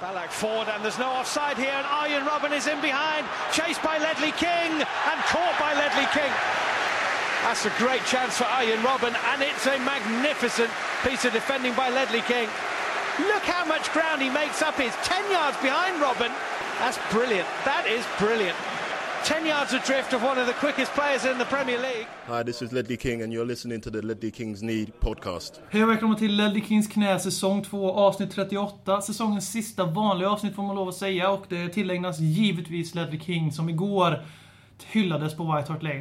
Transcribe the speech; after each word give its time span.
Ballack 0.00 0.30
forward 0.30 0.68
and 0.72 0.82
there's 0.82 0.98
no 0.98 1.10
offside 1.10 1.58
here 1.58 1.76
and 1.76 1.84
Arjen 1.84 2.24
Robin 2.24 2.54
is 2.54 2.66
in 2.66 2.80
behind, 2.80 3.26
chased 3.52 3.82
by 3.82 3.98
Ledley 3.98 4.32
King 4.32 4.80
and 4.80 5.18
caught 5.28 5.52
by 5.60 5.74
Ledley 5.74 6.08
King. 6.08 6.32
That's 7.44 7.66
a 7.66 7.72
great 7.76 8.00
chance 8.06 8.38
for 8.38 8.44
Arjen 8.44 8.82
Robin, 8.82 9.12
and 9.12 9.42
it's 9.42 9.66
a 9.66 9.78
magnificent 9.80 10.70
piece 11.04 11.26
of 11.26 11.32
defending 11.32 11.74
by 11.74 11.90
Ledley 11.90 12.22
King. 12.22 12.48
Look 13.18 13.44
how 13.44 13.66
much 13.66 13.92
ground 13.92 14.22
he 14.22 14.30
makes 14.30 14.62
up. 14.62 14.80
He's 14.80 14.96
10 15.04 15.30
yards 15.30 15.56
behind 15.58 16.00
Robin. 16.00 16.32
That's 16.78 16.98
brilliant. 17.12 17.48
That 17.64 17.84
is 17.86 18.04
brilliant. 18.18 18.56
10 19.24 19.46
yards 19.46 19.74
adrift 19.74 20.12
of 20.14 20.22
one 20.24 20.38
of 20.40 20.46
the 20.46 20.52
quickest 20.52 20.92
players 20.94 21.24
in 21.24 21.38
the 21.38 21.44
Premier 21.44 21.78
League. 21.78 22.06
Hi, 22.26 22.42
this 22.42 22.62
is 22.62 22.72
Ledley 22.72 22.96
King 22.96 23.22
and 23.22 23.32
you're 23.32 23.44
listening 23.46 23.80
to 23.80 23.90
the 23.90 24.02
Ledley 24.02 24.30
Kings 24.30 24.62
Need 24.62 25.00
podcast. 25.00 25.60
Hej 25.70 25.82
och 25.82 25.90
välkomna 25.90 26.16
till 26.16 26.36
Ledley 26.36 26.62
Kings 26.62 26.86
knä 26.88 27.18
säsong 27.18 27.62
2 27.62 27.92
avsnitt 27.92 28.30
38. 28.34 29.00
Säsongens 29.00 29.52
sista 29.52 29.84
vanliga 29.84 30.30
avsnitt 30.30 30.54
får 30.54 30.62
man 30.62 30.76
lov 30.76 30.88
att 30.88 30.94
säga 30.94 31.30
och 31.30 31.44
det 31.48 31.68
tillägnas 31.68 32.18
givetvis 32.18 32.94
Ledley 32.94 33.20
King 33.20 33.52
som 33.52 33.68
igår 33.68 34.22
hyllades 34.86 35.36
på 35.36 35.56
White 35.56 35.72
Hart 35.72 35.82
Lane. 35.82 36.00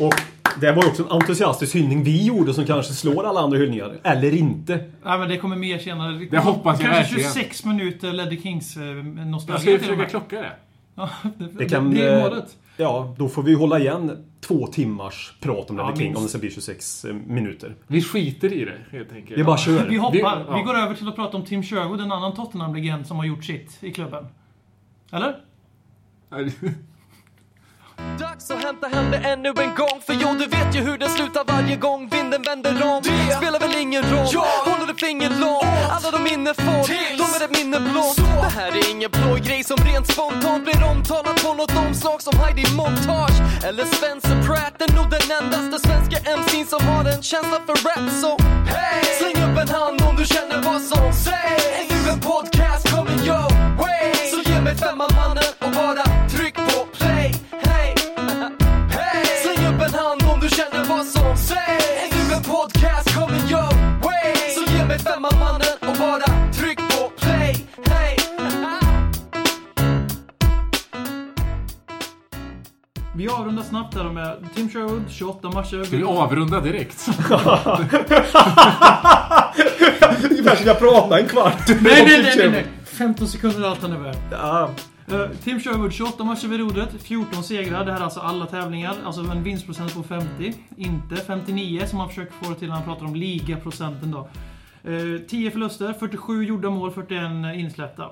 Och 0.00 0.14
det 0.60 0.72
var 0.72 0.86
också 0.88 1.02
en 1.02 1.10
entusiastisk 1.10 1.74
hyllning 1.74 2.02
vi 2.04 2.26
gjorde 2.26 2.54
som 2.54 2.66
kanske 2.66 2.92
slår 2.92 3.24
alla 3.24 3.40
andra 3.40 3.58
hyllningar. 3.58 4.00
Eller 4.04 4.34
inte. 4.34 4.76
Nej 5.04 5.18
men 5.18 5.28
det 5.28 5.36
kommer 5.36 5.56
mer 5.56 5.78
senare. 5.78 6.26
Det 6.30 6.38
hoppas 6.38 6.80
jag 6.80 6.92
Kanske 6.92 7.14
verkligen. 7.14 7.32
26 7.34 7.64
minuter 7.64 8.12
Ledley 8.12 8.40
Kings 8.42 8.76
eh, 8.76 8.82
nostalgi. 8.84 9.70
Jag 9.70 9.80
ska 9.80 9.88
försöka 9.88 10.10
klocka 10.10 10.40
det. 10.40 10.52
Ja, 10.94 11.10
det, 11.38 11.48
Det 11.58 11.68
kan... 11.68 11.90
det 11.94 12.02
är 12.02 12.16
eh, 12.16 12.22
målet. 12.30 12.56
Ja, 12.76 13.14
då 13.18 13.28
får 13.28 13.42
vi 13.42 13.54
hålla 13.54 13.78
igen 13.78 14.24
två 14.40 14.66
timmars 14.66 15.34
prat 15.40 15.70
om 15.70 15.78
Ja, 15.78 15.88
Ledley 15.88 16.06
King 16.06 16.16
om 16.16 16.22
det 16.22 16.28
ska 16.28 16.38
bli 16.38 16.50
26 16.50 17.04
eh, 17.04 17.14
minuter. 17.14 17.74
Vi 17.86 18.02
skiter 18.02 18.52
i 18.52 18.64
det 18.64 18.78
helt 18.90 19.12
enkelt. 19.12 19.38
Vi 19.40 19.44
bara 19.44 19.56
kör. 19.58 19.88
Vi 19.88 19.96
hoppar. 19.96 20.12
Vi- 20.38 20.44
Vi, 20.54 20.58
ja. 20.58 20.62
går 20.66 20.74
över 20.74 20.94
till 20.94 21.08
att 21.08 21.16
prata 21.16 21.36
om 21.36 21.44
Tim 21.44 21.62
Sherwood, 21.62 22.00
en 22.00 22.12
annan 22.12 22.34
Tottenham-legend 22.34 23.06
som 23.06 23.16
har 23.16 23.24
gjort 23.24 23.44
sitt 23.44 23.76
i 23.84 23.92
klubben. 23.92 24.26
Eller? 25.12 25.36
Dags 28.18 28.50
att 28.50 28.62
hämta 28.62 28.86
hem 28.88 29.10
det 29.10 29.18
ännu 29.18 29.48
en 29.48 29.74
gång. 29.74 30.00
För 30.06 30.14
jo, 30.22 30.28
du 30.38 30.46
vet 30.46 30.76
ju 30.76 30.80
hur 30.80 30.98
det 30.98 31.08
slutar 31.08 31.44
varje 31.46 31.76
gång 31.76 32.08
vinden 32.08 32.42
vänder 32.42 32.82
om. 32.90 33.02
Det 33.02 33.36
spelar 33.36 33.60
väl 33.60 33.76
ingen 33.76 34.02
roll, 34.02 34.26
håller 34.64 34.86
du 34.86 34.94
finger 34.94 35.30
långt. 35.30 35.64
Alla 35.90 36.10
de 36.10 36.22
minne 36.22 36.54
får, 36.54 36.84
de 37.20 37.24
är 37.36 37.44
ett 37.44 37.58
minne 37.58 37.80
blått 37.80 38.16
Det 38.16 38.60
här 38.60 38.72
är 38.80 38.90
ingen 38.90 39.10
blå 39.10 39.34
grej 39.34 39.64
som 39.64 39.76
rent 39.76 40.06
spontant 40.12 40.64
blir 40.64 40.84
omtalat 40.92 41.42
på 41.44 41.54
något 41.54 41.76
omslag 41.76 42.22
som 42.22 42.38
Heidi 42.40 42.64
Montage 42.76 43.38
Eller 43.68 43.84
Spencer 43.84 44.42
Pratt, 44.46 44.82
är 44.82 44.96
nog 44.96 45.10
den 45.10 45.26
endaste 45.38 45.88
svenska 45.88 46.16
MC'n 46.38 46.66
som 46.66 46.80
har 46.88 47.04
en 47.04 47.22
känsla 47.22 47.58
för 47.66 47.76
rap 47.86 48.10
Så 48.22 48.30
hey! 48.74 49.04
släng 49.18 49.38
upp 49.46 49.58
en 49.62 49.68
hand 49.68 50.02
om 50.08 50.16
du 50.16 50.24
känner 50.24 50.62
vad 50.62 50.80
som 50.82 51.12
sägs. 51.12 51.64
Är 51.80 51.86
nu 51.90 52.10
en 52.12 52.20
podcast 52.20 52.90
coming 52.94 53.20
your 53.28 53.48
way. 53.78 54.12
Så 54.32 54.50
ge 54.50 54.60
mig 54.60 54.76
femman 54.76 55.10
mannen 55.16 55.50
och 55.64 55.70
bara 55.70 56.04
tryck 56.28 56.53
Femman 64.98 65.32
mannen 65.38 65.62
och 65.80 65.96
bara 65.98 66.52
tryck 66.52 66.78
på 66.78 67.10
play 67.20 67.66
Hey! 67.86 68.16
Vi 73.16 73.28
avrundar 73.28 73.62
snabbt 73.62 73.94
här 73.94 74.04
med 74.04 74.48
Tim 74.54 74.70
Sherwood, 74.70 75.02
28 75.10 75.50
matcher. 75.50 75.84
Ska 75.84 75.96
vi 75.96 76.04
avrunda 76.04 76.60
direkt? 76.60 77.08
Ungefär 80.30 80.56
som 80.56 80.66
jag 80.66 80.78
pratade 80.78 81.20
en 81.22 81.28
kvart. 81.28 81.68
Nej, 81.68 81.78
nej, 81.82 82.22
nej, 82.22 82.34
nej, 82.36 82.50
nej! 82.50 82.66
15 82.84 83.28
sekunder 83.28 83.62
är 83.62 83.68
allt 83.68 83.82
han 83.82 83.92
är 83.92 83.98
värd. 83.98 84.16
Ja, 84.30 84.70
Eh, 85.08 85.28
Tim 85.44 85.60
Sherwood, 85.60 85.92
28 85.92 86.24
matcher 86.24 86.48
vid 86.48 86.60
rodret, 86.60 86.88
14 87.02 87.44
segrar. 87.44 87.84
Det 87.84 87.92
här 87.92 88.00
är 88.00 88.04
alltså 88.04 88.20
alla 88.20 88.46
tävlingar. 88.46 88.94
Alltså 89.04 89.20
en 89.20 89.42
vinstprocent 89.42 89.94
på 89.94 90.02
50. 90.02 90.54
Inte 90.76 91.16
59 91.16 91.86
som 91.86 91.98
han 91.98 92.08
försöker 92.08 92.32
få 92.32 92.50
det 92.50 92.54
till 92.54 92.68
när 92.68 92.74
han 92.74 92.84
pratar 92.84 93.06
om 93.06 93.14
ligaprocenten 93.14 94.10
då. 94.10 94.28
Eh, 94.84 95.26
10 95.28 95.50
förluster, 95.50 95.92
47 95.92 96.44
gjorda 96.44 96.70
mål, 96.70 96.90
41 96.90 97.56
insläppta. 97.56 98.10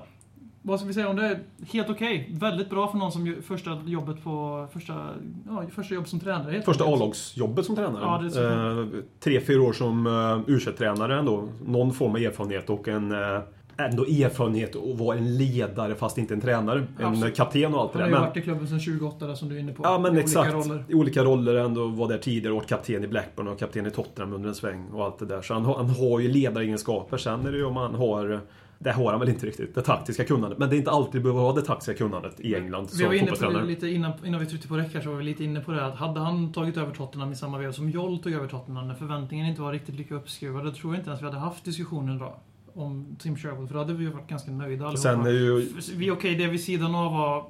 Vad 0.65 0.79
ska 0.79 0.87
vi 0.87 0.93
säga 0.93 1.09
om 1.09 1.15
det? 1.15 1.39
Helt 1.71 1.89
okej. 1.89 2.29
Väldigt 2.31 2.69
bra 2.69 2.87
för 2.87 2.97
någon 2.97 3.11
som 3.11 3.35
första 3.47 3.81
jobbet 3.85 4.23
på... 4.23 4.67
Första, 4.73 5.09
ja, 5.47 5.63
första 5.75 5.95
jobb 5.95 6.07
som 6.07 6.19
tränare. 6.19 6.61
första. 6.61 6.83
A-lagsjobbet 6.83 7.65
som 7.65 7.75
tränare. 7.75 8.03
Ja, 8.03 8.41
det 8.41 8.43
eh, 8.43 9.03
tre, 9.19 9.41
fyra 9.41 9.61
år 9.61 9.73
som 9.73 10.07
uh, 10.07 10.41
u 10.47 10.59
tränare 10.59 11.19
ändå. 11.19 11.49
Någon 11.65 11.93
form 11.93 12.11
av 12.11 12.17
erfarenhet 12.17 12.69
och 12.69 12.87
en... 12.87 13.11
eh, 13.11 13.41
ändå 13.77 14.03
erfarenhet 14.03 14.75
att 14.75 14.99
vara 14.99 15.17
en 15.17 15.37
ledare 15.37 15.95
fast 15.95 16.17
inte 16.17 16.33
en 16.33 16.41
tränare. 16.41 16.87
En 16.99 17.05
Absolut. 17.05 17.35
kapten 17.35 17.73
och 17.73 17.81
allt 17.81 17.93
det 17.93 17.99
Han 17.99 18.09
där. 18.09 18.17
har 18.17 18.23
ju 18.25 18.29
varit 18.29 18.37
i 18.37 18.41
klubben 18.41 18.67
sedan 18.67 18.79
28 18.79 19.27
där, 19.27 19.35
som 19.35 19.49
du 19.49 19.55
är 19.55 19.59
inne 19.59 19.73
på. 19.73 19.83
Ja 19.83 19.99
men 19.99 20.17
I 20.17 20.19
exakt. 20.19 20.53
Olika 20.53 20.69
roller. 20.69 20.83
I 20.89 20.93
olika 20.93 21.23
roller 21.23 21.55
ändå 21.55 21.87
var 21.87 22.07
där 22.07 22.17
tidigare. 22.17 22.53
Varit 22.55 22.67
kapten 22.69 23.03
i 23.03 23.07
Blackburn 23.07 23.47
och 23.47 23.59
kapten 23.59 23.85
i 23.85 23.91
Tottenham 23.91 24.33
under 24.33 24.49
en 24.49 24.55
sväng 24.55 24.85
och 24.93 25.05
allt 25.05 25.19
det 25.19 25.25
där. 25.25 25.41
Så 25.41 25.53
han, 25.53 25.65
har- 25.65 25.75
han 25.77 25.89
har 25.89 26.19
ju 26.19 26.27
ledaregenskaper. 26.31 27.17
Sen 27.17 27.45
är 27.45 27.51
det 27.51 27.57
ju 27.57 27.65
om 27.65 27.75
han 27.77 27.95
har... 27.95 28.41
Det 28.79 28.91
har 28.91 29.11
han 29.11 29.19
väl 29.19 29.29
inte 29.29 29.45
riktigt, 29.45 29.75
det 29.75 29.81
taktiska 29.81 30.23
kunnandet. 30.25 30.59
Men 30.59 30.69
det 30.69 30.75
är 30.75 30.77
inte 30.77 30.91
alltid 30.91 31.13
du 31.13 31.19
behöver 31.23 31.41
ha 31.41 31.53
det 31.53 31.61
taktiska 31.61 31.93
kunnandet 31.93 32.39
i 32.39 32.55
England 32.55 32.83
Vi 32.83 32.97
som 32.97 33.05
var 33.07 33.13
inne 33.13 33.31
på 33.31 33.49
det 33.51 33.63
lite 33.65 33.87
innan, 33.87 34.11
innan 34.25 34.39
vi 34.39 34.45
tryckte 34.45 34.67
på 34.67 34.77
räck 34.77 34.93
här 34.93 35.01
så 35.01 35.09
var 35.09 35.17
vi 35.17 35.23
lite 35.23 35.43
inne 35.43 35.59
på 35.59 35.71
det 35.71 35.85
att 35.85 35.95
hade 35.95 36.19
han 36.19 36.51
tagit 36.53 36.77
över 36.77 36.93
Tottenham 36.93 37.31
i 37.31 37.35
samma 37.35 37.57
veva 37.57 37.73
som 37.73 37.89
Joll 37.89 38.19
tog 38.19 38.33
över 38.33 38.47
Tottenham 38.47 38.87
när 38.87 38.95
förväntningen 38.95 39.45
inte 39.47 39.61
var 39.61 39.71
riktigt 39.71 39.95
lika 39.95 40.15
uppskruvade, 40.15 40.65
då 40.65 40.71
tror 40.71 40.93
jag 40.93 40.99
inte 40.99 41.09
ens 41.09 41.21
vi 41.21 41.25
hade 41.25 41.37
haft 41.37 41.65
diskussionen 41.65 42.17
då. 42.17 42.35
Om 42.73 43.15
Tim 43.19 43.37
Sherwood, 43.37 43.67
för 43.67 43.73
då 43.73 43.79
hade 43.79 43.93
vi 43.93 44.03
ju 44.03 44.09
varit 44.09 44.29
ganska 44.29 44.51
nöjda 44.51 44.85
allihopa. 44.85 45.01
Sen 45.01 45.25
är 45.25 45.29
ju... 45.29 45.69
Vi, 45.95 46.11
okej, 46.11 46.35
det 46.35 46.47
vid 46.47 46.63
sidan 46.63 46.95
av 46.95 47.11
var 47.11 47.45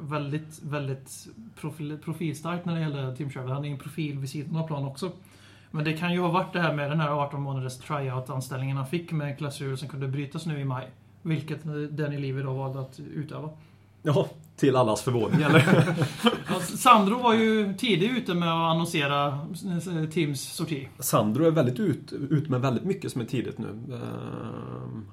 väldigt, 0.00 0.62
väldigt 0.62 1.28
profil, 1.60 1.98
profilstarkt 2.04 2.66
när 2.66 2.74
det 2.74 2.80
gällde 2.80 3.16
Tim 3.16 3.30
Sherwood. 3.30 3.52
Han 3.52 3.64
är 3.64 3.70
en 3.70 3.78
profil 3.78 4.18
vid 4.18 4.30
sidan 4.30 4.56
av 4.56 4.66
plan 4.66 4.84
också. 4.84 5.12
Men 5.70 5.84
det 5.84 5.92
kan 5.92 6.12
ju 6.12 6.20
ha 6.20 6.28
varit 6.28 6.52
det 6.52 6.60
här 6.60 6.74
med 6.74 6.90
den 6.90 7.00
här 7.00 7.10
18 7.10 7.42
månaders 7.42 7.78
tryout-anställningen 7.78 8.76
han 8.76 8.86
fick 8.86 9.12
med 9.12 9.28
en 9.28 9.36
klausul 9.36 9.78
som 9.78 9.88
kunde 9.88 10.08
brytas 10.08 10.46
nu 10.46 10.60
i 10.60 10.64
maj. 10.64 10.90
Vilket 11.22 11.64
Danny 11.90 12.18
Levy 12.18 12.42
då 12.42 12.52
valde 12.52 12.80
att 12.80 13.00
utöva. 13.14 13.50
Ja, 14.06 14.28
till 14.56 14.76
allas 14.76 15.02
förvåning 15.02 15.42
eller? 15.42 15.64
Ja, 16.48 16.60
Sandro 16.60 17.22
var 17.22 17.34
ju 17.34 17.74
tidigt 17.74 18.10
ute 18.10 18.34
med 18.34 18.48
att 18.48 18.70
annonsera 18.70 19.26
eh, 19.26 20.08
Tims 20.10 20.40
sorti. 20.54 20.88
Sandro 20.98 21.44
är 21.46 21.50
väldigt 21.50 21.80
ut, 21.80 22.12
ut 22.12 22.48
med 22.48 22.60
väldigt 22.60 22.84
mycket 22.84 23.12
som 23.12 23.20
är 23.20 23.24
tidigt 23.24 23.58
nu. 23.58 23.68
Ehm, 23.68 25.06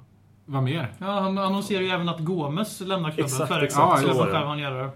Vad 0.45 0.63
mer? 0.63 0.93
Ja, 0.97 1.19
han 1.19 1.37
annonserar 1.37 1.81
ju 1.81 1.89
även 1.89 2.09
att 2.09 2.19
Gomes 2.19 2.79
lämnar 2.79 3.11
klubben 3.11 3.25
Exakt, 3.25 3.53
före 3.53 3.65
exakt, 3.65 4.03
ja, 4.03 4.09
så 4.09 4.13
så 4.17 4.23
själv 4.23 4.47
han 4.47 4.59
göra 4.59 4.83
det. 4.83 4.91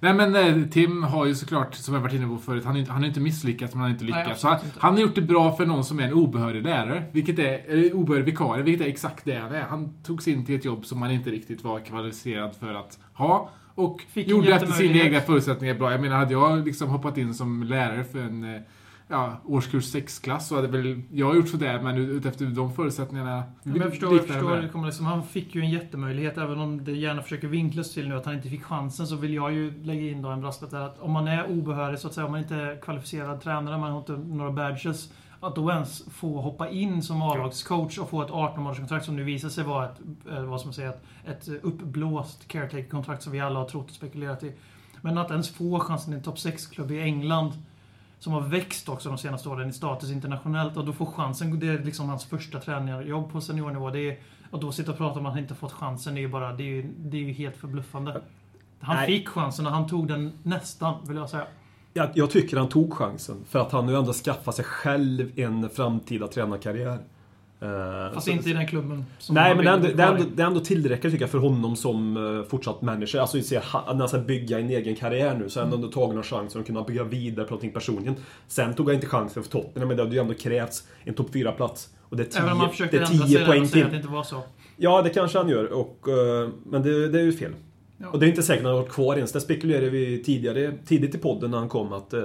Nej 0.00 0.14
men 0.14 0.36
eh, 0.36 0.68
Tim 0.68 1.02
har 1.02 1.26
ju 1.26 1.34
såklart, 1.34 1.74
som 1.74 1.94
jag 1.94 2.00
varit 2.00 2.14
inne 2.14 2.26
på 2.26 2.38
förut, 2.38 2.64
han 2.64 2.72
har 2.72 2.80
inte, 2.80 2.92
har 2.92 3.04
inte 3.04 3.20
misslyckats 3.20 3.74
men 3.74 3.80
han 3.80 3.90
har 3.90 3.94
inte 3.94 4.04
Nej, 4.04 4.22
lyckats. 4.24 4.40
så 4.40 4.48
han, 4.48 4.56
inte. 4.64 4.78
han 4.80 4.94
har 4.94 5.00
gjort 5.00 5.14
det 5.14 5.22
bra 5.22 5.56
för 5.56 5.66
någon 5.66 5.84
som 5.84 6.00
är 6.00 6.04
en 6.04 6.12
obehörig 6.12 6.62
lärare, 6.62 7.04
vilket 7.12 7.38
är, 7.38 7.62
eller 7.68 7.94
obehörig 7.94 8.24
vikarie, 8.24 8.62
vilket 8.62 8.86
är 8.86 8.90
exakt 8.90 9.24
det 9.24 9.36
han 9.36 9.52
är. 9.54 9.62
Han 9.62 10.02
tog 10.02 10.22
sig 10.22 10.32
in 10.32 10.46
till 10.46 10.54
ett 10.54 10.64
jobb 10.64 10.86
som 10.86 11.02
han 11.02 11.10
inte 11.10 11.30
riktigt 11.30 11.64
var 11.64 11.80
kvalificerad 11.80 12.56
för 12.60 12.74
att 12.74 12.98
ha. 13.12 13.50
Och 13.74 14.02
Fick 14.12 14.28
gjorde 14.28 14.54
efter 14.54 14.72
sina 14.72 15.04
egna 15.04 15.20
förutsättningar 15.20 15.74
bra. 15.74 15.90
Jag 15.90 16.00
menar, 16.00 16.16
hade 16.16 16.32
jag 16.32 16.64
liksom 16.64 16.88
hoppat 16.88 17.18
in 17.18 17.34
som 17.34 17.62
lärare 17.62 18.04
för 18.04 18.18
en 18.18 18.54
eh, 18.54 18.60
ja, 19.08 19.36
årskurs 19.44 19.94
6-klass 19.94 20.48
så 20.48 20.56
hade 20.56 20.68
väl 20.68 21.02
jag 21.12 21.36
gjort 21.36 21.48
sådär, 21.48 21.80
men 21.82 21.96
ut- 21.96 22.26
efter 22.26 22.46
de 22.46 22.72
förutsättningarna... 22.72 23.42
Men 23.62 23.76
jag 23.76 23.90
förstår, 23.90 24.16
jag 24.16 24.26
förstår 24.26 24.56
det 24.56 24.68
kommer 24.68 24.86
liksom, 24.86 25.06
han 25.06 25.22
fick 25.22 25.54
ju 25.54 25.60
en 25.60 25.70
jättemöjlighet, 25.70 26.38
även 26.38 26.58
om 26.60 26.84
det 26.84 26.92
gärna 26.92 27.22
försöker 27.22 27.48
vinklas 27.48 27.94
till 27.94 28.08
nu 28.08 28.16
att 28.16 28.26
han 28.26 28.34
inte 28.34 28.48
fick 28.48 28.64
chansen, 28.64 29.06
så 29.06 29.16
vill 29.16 29.34
jag 29.34 29.52
ju 29.52 29.84
lägga 29.84 30.10
in 30.10 30.22
då 30.22 30.28
en 30.28 30.40
brasklapp 30.40 30.70
där 30.70 30.80
att 30.80 30.98
om 30.98 31.12
man 31.12 31.28
är 31.28 31.50
obehörig, 31.50 31.98
så 31.98 32.08
att 32.08 32.14
säga, 32.14 32.24
om 32.24 32.32
man 32.32 32.40
inte 32.40 32.54
är 32.54 32.80
kvalificerad 32.80 33.40
tränare, 33.40 33.78
man 33.78 33.90
har 33.90 33.98
inte 33.98 34.12
några 34.12 34.52
badges, 34.52 35.12
att 35.40 35.54
då 35.54 35.70
ens 35.70 36.04
få 36.10 36.40
hoppa 36.40 36.68
in 36.68 37.02
som 37.02 37.22
A-lagscoach 37.22 37.98
och 37.98 38.10
få 38.10 38.22
ett 38.22 38.30
18-månaderskontrakt 38.30 39.04
som 39.04 39.16
nu 39.16 39.24
visar 39.24 39.48
sig 39.48 39.64
vara 39.64 39.84
ett, 39.84 40.00
eh, 40.30 40.44
vad 40.44 40.74
säga, 40.74 40.88
ett, 40.88 41.02
ett 41.24 41.48
uppblåst 41.62 42.48
caretaker-kontrakt 42.48 43.22
som 43.22 43.32
vi 43.32 43.40
alla 43.40 43.58
har 43.58 43.68
trott 43.68 43.90
och 43.90 43.96
spekulerat 43.96 44.42
i. 44.42 44.52
Men 45.00 45.18
att 45.18 45.30
ens 45.30 45.50
få 45.50 45.80
chansen 45.80 46.12
i 46.12 46.16
en 46.16 46.22
topp 46.22 46.36
6-klubb 46.36 46.90
i 46.90 47.00
England 47.00 47.52
som 48.18 48.32
har 48.32 48.40
växt 48.40 48.88
också 48.88 49.08
de 49.08 49.18
senaste 49.18 49.48
åren 49.48 49.68
i 49.68 49.72
status 49.72 50.10
internationellt 50.10 50.76
och 50.76 50.84
då 50.84 50.92
får 50.92 51.06
chansen, 51.06 51.60
det 51.60 51.68
är 51.68 51.78
liksom 51.78 52.08
hans 52.08 52.24
första 52.24 52.60
tränarjobb 52.60 53.32
på 53.32 53.40
seniornivå. 53.40 53.90
Det 53.90 54.00
är, 54.00 54.18
och 54.50 54.60
då 54.60 54.72
sitta 54.72 54.90
och 54.90 54.98
prata 54.98 55.20
om 55.20 55.26
att 55.26 55.32
han 55.32 55.42
inte 55.42 55.54
fått 55.54 55.72
chansen, 55.72 56.14
det 56.14 56.20
är 56.20 56.22
ju 56.22 56.28
bara, 56.28 56.52
det 56.52 56.62
är 56.62 56.66
ju, 56.66 56.92
det 56.98 57.16
är 57.16 57.20
ju 57.20 57.32
helt 57.32 57.56
förbluffande. 57.56 58.20
Han 58.80 58.96
Nej. 58.96 59.06
fick 59.06 59.28
chansen 59.28 59.66
och 59.66 59.72
han 59.72 59.88
tog 59.88 60.08
den 60.08 60.32
nästan, 60.42 60.94
vill 61.06 61.16
jag 61.16 61.30
säga. 61.30 61.46
jag, 61.92 62.08
jag 62.14 62.30
tycker 62.30 62.56
han 62.56 62.68
tog 62.68 62.92
chansen. 62.92 63.44
För 63.48 63.58
att 63.58 63.72
han 63.72 63.86
nu 63.86 63.96
ändå 63.96 64.12
skaffat 64.12 64.54
sig 64.54 64.64
själv 64.64 65.38
en 65.38 65.70
framtida 65.70 66.28
tränarkarriär. 66.28 66.98
Eh, 67.60 68.14
Fast 68.14 68.26
så- 68.26 68.32
inte 68.32 68.50
i 68.50 68.52
den 68.52 68.66
klubben. 68.66 69.04
Nej, 69.30 69.48
han 69.48 69.56
men 69.56 69.64
det 69.64 69.70
är, 69.70 69.74
ändå, 69.74 69.88
det, 69.96 70.02
är 70.02 70.12
ändå, 70.12 70.24
det 70.36 70.42
är 70.42 70.46
ändå 70.46 70.60
tillräckligt 70.60 71.12
tycker 71.12 71.22
jag 71.22 71.30
för 71.30 71.38
honom 71.38 71.76
som 71.76 72.16
uh, 72.16 72.44
fortsatt 72.44 72.82
manager. 72.82 73.18
Alltså 73.18 73.40
se, 73.40 73.58
ha- 73.58 73.92
när 73.92 73.98
han 73.98 74.08
ska 74.08 74.18
bygga 74.18 74.58
en 74.58 74.70
egen 74.70 74.96
karriär 74.96 75.34
nu 75.38 75.48
så 75.48 75.60
har 75.60 75.64
han 75.64 75.74
ändå 75.74 75.88
tagit 75.88 76.16
en 76.16 76.22
chans 76.22 76.56
att 76.56 76.66
kunna 76.66 76.82
bygga 76.82 77.04
vidare 77.04 77.46
på 77.46 77.50
någonting 77.50 77.72
personligen. 77.72 78.14
Sen 78.48 78.74
tog 78.74 78.88
jag 78.88 78.94
inte 78.94 79.06
chansen 79.06 79.42
för 79.42 79.50
Tottenham, 79.50 79.88
men 79.88 79.96
det 79.96 80.02
hade 80.02 80.14
ju 80.14 80.20
ändå 80.20 80.34
krävts 80.34 80.88
en 81.04 81.14
topp 81.14 81.34
4-plats. 81.34 81.88
Och 82.02 82.16
det 82.16 82.36
är 82.36 82.40
Även 82.40 82.52
om 82.52 82.58
han 82.60 82.68
10 82.68 82.72
försökte 82.72 82.96
det 82.98 83.02
är 83.02 83.06
ändra 83.12 83.26
10 83.26 83.32
sig 83.36 83.40
där 83.40 83.46
poäng 83.46 83.62
och 83.62 83.68
säga 83.68 83.84
att 83.84 83.90
till. 83.90 83.98
det 83.98 84.02
inte 84.02 84.14
var 84.14 84.22
så. 84.22 84.42
Ja, 84.76 85.02
det 85.02 85.10
kanske 85.10 85.38
han 85.38 85.48
gör. 85.48 85.72
Och, 85.72 86.08
eh, 86.08 86.48
men 86.66 86.82
det, 86.82 87.08
det 87.08 87.20
är 87.20 87.24
ju 87.24 87.32
fel. 87.32 87.52
Ja. 87.98 88.06
Och 88.12 88.18
det 88.18 88.26
är 88.26 88.28
inte 88.28 88.42
säkert 88.42 88.60
att 88.60 88.66
han 88.66 88.74
har 88.74 88.82
varit 88.82 88.92
kvar 88.92 89.16
ens. 89.16 89.32
Det 89.32 89.40
spekulerade 89.40 89.90
vi 89.90 90.22
tidigare, 90.22 90.72
tidigt 90.86 91.14
i 91.14 91.18
podden 91.18 91.50
när 91.50 91.58
han 91.58 91.68
kom 91.68 91.92
att 91.92 92.12
eh, 92.12 92.22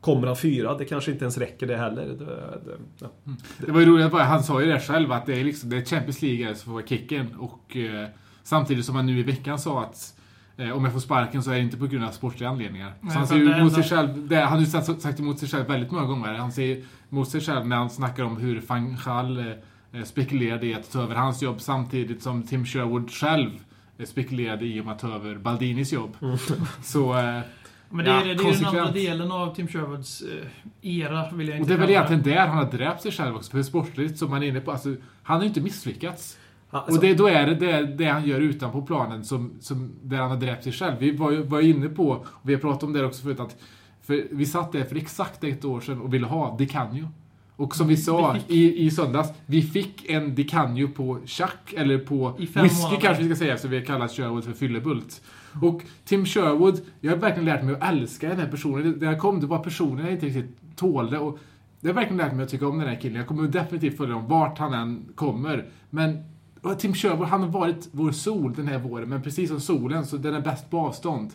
Kommer 0.00 0.26
han 0.26 0.36
fyra? 0.36 0.74
Det 0.78 0.84
kanske 0.84 1.10
inte 1.12 1.24
ens 1.24 1.38
räcker 1.38 1.66
det 1.66 1.76
heller. 1.76 2.06
Det, 2.06 2.24
det, 2.70 2.78
ja. 2.98 3.08
Det 3.58 3.72
var 3.72 3.80
ju 3.80 3.86
roligt, 3.86 4.12
han 4.12 4.42
sa 4.42 4.60
ju 4.60 4.66
det 4.66 4.80
själv 4.80 5.12
att 5.12 5.26
det 5.26 5.40
är, 5.40 5.44
liksom, 5.44 5.70
det 5.70 5.76
är 5.76 5.84
Champions 5.84 6.22
League 6.22 6.54
som 6.54 6.72
får 6.72 6.82
kicken. 6.82 7.34
Och 7.38 7.76
eh, 7.76 8.08
samtidigt 8.42 8.84
som 8.84 8.96
han 8.96 9.06
nu 9.06 9.18
i 9.18 9.22
veckan 9.22 9.58
sa 9.58 9.82
att 9.82 10.14
eh, 10.56 10.70
om 10.70 10.84
jag 10.84 10.92
får 10.92 11.00
sparken 11.00 11.42
så 11.42 11.50
är 11.50 11.54
det 11.54 11.60
inte 11.60 11.76
på 11.76 11.86
grund 11.86 12.04
av 12.04 12.10
sportsliga 12.10 12.50
anledningar. 12.50 12.92
Nej, 13.00 13.12
så 13.12 13.18
han 13.18 13.26
säger 13.28 13.42
emot 13.42 13.72
enda- 13.72 13.74
sig 13.74 13.84
själv, 13.84 14.28
det, 14.28 14.36
han 14.36 14.52
har 14.52 14.60
ju 14.60 14.66
sagt, 14.66 15.02
sagt 15.02 15.20
emot 15.20 15.38
sig 15.38 15.48
själv 15.48 15.66
väldigt 15.66 15.90
många 15.90 16.06
gånger. 16.06 16.34
Han 16.34 16.52
säger 16.52 16.84
emot 17.10 17.28
sig 17.28 17.40
själv 17.40 17.66
när 17.66 17.76
han 17.76 17.90
snackar 17.90 18.24
om 18.24 18.36
hur 18.36 18.62
van 18.66 18.96
Gaal 19.04 19.38
eh, 19.92 20.02
spekulerade 20.04 20.66
i 20.66 20.74
att 20.74 20.92
ta 20.92 21.02
över 21.02 21.14
hans 21.14 21.42
jobb 21.42 21.60
samtidigt 21.60 22.22
som 22.22 22.42
Tim 22.42 22.66
Sherwood 22.66 23.10
själv 23.10 23.50
eh, 23.98 24.06
spekulerade 24.06 24.66
i 24.66 24.80
om 24.80 24.88
att 24.88 24.98
ta 24.98 25.14
över 25.14 25.34
Baldinis 25.38 25.92
jobb. 25.92 26.16
Så... 26.82 27.14
Men 27.90 28.04
det 28.04 28.10
är, 28.10 28.14
Ja, 28.14 28.22
det 28.24 28.30
är 28.30 28.34
ju 28.52 28.52
den 28.54 28.66
andra 28.66 28.90
delen 28.90 29.32
av 29.32 29.54
Tim 29.54 29.68
Sherwoods 29.68 30.22
eh, 30.82 30.98
era, 31.00 31.30
vill 31.30 31.48
jag 31.48 31.54
och 31.54 31.60
inte 31.60 31.70
det 31.70 31.74
är 31.76 31.80
väl 31.80 31.90
egentligen 31.90 32.22
där 32.22 32.46
han 32.46 32.56
har 32.58 32.64
dräpt 32.72 33.02
sig 33.02 33.12
själv 33.12 33.36
också, 33.36 33.50
för 33.50 33.62
sportsligt 33.62 34.18
som 34.18 34.30
man 34.30 34.42
är 34.42 34.46
inne 34.46 34.60
på. 34.60 34.70
Alltså, 34.72 34.94
han 35.22 35.36
har 35.36 35.42
ju 35.42 35.48
inte 35.48 35.60
misslyckats. 35.60 36.38
Alltså, 36.70 36.92
Och 36.94 37.00
det, 37.00 37.14
då 37.14 37.26
är 37.26 37.46
det, 37.46 37.54
det 37.54 37.86
det 37.86 38.04
han 38.04 38.26
gör 38.26 38.40
utanpå 38.40 38.82
planen 38.82 39.24
som, 39.24 39.52
som 39.60 39.90
där 40.02 40.16
han 40.16 40.30
har 40.30 40.36
dräpt 40.36 40.64
sig 40.64 40.72
själv. 40.72 40.96
Vi 40.98 41.16
var 41.16 41.30
ju 41.30 41.42
var 41.42 41.60
inne 41.60 41.88
på, 41.88 42.08
och 42.10 42.26
vi 42.42 42.54
har 42.54 42.60
pratat 42.60 42.82
om 42.82 42.92
det 42.92 43.04
också 43.04 43.22
förut, 43.22 43.40
att 43.40 43.56
för 44.02 44.26
vi 44.30 44.46
satt 44.46 44.72
där 44.72 44.84
för 44.84 44.96
exakt 44.96 45.44
ett 45.44 45.64
år 45.64 45.80
sedan 45.80 46.00
och 46.00 46.14
ville 46.14 46.26
ha 46.26 46.56
Di 46.56 46.66
Canio. 46.66 47.08
Och 47.56 47.76
som 47.76 47.88
vi 47.88 47.96
sa 47.96 48.32
Vi 48.32 48.40
fick- 48.40 48.50
i, 48.50 48.86
i 48.86 48.90
söndags, 48.90 49.28
vi 49.46 49.62
fick 49.62 50.10
en 50.10 50.34
Di 50.34 50.44
Canio 50.44 50.88
på 50.88 51.18
chack, 51.26 51.72
eller 51.76 51.98
på 51.98 52.30
whisky 52.38 52.60
månader. 52.62 53.00
kanske 53.00 53.22
vi 53.22 53.28
ska 53.28 53.38
säga, 53.44 53.58
så 53.58 53.68
vi 53.68 53.84
kallar 53.84 54.08
Sherwood 54.08 54.44
för 54.44 54.52
fyllebult. 54.52 55.22
Och 55.62 55.82
Tim 56.04 56.26
Sherwood, 56.26 56.80
jag 57.00 57.12
har 57.12 57.18
verkligen 57.18 57.44
lärt 57.44 57.64
mig 57.64 57.74
att 57.74 57.92
älska 57.92 58.28
den 58.28 58.38
här 58.38 58.48
personen. 58.48 58.90
När 59.00 59.06
jag 59.06 59.20
kom, 59.20 59.40
det 59.40 59.46
var 59.46 59.58
personen 59.58 60.04
jag 60.04 60.14
inte 60.14 60.26
riktigt 60.26 60.76
tålde. 60.76 61.18
Och 61.18 61.38
det 61.80 61.88
har 61.88 61.94
verkligen 61.94 62.16
lärt 62.16 62.34
mig 62.34 62.42
att 62.42 62.50
tycka 62.50 62.68
om 62.68 62.78
den 62.78 62.88
här 62.88 63.00
killen. 63.00 63.16
Jag 63.16 63.26
kommer 63.26 63.48
definitivt 63.48 63.96
följa 63.96 64.14
honom 64.14 64.30
vart 64.30 64.58
han 64.58 64.74
än 64.74 65.12
kommer. 65.14 65.66
Men 65.90 66.24
Tim 66.78 66.94
Sherwood, 66.94 67.28
han 67.28 67.42
har 67.42 67.48
varit 67.48 67.88
vår 67.92 68.12
sol 68.12 68.54
den 68.54 68.68
här 68.68 68.78
våren, 68.78 69.08
men 69.08 69.22
precis 69.22 69.48
som 69.50 69.60
solen 69.60 70.06
så 70.06 70.16
den 70.16 70.34
är 70.34 70.40
bäst 70.40 70.70
på 70.70 70.78
avstånd. 70.78 71.32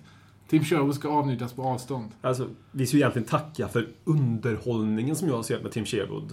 Tim 0.48 0.64
Sherwood 0.64 0.96
ska 0.96 1.10
avnjutas 1.10 1.54
på 1.54 1.64
avstånd. 1.64 2.12
Alltså, 2.22 2.48
vi 2.72 2.86
ska 2.86 2.98
ju 2.98 3.02
egentligen 3.02 3.28
tacka 3.28 3.68
för 3.68 3.88
underhållningen 4.04 5.16
som 5.16 5.28
jag 5.28 5.36
har 5.36 5.44
sett 5.44 5.64
med 5.64 5.72
Tim 5.72 5.86
Sherwood. 5.86 6.32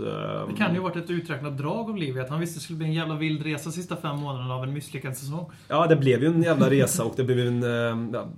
Det 0.48 0.56
kan 0.56 0.74
ju 0.74 0.80
ha 0.80 0.88
varit 0.88 1.04
ett 1.04 1.10
uträknat 1.10 1.58
drag 1.58 1.90
av 1.90 1.96
livet. 1.96 2.30
Han 2.30 2.40
visste 2.40 2.58
det 2.58 2.62
skulle 2.62 2.76
bli 2.76 2.86
en 2.86 2.92
jävla 2.92 3.14
vild 3.14 3.42
resa 3.42 3.70
sista 3.70 3.96
fem 3.96 4.20
månaderna 4.20 4.54
av 4.54 4.64
en 4.64 4.72
misslyckad 4.72 5.16
säsong. 5.16 5.50
Ja, 5.68 5.86
det 5.86 5.96
blev 5.96 6.22
ju 6.22 6.26
en 6.26 6.42
jävla 6.42 6.70
resa 6.70 7.04
och 7.04 7.12
det 7.16 7.24
blev 7.24 7.38
en 7.38 7.62
eh, 7.62 8.12
ja, 8.12 8.28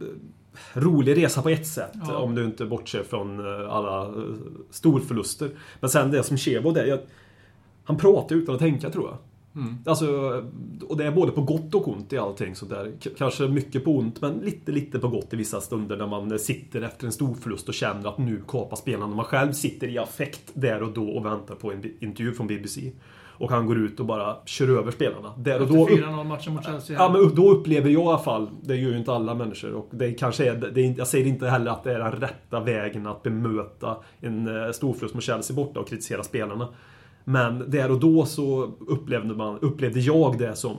rolig 0.72 1.16
resa 1.16 1.42
på 1.42 1.48
ett 1.48 1.66
sätt. 1.66 1.92
Ja. 2.06 2.16
Om 2.16 2.34
du 2.34 2.44
inte 2.44 2.66
bortser 2.66 3.02
från 3.02 3.38
eh, 3.38 3.72
alla 3.72 4.06
eh, 4.06 4.12
storförluster. 4.70 5.50
Men 5.80 5.90
sen 5.90 6.10
det 6.10 6.22
som 6.22 6.36
Sherwood 6.36 6.76
är, 6.76 6.86
jag, 6.86 6.98
han 7.84 7.96
pratar 7.96 8.36
utan 8.36 8.54
att 8.54 8.60
tänka 8.60 8.90
tror 8.90 9.08
jag. 9.08 9.19
Mm. 9.56 9.76
Alltså, 9.87 10.06
och 10.88 10.96
det 10.96 11.04
är 11.06 11.12
både 11.12 11.32
på 11.32 11.43
gott 11.43 11.75
och 11.75 11.88
ont 11.88 12.12
i 12.12 12.19
allting 12.19 12.54
sådär. 12.54 12.93
K- 13.04 13.10
Kanske 13.19 13.49
mycket 13.49 13.84
på 13.84 13.96
ont, 13.99 14.20
men 14.20 14.32
lite, 14.38 14.72
lite 14.72 14.99
på 14.99 15.08
gott 15.08 15.32
i 15.32 15.37
vissa 15.37 15.60
stunder 15.60 15.96
när 15.96 16.06
man 16.06 16.38
sitter 16.38 16.82
efter 16.82 17.06
en 17.06 17.12
stor 17.12 17.34
förlust 17.34 17.69
och 17.69 17.75
känner 17.75 18.08
att 18.08 18.19
nu 18.19 18.43
kapar 18.49 18.76
spelarna. 18.76 19.14
Man 19.16 19.25
själv 19.25 19.52
sitter 19.52 19.88
i 19.88 19.99
affekt 19.99 20.50
där 20.54 20.82
och 20.82 20.93
då 20.93 21.08
och 21.08 21.26
väntar 21.26 21.54
på 21.54 21.72
en 21.72 21.82
intervju 22.00 22.32
från 22.34 22.46
BBC. 22.46 22.93
Och 23.34 23.50
han 23.50 23.66
går 23.66 23.78
ut 23.78 24.00
och 24.00 24.06
bara 24.06 24.37
kör 24.46 24.69
över 24.78 24.90
spelarna. 24.90 25.32
Där 25.38 25.60
och 25.62 25.69
då 25.69 25.82
Efter 25.82 25.98
upp, 25.98 26.05
4-0 26.08 26.25
matchen 26.25 26.55
mot 26.55 26.64
Chelsea. 26.64 26.96
Ja, 26.98 27.12
men 27.12 27.34
då 27.34 27.50
upplever 27.50 27.90
jag 27.90 28.02
i 28.05 28.06
alla 28.06 28.19
fall, 28.19 28.50
det 28.62 28.76
gör 28.76 28.90
ju 28.90 28.98
inte 28.98 29.12
alla 29.12 29.34
människor, 29.34 29.72
och 29.72 29.88
det 29.90 30.12
kanske 30.12 30.50
är, 30.50 30.55
det 30.75 30.81
är, 30.81 30.94
jag 30.98 31.06
säger 31.06 31.26
inte 31.26 31.46
heller 31.48 31.70
att 31.70 31.84
det 31.84 31.93
är 31.94 31.98
den 31.98 32.12
rätta 32.12 32.60
vägen 32.60 33.06
att 33.06 33.22
bemöta 33.22 33.96
en 34.20 34.46
eh, 34.64 34.70
storförlust 34.72 35.14
mot 35.14 35.25
Chelsea 35.25 35.56
borta 35.56 35.81
och 35.81 35.88
kritisera 35.88 36.22
spelarna. 36.22 36.69
Men 37.24 37.70
där 37.70 37.90
och 37.90 38.00
då 38.00 38.26
så 38.26 38.72
upplevde, 38.80 39.34
man, 39.34 39.58
upplevde 39.58 40.00
jag 40.00 40.38
det 40.38 40.56
som 40.56 40.76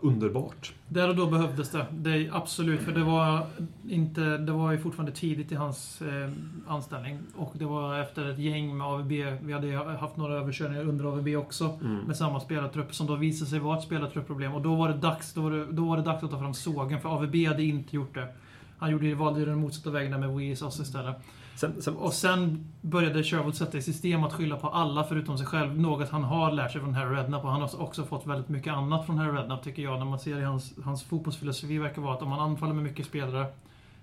underbart. 0.00 0.72
Där 0.88 1.08
och 1.08 1.16
då 1.16 1.26
behövdes 1.26 1.70
det. 1.70 1.86
det 1.90 2.30
absolut, 2.32 2.80
för 2.80 2.92
det 2.92 3.04
var, 3.04 3.46
inte, 3.88 4.20
det 4.20 4.52
var 4.52 4.72
ju 4.72 4.78
fortfarande 4.78 5.12
tidigt 5.12 5.52
i 5.52 5.54
hans 5.54 6.02
eh, 6.02 6.30
anställning. 6.66 7.18
Och 7.36 7.52
det 7.54 7.64
var 7.64 7.98
efter 7.98 8.30
ett 8.30 8.38
gäng 8.38 8.78
med 8.78 8.86
AVB. 8.86 9.12
Vi 9.42 9.52
hade 9.52 9.76
haft 9.76 10.16
några 10.16 10.34
överkörningar 10.34 10.88
under 10.88 11.04
AVB 11.04 11.28
också. 11.36 11.78
Med 12.06 12.16
samma 12.16 12.40
spelartrupp 12.40 12.94
som 12.94 13.06
då 13.06 13.16
visade 13.16 13.50
sig 13.50 13.58
vara 13.58 13.78
ett 13.78 13.84
spelartruppproblem. 13.84 14.54
Och 14.54 14.62
då 14.62 14.74
var 14.74 14.88
det 14.88 14.94
dags, 14.94 15.32
då 15.32 15.40
var 15.40 15.50
det, 15.50 15.66
då 15.72 15.84
var 15.84 15.96
det 15.96 16.02
dags 16.02 16.22
att 16.22 16.30
ta 16.30 16.38
fram 16.38 16.54
sågen. 16.54 17.00
För 17.00 17.08
AVB 17.08 17.46
hade 17.46 17.62
inte 17.62 17.96
gjort 17.96 18.14
det. 18.14 18.26
Han 18.78 18.90
gjorde, 18.90 19.14
valde 19.14 19.40
ju 19.40 19.46
den 19.46 19.58
motsatta 19.58 19.90
vägen 19.90 20.10
där 20.10 20.18
med 20.18 20.36
Weezos 20.36 20.80
istället. 20.80 21.16
Sen, 21.56 21.82
sen, 21.82 21.96
Och 21.96 22.12
sen 22.12 22.72
började 22.80 23.24
Sherwood 23.24 23.56
sätta 23.56 23.78
i 23.78 23.82
system 23.82 24.24
att 24.24 24.32
skylla 24.32 24.56
på 24.56 24.68
alla 24.68 25.04
förutom 25.04 25.38
sig 25.38 25.46
själv. 25.46 25.80
Något 25.80 26.10
han 26.10 26.24
har 26.24 26.52
lärt 26.52 26.72
sig 26.72 26.80
från 26.80 26.94
Harry 26.94 27.16
Redknapp. 27.16 27.44
Och 27.44 27.50
han 27.50 27.60
har 27.60 27.82
också 27.82 28.04
fått 28.04 28.26
väldigt 28.26 28.48
mycket 28.48 28.72
annat 28.72 29.06
från 29.06 29.18
Harry 29.18 29.38
Redknapp 29.38 29.62
tycker 29.62 29.82
jag. 29.82 29.98
När 29.98 30.06
man 30.06 30.18
ser 30.18 30.38
i 30.38 30.44
hans, 30.44 30.74
hans 30.84 31.02
fotbollsfilosofi 31.02 31.78
verkar 31.78 32.02
vara 32.02 32.14
att 32.14 32.22
om 32.22 32.28
man 32.28 32.40
anfaller 32.40 32.74
med 32.74 32.84
mycket 32.84 33.06
spelare 33.06 33.46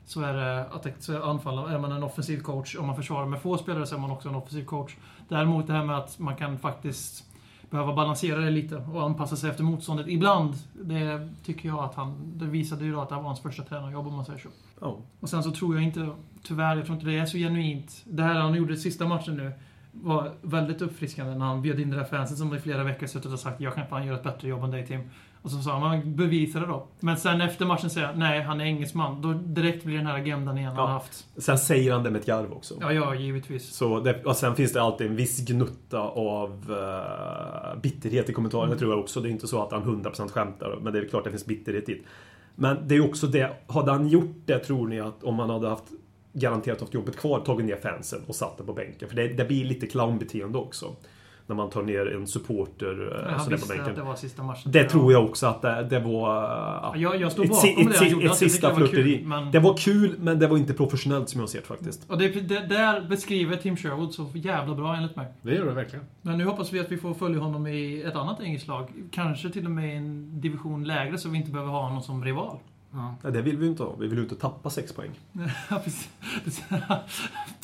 så 0.06 0.22
är 0.22 0.34
det 0.34 0.66
att, 0.66 1.04
så 1.04 1.14
är 1.14 1.80
man 1.80 1.92
en 1.92 2.04
offensiv 2.04 2.42
coach. 2.42 2.76
Om 2.76 2.88
man 2.88 2.96
försvarar 2.96 3.26
med 3.26 3.42
få 3.42 3.58
spelare 3.58 3.86
så 3.86 3.96
är 3.96 4.00
man 4.00 4.12
också 4.12 4.30
en 4.30 4.36
offensiv 4.36 4.66
coach. 4.66 4.96
Däremot 5.28 5.68
det 5.68 5.74
här 5.74 5.86
med 5.86 5.98
att 5.98 6.20
man 6.20 6.36
kan 6.36 6.60
faktiskt 6.60 7.31
behöva 7.72 7.94
balansera 7.94 8.40
det 8.40 8.50
lite 8.50 8.76
och 8.76 9.04
anpassa 9.04 9.36
sig 9.36 9.50
efter 9.50 9.64
motståndet 9.64 10.08
ibland. 10.08 10.54
Det 10.74 11.30
tycker 11.46 11.70
jag 11.70 11.80
att 11.80 11.96
han... 11.96 12.38
Det 12.38 12.46
visade 12.46 12.86
ju 12.86 12.92
då 12.92 13.02
att 13.02 13.10
det 13.10 13.16
var 13.16 13.24
hans 13.24 13.40
första 13.40 13.64
tränarjobb 13.64 14.08
om 14.08 14.14
man 14.14 14.26
säger 14.26 14.40
så. 14.40 14.50
ja. 14.82 14.98
Och 15.20 15.30
sen 15.30 15.44
så 15.44 15.52
tror 15.52 15.76
jag 15.76 15.84
inte, 15.84 16.10
tyvärr, 16.44 16.76
jag 16.76 16.86
tror 16.86 16.96
inte 16.96 17.10
det 17.10 17.18
är 17.18 17.26
så 17.26 17.38
genuint. 17.38 18.04
Det 18.06 18.24
här 18.24 18.40
han 18.40 18.56
gjorde 18.56 18.74
i 18.74 18.78
sista 18.78 19.08
matchen 19.08 19.36
nu 19.36 19.52
var 19.92 20.32
väldigt 20.42 20.82
uppfriskande 20.82 21.36
när 21.36 21.46
han 21.46 21.62
bjöd 21.62 21.80
in 21.80 21.90
det 21.90 21.96
där 21.96 22.04
fansen 22.04 22.38
som 22.38 22.56
i 22.56 22.60
flera 22.60 22.84
veckor 22.84 23.08
suttit 23.08 23.32
och 23.32 23.40
sagt 23.40 23.62
jag 23.62 23.76
kan 23.76 23.88
fan 23.88 24.06
göra 24.06 24.18
ett 24.18 24.24
bättre 24.24 24.48
jobb 24.48 24.64
än 24.64 24.72
dig 24.72 24.88
Tim. 24.88 25.02
Och 25.44 25.52
så 25.52 25.58
sa 25.62 25.72
han, 25.80 25.90
"Men 26.00 26.16
bevisa 26.16 26.60
det 26.60 26.66
då. 26.66 26.88
Men 27.00 27.18
sen 27.18 27.42
efter 27.42 27.66
matchen 27.66 27.90
säger 27.90 28.08
han, 28.08 28.20
nej 28.20 28.42
han 28.42 28.62
är 28.62 28.66
engelsman. 28.66 29.22
Då 29.22 29.34
direkt 29.34 29.84
blir 29.84 29.98
den 29.98 30.06
här 30.08 30.16
agendan 30.18 30.58
igen 30.58 30.70
han 30.70 30.78
Ja. 30.78 30.82
har 30.86 30.94
haft. 30.94 31.26
sen 31.38 31.58
säger 31.58 31.94
han 31.94 32.04
det 32.04 32.12
med 32.12 32.20
ett 32.22 32.28
garv 32.28 32.54
också. 32.54 32.76
Ja, 32.82 32.94
ja, 32.94 33.16
givetvis. 33.16 33.74
Så 33.76 34.00
det, 34.00 34.24
och 34.24 34.36
sen 34.36 34.56
finns 34.56 34.74
det 34.74 34.82
alltid 34.82 35.08
en 35.08 35.16
viss 35.16 35.40
gnutta 35.48 36.00
av 36.02 36.72
uh, 36.72 37.82
bitterhet 37.82 38.30
i 38.30 38.34
kommentarerna 38.34 38.68
Mm. 38.68 38.80
tror 38.80 38.92
jag 38.92 39.00
också. 39.00 39.22
Det 39.22 39.30
är 39.30 39.32
inte 39.32 39.48
så 39.48 39.64
att 39.64 39.72
han 39.72 39.84
100% 39.84 40.32
skämtar, 40.32 40.80
men 40.82 40.94
det 40.94 41.00
är 41.00 41.06
klart 41.06 41.24
det 41.24 41.30
finns 41.30 41.46
bitterhet 41.46 41.90
i 41.90 41.94
det. 41.94 42.02
Men 42.56 42.78
det 42.88 42.96
är 42.96 43.06
också 43.10 43.28
det, 43.28 43.52
hade 43.68 43.92
han 43.92 44.08
gjort 44.08 44.36
det 44.46 44.60
tror 44.60 44.88
ni 44.88 45.00
att 45.00 45.24
om 45.24 45.40
han 45.40 45.50
hade 45.50 45.70
haft 45.70 45.84
garanterat 46.34 46.80
haft 46.82 46.94
jobbet 46.94 47.18
kvar, 47.18 47.40
tagit 47.40 47.66
ner 47.66 47.76
fansen 47.76 48.20
och 48.28 48.36
satt 48.36 48.58
det 48.58 48.64
på 48.64 48.74
bänken? 48.74 49.10
För 49.10 49.16
det, 49.16 49.28
det 49.28 49.46
blir 49.46 49.66
lite 49.66 49.88
clownbeteende 49.88 50.58
också. 50.58 50.96
När 51.52 51.56
man 51.56 51.70
tar 51.70 51.82
ner 51.84 52.16
en 52.16 52.28
supporter 52.28 53.22
eh, 53.26 53.32
Han 53.32 53.40
sådär 53.40 53.58
på 53.58 53.62
visste 53.74 53.84
att 53.84 53.96
det 53.96 54.02
var 54.02 54.16
sista 54.16 54.44
matchen. 54.44 54.72
Det 54.72 54.84
tror 54.84 55.12
jag 55.12 55.26
också 55.26 55.48
att 55.48 55.62
det, 55.62 55.84
det 55.90 56.00
var... 56.00 56.34
Ja, 56.44 56.94
jag, 56.96 57.22
jag 57.22 57.32
står 57.32 57.44
ett, 57.44 57.50
bakom 57.50 57.62
si- 57.70 57.76
det 57.84 57.90
ett, 57.92 57.98
han 57.98 58.10
gjorde. 58.10 58.24
ett 58.24 58.30
Jag 58.30 58.38
sista 58.38 58.68
det 58.68 58.74
var 58.74 58.80
flörteri. 58.80 59.18
kul, 59.18 59.28
men- 59.28 59.52
Det 59.52 59.60
var 59.60 59.78
kul, 59.78 60.16
men 60.20 60.40
det 60.40 60.48
var 60.48 60.58
inte 60.58 60.74
professionellt 60.74 61.30
som 61.30 61.40
jag 61.40 61.50
ser 61.50 61.60
det 61.60 61.66
faktiskt. 61.66 62.10
Och 62.12 62.18
det, 62.18 62.28
det 62.30 62.60
där 62.68 63.02
beskriver 63.10 63.56
Tim 63.56 63.76
Sherwood 63.78 64.14
så 64.14 64.28
jävla 64.34 64.76
bra 64.76 64.96
enligt 64.96 65.16
mig. 65.16 65.28
Det 65.42 65.56
gör 65.56 65.66
det 65.66 65.72
verkligen. 65.72 66.06
Men 66.22 66.38
nu 66.38 66.46
hoppas 66.46 66.74
vi 66.74 66.80
att 66.80 66.92
vi 66.92 66.98
får 66.98 67.14
följa 67.14 67.40
honom 67.40 67.68
i 67.68 68.02
ett 68.08 68.16
annat 68.16 68.42
engelskt 68.42 68.68
lag. 68.68 68.88
Kanske 69.12 69.50
till 69.50 69.66
och 69.66 69.72
med 69.72 69.94
i 69.94 69.98
en 69.98 70.42
division 70.42 70.84
lägre 70.84 71.18
så 71.18 71.30
vi 71.30 71.38
inte 71.38 71.52
behöver 71.52 71.72
ha 71.72 71.82
honom 71.84 72.02
som 72.02 72.24
rival. 72.24 72.58
Ja. 72.94 73.16
Nej, 73.24 73.34
det 73.34 73.42
vill 73.42 73.58
vi 73.58 73.68
inte 73.68 73.84
ha. 73.84 73.96
Vi 74.00 74.08
vill 74.08 74.18
ju 74.18 74.24
inte 74.24 74.36
tappa 74.36 74.70
sex 74.70 74.94
poäng. 74.94 75.10
Nej, 75.32 75.50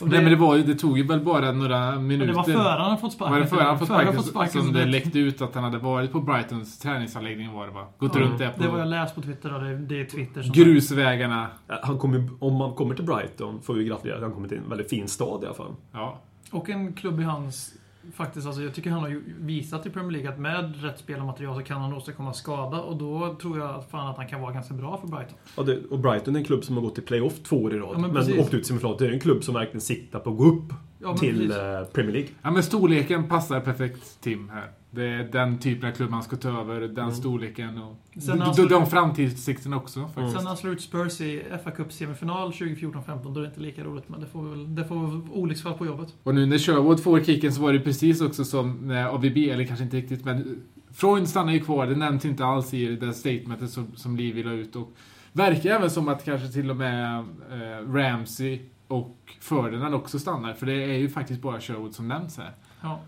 men 0.21 0.25
det, 0.25 0.35
var, 0.35 0.55
ju- 0.55 0.63
det 0.63 0.75
tog 0.75 0.97
ju 0.97 1.07
väl 1.07 1.19
bara 1.19 1.51
några 1.51 1.99
minuter. 1.99 2.27
det 2.27 2.33
var 2.33 2.43
före 2.43 2.81
han 2.81 2.97
fått 2.97 3.13
sparken. 3.13 3.33
Var 3.33 3.39
det 3.41 3.47
före 3.47 3.63
han 3.63 3.79
fått 3.79 3.87
sparken, 3.87 4.13
fått 4.13 4.25
sparken 4.25 4.63
som 4.63 4.73
det 4.73 4.85
läckte 4.85 5.19
ut 5.19 5.41
att 5.41 5.55
han 5.55 5.63
hade 5.63 5.77
varit 5.77 6.11
på 6.11 6.19
Brightons 6.19 6.79
träningsanläggning 6.79 7.53
var 7.53 7.67
det 7.67 7.73
va? 7.73 7.87
Gått 7.97 8.15
Ja, 8.15 8.21
runt 8.21 8.37
där 8.37 8.51
på 8.51 8.63
Det 8.63 8.69
var 8.69 8.79
jag 8.79 8.87
läst 8.87 9.15
på 9.15 9.21
Twitter 9.21 9.53
och 9.53 9.61
det, 9.63 9.77
det 9.77 10.01
är 10.01 10.05
Twitter 10.05 10.41
som... 10.41 10.51
grusvägarna. 10.51 11.47
Han 11.83 11.97
kommer, 11.97 12.29
om 12.39 12.53
man 12.55 12.73
kommer 12.73 12.95
till 12.95 13.05
Brighton 13.05 13.61
får 13.61 13.73
vi 13.73 13.83
gratulera. 13.85 14.19
Han 14.21 14.31
kommer 14.33 14.47
till 14.47 14.57
en 14.57 14.69
väldigt 14.69 14.89
fin 14.89 15.07
stad 15.07 15.43
i 15.43 15.45
alla 15.45 15.55
fall. 15.55 15.75
Ja. 15.91 16.19
Och 16.51 16.69
en 16.69 16.93
klubb 16.93 17.19
i 17.19 17.23
hans... 17.23 17.73
Faktiskt, 18.13 18.47
alltså, 18.47 18.61
jag 18.61 18.73
tycker 18.73 18.89
han 18.89 19.01
har 19.01 19.09
ju 19.09 19.23
visat 19.39 19.85
i 19.85 19.89
Premier 19.89 20.11
League 20.11 20.29
att 20.29 20.39
med 20.39 20.83
rätt 20.83 20.99
spelarmaterial 20.99 21.55
så 21.55 21.61
kan 21.63 21.81
han 21.81 21.93
åstadkomma 21.93 22.33
skada 22.33 22.81
och 22.81 22.97
då 22.97 23.35
tror 23.41 23.59
jag 23.59 23.83
fan 23.91 24.07
att 24.07 24.17
han 24.17 24.27
kan 24.27 24.41
vara 24.41 24.53
ganska 24.53 24.73
bra 24.73 24.97
för 24.97 25.07
Brighton. 25.07 25.37
Och, 25.55 25.65
det, 25.65 25.79
och 25.89 25.99
Brighton 25.99 26.35
är 26.35 26.39
en 26.39 26.45
klubb 26.45 26.63
som 26.63 26.75
har 26.75 26.83
gått 26.83 26.95
till 26.95 27.03
playoff 27.05 27.39
två 27.43 27.63
år 27.63 27.73
i 27.75 27.77
rad. 27.79 27.89
Ja, 27.93 27.99
men 27.99 28.13
men 28.13 28.39
åkt 28.39 28.53
ut 28.53 28.61
i 28.61 28.63
semifinal. 28.63 28.95
Det 28.99 29.05
är 29.07 29.11
en 29.11 29.19
klubb 29.19 29.43
som 29.43 29.53
verkligen 29.53 29.81
siktar 29.81 30.19
på 30.19 30.29
att 30.29 30.37
gå 30.37 30.45
upp 30.45 30.73
Ja, 30.99 31.17
till 31.17 31.37
precis. 31.37 31.55
eh, 31.57 31.83
Premier 31.85 32.13
League. 32.13 32.29
ja, 32.41 32.51
men 32.51 32.63
storleken 32.63 33.27
passar 33.29 33.59
perfekt 33.59 34.21
Tim 34.21 34.49
här. 34.49 34.71
Det 34.97 35.07
är 35.07 35.23
den 35.23 35.57
typen 35.57 35.89
av 35.89 35.93
klubb 35.93 36.09
man 36.09 36.23
ska 36.23 36.35
ta 36.35 36.61
över, 36.61 36.81
den 36.81 37.15
storleken 37.15 37.77
och 37.77 38.21
Sen 38.21 38.37
de, 38.39 38.43
alltså- 38.43 38.65
de, 38.65 38.85
framtidsutsikterna 38.85 39.77
också. 39.77 39.99
Faktiskt. 39.99 40.31
Sen 40.31 40.43
när 40.43 40.47
han 40.47 40.57
slår 40.57 40.73
ut 40.73 40.81
Spurs 40.81 41.21
i 41.21 41.43
fa 41.63 41.71
Cup 41.71 41.91
semifinal 41.91 42.51
2014-15, 42.51 43.33
då 43.33 43.39
är 43.39 43.43
det 43.43 43.47
inte 43.47 43.59
lika 43.59 43.83
roligt. 43.83 44.09
Men 44.09 44.19
det 44.19 44.27
får 44.27 44.43
väl, 44.43 44.75
det 44.75 44.85
får 44.85 45.07
väl 45.07 45.21
olycksfall 45.31 45.73
på 45.73 45.85
jobbet. 45.85 46.13
Och 46.23 46.35
nu 46.35 46.45
när 46.45 46.57
Sherwood 46.57 47.03
får 47.03 47.23
kicken 47.23 47.53
så 47.53 47.61
var 47.61 47.73
det 47.73 47.79
precis 47.79 48.21
också 48.21 48.45
som 48.45 48.77
när 48.81 49.07
AVB, 49.07 49.37
eller 49.37 49.65
kanske 49.65 49.83
inte 49.83 49.97
riktigt, 49.97 50.25
men 50.25 50.63
Freund 50.91 51.29
stannar 51.29 51.53
ju 51.53 51.59
kvar. 51.59 51.87
Det 51.87 51.95
nämns 51.95 52.25
inte 52.25 52.45
alls 52.45 52.73
i 52.73 52.95
det 52.95 53.13
statementet 53.13 53.69
som, 53.69 53.87
som 53.95 54.17
Livi 54.17 54.43
la 54.43 54.51
ut. 54.51 54.75
Och 54.75 54.93
verkar 55.31 55.69
även 55.69 55.89
som 55.89 56.07
att 56.07 56.25
kanske 56.25 56.47
till 56.47 56.69
och 56.69 56.75
med 56.75 57.19
eh, 57.51 57.93
Ramsey 57.93 58.59
och 58.87 59.35
Ferdinand 59.39 59.95
också 59.95 60.19
stannar. 60.19 60.53
För 60.53 60.65
det 60.65 60.73
är 60.73 60.97
ju 60.97 61.09
faktiskt 61.09 61.41
bara 61.41 61.61
Sherwood 61.61 61.95
som 61.95 62.07
nämns 62.07 62.37
här. 62.37 62.51
Ja. 62.81 62.99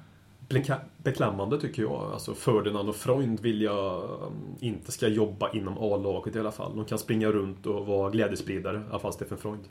Beklämmande 1.03 1.61
tycker 1.61 1.81
jag. 1.81 2.09
Alltså 2.13 2.33
Ferdinand 2.33 2.89
och 2.89 2.95
Freund 2.95 3.39
vill 3.39 3.61
jag 3.61 4.03
um, 4.03 4.33
inte 4.59 4.91
ska 4.91 5.07
jobba 5.07 5.51
inom 5.51 5.77
A-laget 5.77 6.35
i 6.35 6.39
alla 6.39 6.51
fall. 6.51 6.75
De 6.75 6.85
kan 6.85 6.99
springa 6.99 7.31
runt 7.31 7.65
och 7.65 7.85
vara 7.85 8.09
glädjespridare. 8.09 8.77
I 8.77 8.81
alla 8.89 8.99
fall 8.99 9.13
Stefan 9.13 9.37
Freund. 9.37 9.63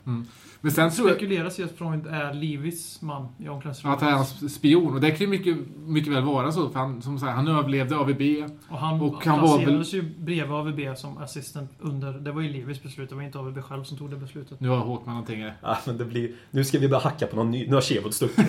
Men 0.61 0.71
sen 0.71 0.91
tror 0.91 1.07
jag 1.07 1.17
spekuleras 1.17 1.59
ju 1.59 1.63
att 1.63 1.71
Freund 1.71 2.07
är 2.07 2.33
Livis 2.33 3.01
man 3.01 3.27
i 3.37 3.49
omklädningsrummet. 3.49 3.97
att 3.97 4.01
han 4.01 4.11
är 4.11 4.15
hans 4.15 4.55
spion. 4.55 4.93
Och 4.93 5.01
det 5.01 5.11
kan 5.11 5.19
ju 5.19 5.27
mycket, 5.27 5.57
mycket 5.77 6.13
väl 6.13 6.23
vara 6.23 6.51
så. 6.51 6.69
För 6.69 6.79
han, 6.79 7.01
som 7.01 7.19
sagt, 7.19 7.31
han 7.31 7.47
överlevde 7.47 7.95
AVB. 7.95 8.21
Och 8.69 8.77
han, 8.77 9.01
Och 9.01 9.25
han 9.25 9.41
var 9.41 9.57
placerades 9.57 9.93
ju 9.93 10.01
bredvid 10.01 10.51
AVB 10.51 10.97
som 10.97 11.17
assistent 11.17 11.71
under... 11.79 12.13
Det 12.13 12.31
var 12.31 12.41
ju 12.41 12.49
Livis 12.49 12.83
beslut, 12.83 13.09
det 13.09 13.15
var 13.15 13.21
inte 13.21 13.39
AVB 13.39 13.63
själv 13.63 13.83
som 13.83 13.97
tog 13.97 14.09
det 14.09 14.17
beslutet. 14.17 14.59
Nu 14.59 14.69
har 14.69 14.77
Håkman 14.77 15.15
någonting 15.15 15.41
här. 15.41 15.57
Ah, 15.61 15.77
men 15.85 15.97
det 15.97 16.05
blir, 16.05 16.31
nu 16.51 16.63
ska 16.63 16.79
vi 16.79 16.87
börja 16.87 17.03
hacka 17.03 17.27
på 17.27 17.35
någon 17.35 17.51
ny. 17.51 17.67
Nu 17.67 17.73
har 17.73 17.81
Chevod 17.81 18.13
stuckit. 18.13 18.45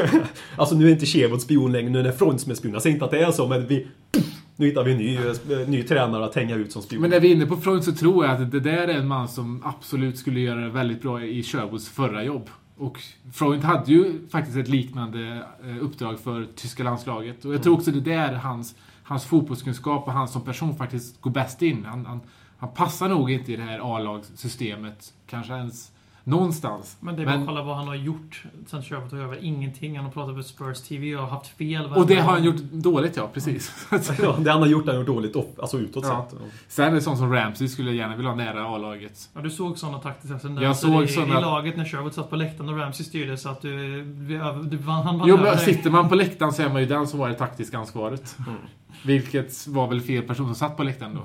alltså 0.56 0.74
nu 0.74 0.86
är 0.88 0.92
inte 0.92 1.06
Chevod 1.06 1.42
spion 1.42 1.72
längre. 1.72 1.90
Nu 1.90 1.98
är 1.98 2.02
Freund 2.18 2.40
som 2.40 2.50
är 2.50 2.54
spion. 2.54 2.72
Jag 2.72 2.82
säger 2.82 2.94
inte 2.94 3.04
att 3.04 3.10
det 3.10 3.22
är 3.22 3.32
så, 3.32 3.48
men 3.48 3.66
vi... 3.66 3.86
Nu 4.56 4.66
hittar 4.66 4.84
vi 4.84 4.92
en 4.92 4.98
ny, 4.98 5.16
eh, 5.16 5.68
ny 5.68 5.82
tränare 5.82 6.24
att 6.24 6.34
hänga 6.34 6.54
ut 6.54 6.72
som 6.72 6.82
spion. 6.82 7.00
Men 7.00 7.10
när 7.10 7.20
vi 7.20 7.30
är 7.30 7.34
inne 7.34 7.46
på 7.46 7.56
Freund 7.56 7.84
så 7.84 7.92
tror 7.92 8.24
jag 8.24 8.42
att 8.42 8.50
det 8.50 8.60
där 8.60 8.88
är 8.88 8.98
en 8.98 9.08
man 9.08 9.28
som 9.28 9.62
absolut 9.64 10.18
skulle 10.18 10.40
göra 10.40 10.60
det 10.60 10.70
väldigt 10.70 11.02
bra 11.02 11.24
i 11.24 11.42
Sherwoods 11.42 11.88
förra 11.88 12.24
jobb. 12.24 12.50
Och 12.76 13.00
Freund 13.32 13.64
hade 13.64 13.92
ju 13.92 14.28
faktiskt 14.28 14.56
ett 14.56 14.68
liknande 14.68 15.44
eh, 15.64 15.84
uppdrag 15.84 16.20
för 16.20 16.46
tyska 16.56 16.82
landslaget. 16.82 17.44
Och 17.44 17.54
jag 17.54 17.62
tror 17.62 17.74
också 17.74 17.90
det 17.90 18.00
där 18.00 18.32
hans, 18.32 18.74
hans 19.02 19.24
fotbollskunskap 19.24 20.06
och 20.06 20.12
han 20.12 20.28
som 20.28 20.44
person 20.44 20.76
faktiskt 20.76 21.20
går 21.20 21.30
bäst 21.30 21.62
in. 21.62 21.84
Han, 21.84 22.06
han, 22.06 22.20
han 22.56 22.74
passar 22.74 23.08
nog 23.08 23.30
inte 23.30 23.52
i 23.52 23.56
det 23.56 23.62
här 23.62 23.96
A-lagssystemet. 23.96 25.12
Kanske 25.26 25.52
ens 25.52 25.92
någonstans. 26.24 26.96
Men 27.00 27.16
det 27.16 27.22
är 27.22 27.26
bara 27.26 27.34
att 27.34 27.46
kolla 27.46 27.62
vad 27.62 27.76
han 27.76 27.88
har 27.88 27.94
gjort 27.94 28.42
sen 28.66 28.82
Sherwood 28.82 29.10
tog 29.10 29.18
över. 29.18 29.44
Ingenting. 29.44 29.96
Han 29.96 30.04
har 30.04 30.12
pratat 30.12 30.34
med 30.34 30.44
Spurs 30.46 30.80
TV 30.80 31.16
och 31.16 31.22
har 31.22 31.28
haft 31.30 31.46
fel. 31.46 31.86
och 31.86 32.06
det 32.06 32.14
har 32.14 32.32
han 32.32 32.44
gjort 32.44 32.56
dåligt, 32.72 33.16
ja. 33.16 33.30
Precis. 33.34 33.86
ja, 34.22 34.36
det 34.38 34.50
han 34.50 34.60
har 34.60 34.68
gjort, 34.68 34.86
han 34.86 34.94
har 34.94 35.00
gjort 35.02 35.06
dåligt 35.06 35.36
alltså 35.36 35.78
utåt 35.78 36.04
Ja. 36.04 36.26
sett. 36.30 36.40
Sen 36.68 36.88
är 36.88 36.92
det 36.94 37.00
sånt 37.00 37.18
som 37.18 37.32
Ramsey 37.32 37.68
skulle 37.68 37.90
jag 37.90 37.96
gärna 37.96 38.16
vilja 38.16 38.30
ha 38.30 38.36
nära 38.36 38.64
A-laget. 38.66 39.28
Ja, 39.34 39.40
du 39.40 39.50
såg 39.50 39.78
sådana 39.78 39.98
taktiska 39.98 40.38
tendenser 40.38 40.66
Jag 40.66 40.76
såg 40.76 41.04
i, 41.04 41.08
såna- 41.08 41.38
i 41.38 41.42
laget 41.42 41.76
när 41.76 41.84
Sherwood 41.84 42.14
satt 42.14 42.30
på 42.30 42.36
läktaren 42.36 42.68
och 42.70 42.78
Ramsey 42.78 43.06
styrde 43.06 43.36
så 43.36 43.48
att 43.48 43.60
du... 43.62 44.04
du 44.04 44.78
han 44.78 45.18
vann 45.18 45.28
Jo, 45.28 45.36
men 45.36 45.58
sitter 45.58 45.90
man 45.90 46.08
på 46.08 46.14
läktaren 46.14 46.52
så 46.52 46.62
är 46.62 46.68
man 46.68 46.80
ju 46.80 46.86
den 46.88 47.06
som 47.06 47.20
har 47.20 47.28
det 47.28 47.34
taktiska 47.34 47.78
ansvaret. 47.78 48.36
Vilket 49.04 49.66
var 49.66 49.88
väl 49.88 50.00
fel 50.00 50.22
person 50.22 50.46
som 50.46 50.54
satt 50.54 50.76
på 50.76 50.82
läktaren 50.82 51.14
då. 51.14 51.22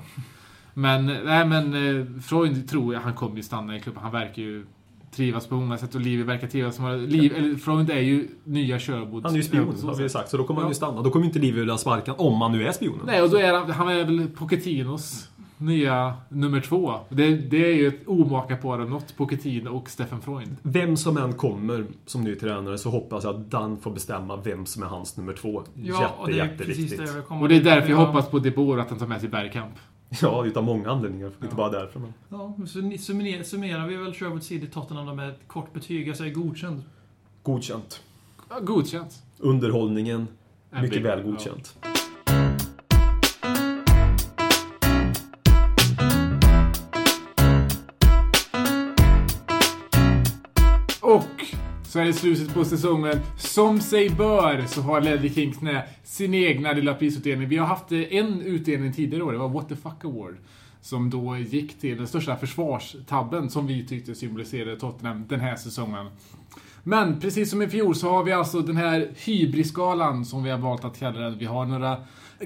Men, 0.73 1.05
nej 1.05 1.45
men, 1.45 1.73
eh, 1.73 2.21
Freund 2.21 2.69
tror 2.69 2.93
jag 2.93 3.01
han 3.01 3.13
kommer 3.13 3.35
ju 3.37 3.43
stanna 3.43 3.75
i 3.75 3.79
klubben. 3.79 4.03
Han 4.03 4.11
verkar 4.11 4.41
ju 4.41 4.65
trivas 5.11 5.47
på 5.47 5.55
många 5.55 5.77
sätt 5.77 5.95
och 5.95 6.01
Livi 6.01 6.23
verkar 6.23 6.47
trivas. 6.47 6.75
Som, 6.75 6.99
Liv, 6.99 7.33
eller 7.37 7.55
Freund 7.55 7.89
är 7.89 7.99
ju 7.99 8.27
nya 8.43 8.79
Sherwood. 8.79 9.23
Han 9.23 9.33
är 9.33 9.37
ju 9.37 9.43
spion, 9.43 9.77
Så 9.77 9.87
har 9.87 9.95
vi 9.95 10.09
sagt. 10.09 10.29
Så 10.29 10.37
då 10.37 10.43
kommer 10.43 10.61
han 10.61 10.69
ju 10.69 10.71
Ja. 10.71 10.75
stanna. 10.75 11.01
Då 11.01 11.09
kommer 11.09 11.25
inte 11.25 11.39
Livi 11.39 11.59
vilja 11.59 11.77
sparka 11.77 12.13
om 12.13 12.41
han 12.41 12.51
nu 12.51 12.67
är 12.67 12.71
spionen. 12.71 13.01
Nej, 13.05 13.21
och 13.21 13.29
då 13.29 13.37
är 13.37 13.53
han, 13.53 13.71
han 13.71 13.87
är 13.89 14.03
väl 14.03 14.27
Pochettinos 14.27 15.29
nya 15.57 16.13
nummer 16.29 16.61
två. 16.61 16.93
Det, 17.09 17.35
det 17.35 17.65
är 17.71 17.75
ju 17.75 17.87
ett 17.87 18.07
omaka 18.07 18.57
par 18.57 18.79
av 18.79 18.89
något, 18.89 19.17
Pochettino 19.17 19.69
och 19.69 19.89
Stefan 19.89 20.21
Freund. 20.21 20.55
Vem 20.61 20.97
som 20.97 21.17
än 21.17 21.33
kommer 21.33 21.85
som 22.05 22.23
ny 22.23 22.35
tränare 22.35 22.77
så 22.77 22.89
hoppas 22.89 23.23
jag 23.23 23.35
att 23.35 23.51
Dan 23.51 23.77
får 23.77 23.91
bestämma 23.91 24.35
vem 24.37 24.65
som 24.65 24.83
är 24.83 24.87
hans 24.87 25.17
nummer 25.17 25.33
två. 25.33 25.63
Ja, 25.75 26.15
och 26.19 26.31
Jätte, 26.31 26.47
det 26.47 26.53
är 26.53 26.57
precis 26.57 26.77
jätteviktigt. 26.77 26.99
det 26.99 27.15
jag 27.15 27.27
kommer 27.27 27.41
Och 27.41 27.49
det 27.49 27.55
är 27.55 27.63
därför 27.63 27.89
jag 27.89 27.99
Ja. 27.99 28.05
hoppas 28.05 28.29
på 28.29 28.39
De 28.39 28.51
Boer 28.51 28.77
att 28.77 28.89
han 28.89 28.99
tar 28.99 29.07
med 29.07 29.19
sig 29.19 29.29
Bergkamp. 29.29 29.73
Ja, 30.21 30.45
utav 30.45 30.63
många 30.63 30.89
anledningar. 30.91 31.31
Inte 31.43 31.55
bara 31.55 31.69
därför. 31.69 31.99
Men... 31.99 32.13
Ja, 32.29 32.53
så 32.67 32.97
summerar, 32.99 33.43
summerar 33.43 33.87
vi 33.87 33.95
väl 33.95 34.13
Sherwoods 34.13 34.47
sida 34.47 34.65
i 34.65 34.69
Tottenham 34.69 35.15
med 35.15 35.29
ett 35.29 35.39
kort 35.47 35.73
betyg. 35.73 36.07
Jag 36.07 36.17
säger 36.17 36.33
godkänd. 36.33 36.83
Godkänt. 37.43 38.03
Ja, 38.49 38.59
godkänt. 38.59 39.23
Underhållningen, 39.37 40.27
En 40.71 40.81
mycket 40.81 40.97
big- 40.97 41.03
väl 41.03 41.19
ja. 41.19 41.25
godkänt. 41.31 41.77
Och 51.01 51.45
så 51.89 51.99
är 51.99 52.05
det 52.05 52.13
slutet 52.13 52.53
på 52.53 52.65
säsongen. 52.65 53.19
Som 53.37 53.79
sig 53.79 54.09
bör 54.09 54.65
så 54.67 54.81
har 54.81 55.01
Ledley 55.01 55.33
Kings 55.33 55.61
med 55.61 55.83
sin 56.03 56.33
egna 56.33 56.71
lilla 56.71 56.93
prisutdelning. 56.93 57.49
Vi 57.49 57.57
har 57.57 57.67
haft 57.67 57.91
en 57.91 58.41
utdelning 58.41 58.93
tidigare 58.93 59.23
år, 59.23 59.31
det 59.31 59.37
var 59.37 59.49
What 59.49 59.69
the 59.69 59.75
Fuck 59.75 60.05
Award. 60.05 60.37
Som 60.81 61.09
då 61.09 61.37
gick 61.37 61.79
till 61.79 61.97
den 61.97 62.07
största 62.07 62.35
försvarstabben 62.35 63.49
som 63.49 63.67
vi 63.67 63.87
tyckte 63.87 64.15
symboliserade 64.15 64.79
Tottenham 64.79 65.27
den 65.27 65.39
här 65.39 65.55
säsongen. 65.55 66.07
Men 66.83 67.19
precis 67.19 67.49
som 67.49 67.61
i 67.61 67.67
fjol 67.67 67.95
så 67.95 68.09
har 68.09 68.23
vi 68.23 68.31
alltså 68.31 68.59
den 68.59 68.77
här 68.77 69.11
hybrisskalan 69.25 70.25
som 70.25 70.43
vi 70.43 70.49
har 70.49 70.57
valt 70.57 70.85
att 70.85 70.99
kalla 70.99 71.19
den. 71.19 71.37
Vi 71.37 71.45
har 71.45 71.65
några 71.65 71.97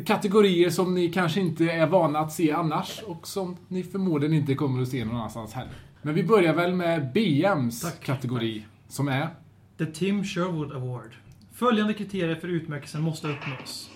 kategorier 0.06 0.70
som 0.70 0.94
ni 0.94 1.10
kanske 1.10 1.40
inte 1.40 1.66
är 1.66 1.88
vana 1.88 2.20
att 2.20 2.34
se 2.34 2.52
annars 2.52 3.02
och 3.06 3.28
som 3.28 3.58
ni 3.68 3.84
förmodligen 3.84 4.34
inte 4.36 4.56
kommer 4.56 4.82
att 4.82 4.90
se 4.90 5.06
någon 5.06 5.16
annanstans 5.16 5.54
heller. 5.54 5.74
Men 6.02 6.16
vi 6.16 6.24
börjar 6.24 6.54
väl 6.54 6.74
med 6.74 7.12
BMs 7.14 7.82
Tack. 7.82 8.04
kategori 8.04 8.64
som 8.94 9.08
är 9.08 9.30
The 9.78 9.86
Tim 9.86 10.24
Sherwood 10.24 10.72
Award. 10.72 11.12
Följande 11.54 11.94
kriterier 11.94 12.36
för 12.36 12.48
utmärkelsen 12.48 13.02
måste 13.02 13.28
uppnås. 13.28 13.90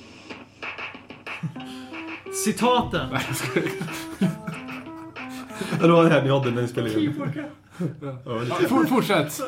Citaten. 2.46 3.10
Det 5.82 5.88
var 5.88 6.04
det 6.04 6.10
här 6.10 6.24
ni 6.24 6.30
hade 6.30 6.51
när 6.51 6.62
ni 6.62 6.68
spelade 6.68 7.04
in. 7.04 7.13
For, 8.70 8.86
fortsätt! 8.86 9.42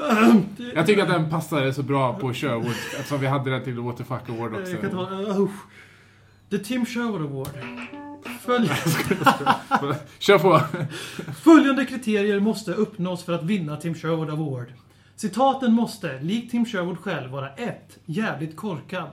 Jag 0.75 0.85
tycker 0.85 1.03
att 1.03 1.09
den 1.09 1.29
passade 1.29 1.73
så 1.73 1.83
bra 1.83 2.19
på 2.19 2.33
Sherwood 2.33 2.75
eftersom 2.99 3.19
vi 3.19 3.27
hade 3.27 3.51
den 3.51 3.63
till 3.63 3.79
What 3.79 3.97
the 3.97 4.03
Fuck 4.03 4.29
Award 4.29 4.53
också. 4.55 4.71
Jag 4.71 4.81
kan 4.81 4.91
ta, 4.91 5.11
uh, 5.11 5.49
The 6.49 6.57
Tim 6.57 6.85
Sherwood 6.85 7.21
Award. 7.21 7.59
Följ, 8.41 8.69
Kör 10.19 10.39
på! 10.39 10.61
följande 11.33 11.85
kriterier 11.85 12.39
måste 12.39 12.73
uppnås 12.73 13.23
för 13.23 13.33
att 13.33 13.43
vinna 13.43 13.77
Tim 13.77 13.95
Sherwood 13.95 14.29
Award. 14.29 14.67
Citaten 15.19 15.73
måste, 15.73 16.19
likt 16.21 16.51
Tim 16.51 16.65
Sherwood 16.65 16.97
själv, 16.97 17.31
vara 17.31 17.49
1. 17.53 17.99
Jävligt 18.05 18.55
korkad. 18.55 19.09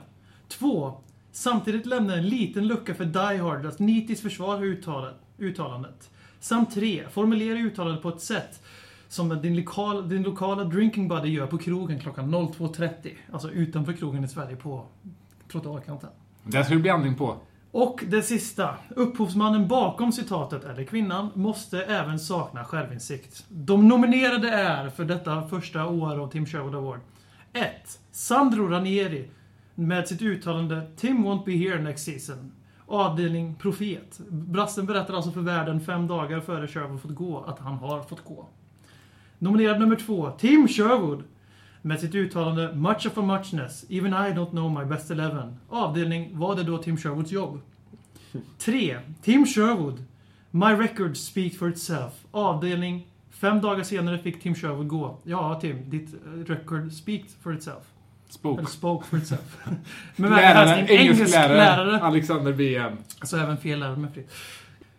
2. 0.47 0.93
Samtidigt 1.31 1.85
lämna 1.85 2.15
en 2.15 2.29
liten 2.29 2.67
lucka 2.67 2.95
för 2.95 3.05
Die 3.05 3.37
Hard 3.37 3.65
att 3.65 3.79
nitiskt 3.79 4.23
försvara 4.23 4.59
uttalet, 4.59 5.15
uttalandet. 5.37 6.09
Samt 6.39 6.73
3. 6.73 7.03
Formulera 7.11 7.59
uttalandet 7.59 8.01
på 8.01 8.09
ett 8.09 8.21
sätt 8.21 8.63
som 9.07 9.41
din, 9.41 9.55
lokal, 9.55 10.09
din 10.09 10.23
lokala 10.23 10.63
drinking 10.63 11.07
buddy 11.07 11.29
gör 11.29 11.47
på 11.47 11.57
krogen 11.57 11.99
klockan 11.99 12.35
02.30. 12.35 13.13
Alltså 13.31 13.51
utanför 13.51 13.93
krogen 13.93 14.23
i 14.23 14.27
Sverige 14.27 14.55
på 14.55 14.85
trottoarkanten. 15.51 16.09
Det 16.43 16.63
ska 16.63 16.73
det 16.73 16.79
bli 16.79 16.89
andning 16.89 17.15
på. 17.15 17.37
Och 17.79 18.03
det 18.07 18.21
sista. 18.21 18.75
Upphovsmannen 18.95 19.67
bakom 19.67 20.11
citatet, 20.11 20.63
eller 20.63 20.83
kvinnan, 20.83 21.29
måste 21.33 21.81
även 21.81 22.19
sakna 22.19 22.63
självinsikt. 22.63 23.45
De 23.49 23.87
nominerade 23.87 24.49
är, 24.49 24.89
för 24.89 25.05
detta 25.05 25.47
första 25.47 25.85
år 25.85 26.19
av 26.19 26.31
Tim 26.31 26.45
Sherwood 26.45 26.75
Award, 26.75 26.99
1. 27.53 27.65
Sandro 28.11 28.67
Ranieri 28.67 29.29
med 29.75 30.07
sitt 30.07 30.21
uttalande 30.21 30.81
“Tim 30.95 31.25
won't 31.25 31.45
be 31.45 31.51
here 31.51 31.81
next 31.81 32.05
season”. 32.05 32.51
Avdelning 32.87 33.55
Profet. 33.55 34.19
Brassen 34.29 34.85
berättar 34.85 35.13
alltså 35.13 35.31
för 35.31 35.41
världen 35.41 35.81
fem 35.81 36.07
dagar 36.07 36.39
före 36.39 36.67
Sherwood 36.67 37.01
fått 37.01 37.15
gå 37.15 37.43
att 37.43 37.59
han 37.59 37.73
har 37.73 38.01
fått 38.01 38.23
gå. 38.23 38.47
Nominerad 39.39 39.79
nummer 39.79 39.95
två, 39.95 40.31
Tim 40.31 40.67
Sherwood. 40.67 41.23
Med 41.81 41.99
sitt 41.99 42.15
uttalande 42.15 42.73
“Much 42.75 43.07
of 43.07 43.17
a 43.17 43.21
muchness, 43.21 43.85
even 43.89 44.13
I 44.13 44.33
don't 44.33 44.49
know 44.49 44.79
my 44.79 44.85
best 44.85 45.11
eleven”. 45.11 45.57
Avdelning 45.69 46.37
“Var 46.37 46.55
det 46.55 46.63
då 46.63 46.77
Tim 46.77 46.97
Sherwoods 46.97 47.31
jobb?” 47.31 47.61
3. 48.57 48.97
Tim 49.21 49.45
Sherwood. 49.45 50.03
My 50.51 50.65
record 50.73 51.17
speaks 51.17 51.57
for 51.57 51.69
itself. 51.69 52.13
Avdelning 52.31 53.07
Fem 53.29 53.61
dagar 53.61 53.83
senare 53.83 54.17
fick 54.17 54.41
Tim 54.41 54.55
Sherwood 54.55 54.87
gå. 54.87 55.17
Ja, 55.23 55.59
Tim, 55.61 55.89
ditt 55.89 56.13
eh, 56.13 56.53
record 56.53 56.91
speaks 56.93 57.35
for 57.41 57.53
itself. 57.53 57.83
Spoke. 58.29 58.59
Eller 58.59 58.69
spoke 58.69 59.05
for 59.07 59.17
itself. 59.17 59.57
Men 60.15 60.31
Lärare, 60.31 60.69
engelsk, 60.75 60.91
engelsk 60.91 61.33
lärare. 61.35 61.53
engelsklärare, 61.53 62.01
Alexander 62.01 62.53
BM. 62.53 62.97
Alltså 63.19 63.37
även 63.37 63.57
fel 63.57 63.79
lärare 63.79 63.95
med 63.97 64.13
fritt. 64.13 64.31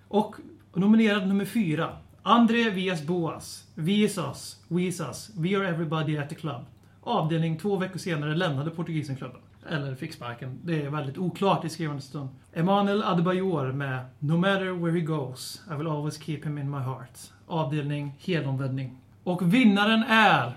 Och 0.08 0.37
nominerad 0.75 1.28
nummer 1.28 1.44
fyra. 1.44 1.97
André 2.28 2.70
Vias 2.70 3.02
Boas. 3.02 3.64
Visas, 3.75 4.56
Visas, 4.68 5.30
We 5.37 5.56
are 5.56 5.68
everybody 5.68 6.18
at 6.18 6.28
the 6.28 6.35
club. 6.35 6.66
Avdelning 7.02 7.58
två 7.58 7.76
veckor 7.76 7.99
senare 7.99 8.35
lämnade 8.35 8.70
portugisen 8.70 9.16
klubben. 9.16 9.40
eller 9.68 9.94
fick 9.94 10.12
sparken. 10.12 10.58
Det 10.64 10.82
är 10.82 10.90
väldigt 10.90 11.18
oklart 11.18 11.64
i 11.64 11.68
skrivande 11.68 12.02
stund. 12.02 12.28
Emanuel 12.52 13.02
Adebayor 13.02 13.73
med 13.73 14.04
No 14.18 14.37
matter 14.37 14.73
where 14.73 15.00
he 15.00 15.00
goes, 15.00 15.62
I 15.70 15.75
will 15.75 15.87
always 15.87 16.23
keep 16.23 16.44
him 16.44 16.58
in 16.58 16.70
my 16.70 16.78
heart. 16.78 17.18
Avdelning 17.47 18.14
helomvändning. 18.18 18.99
Och 19.25 19.54
vinnaren 19.54 20.02
är... 20.08 20.52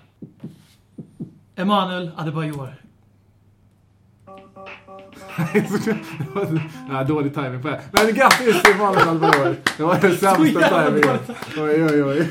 Emanuel 1.56 2.12
Adebayor. 2.16 2.81
ja, 6.90 7.04
dålig 7.04 7.34
timing 7.34 7.62
på 7.62 7.68
det. 7.68 7.82
Men 7.92 8.14
grattis 8.16 8.62
till 8.62 8.72
Emanuel 8.72 9.10
Albayor. 9.10 9.56
Det 9.78 9.84
var 9.84 10.00
den 10.02 10.16
sämsta 10.16 10.36
timingen. 10.86 11.18
Oj, 11.58 12.04
oj, 12.04 12.28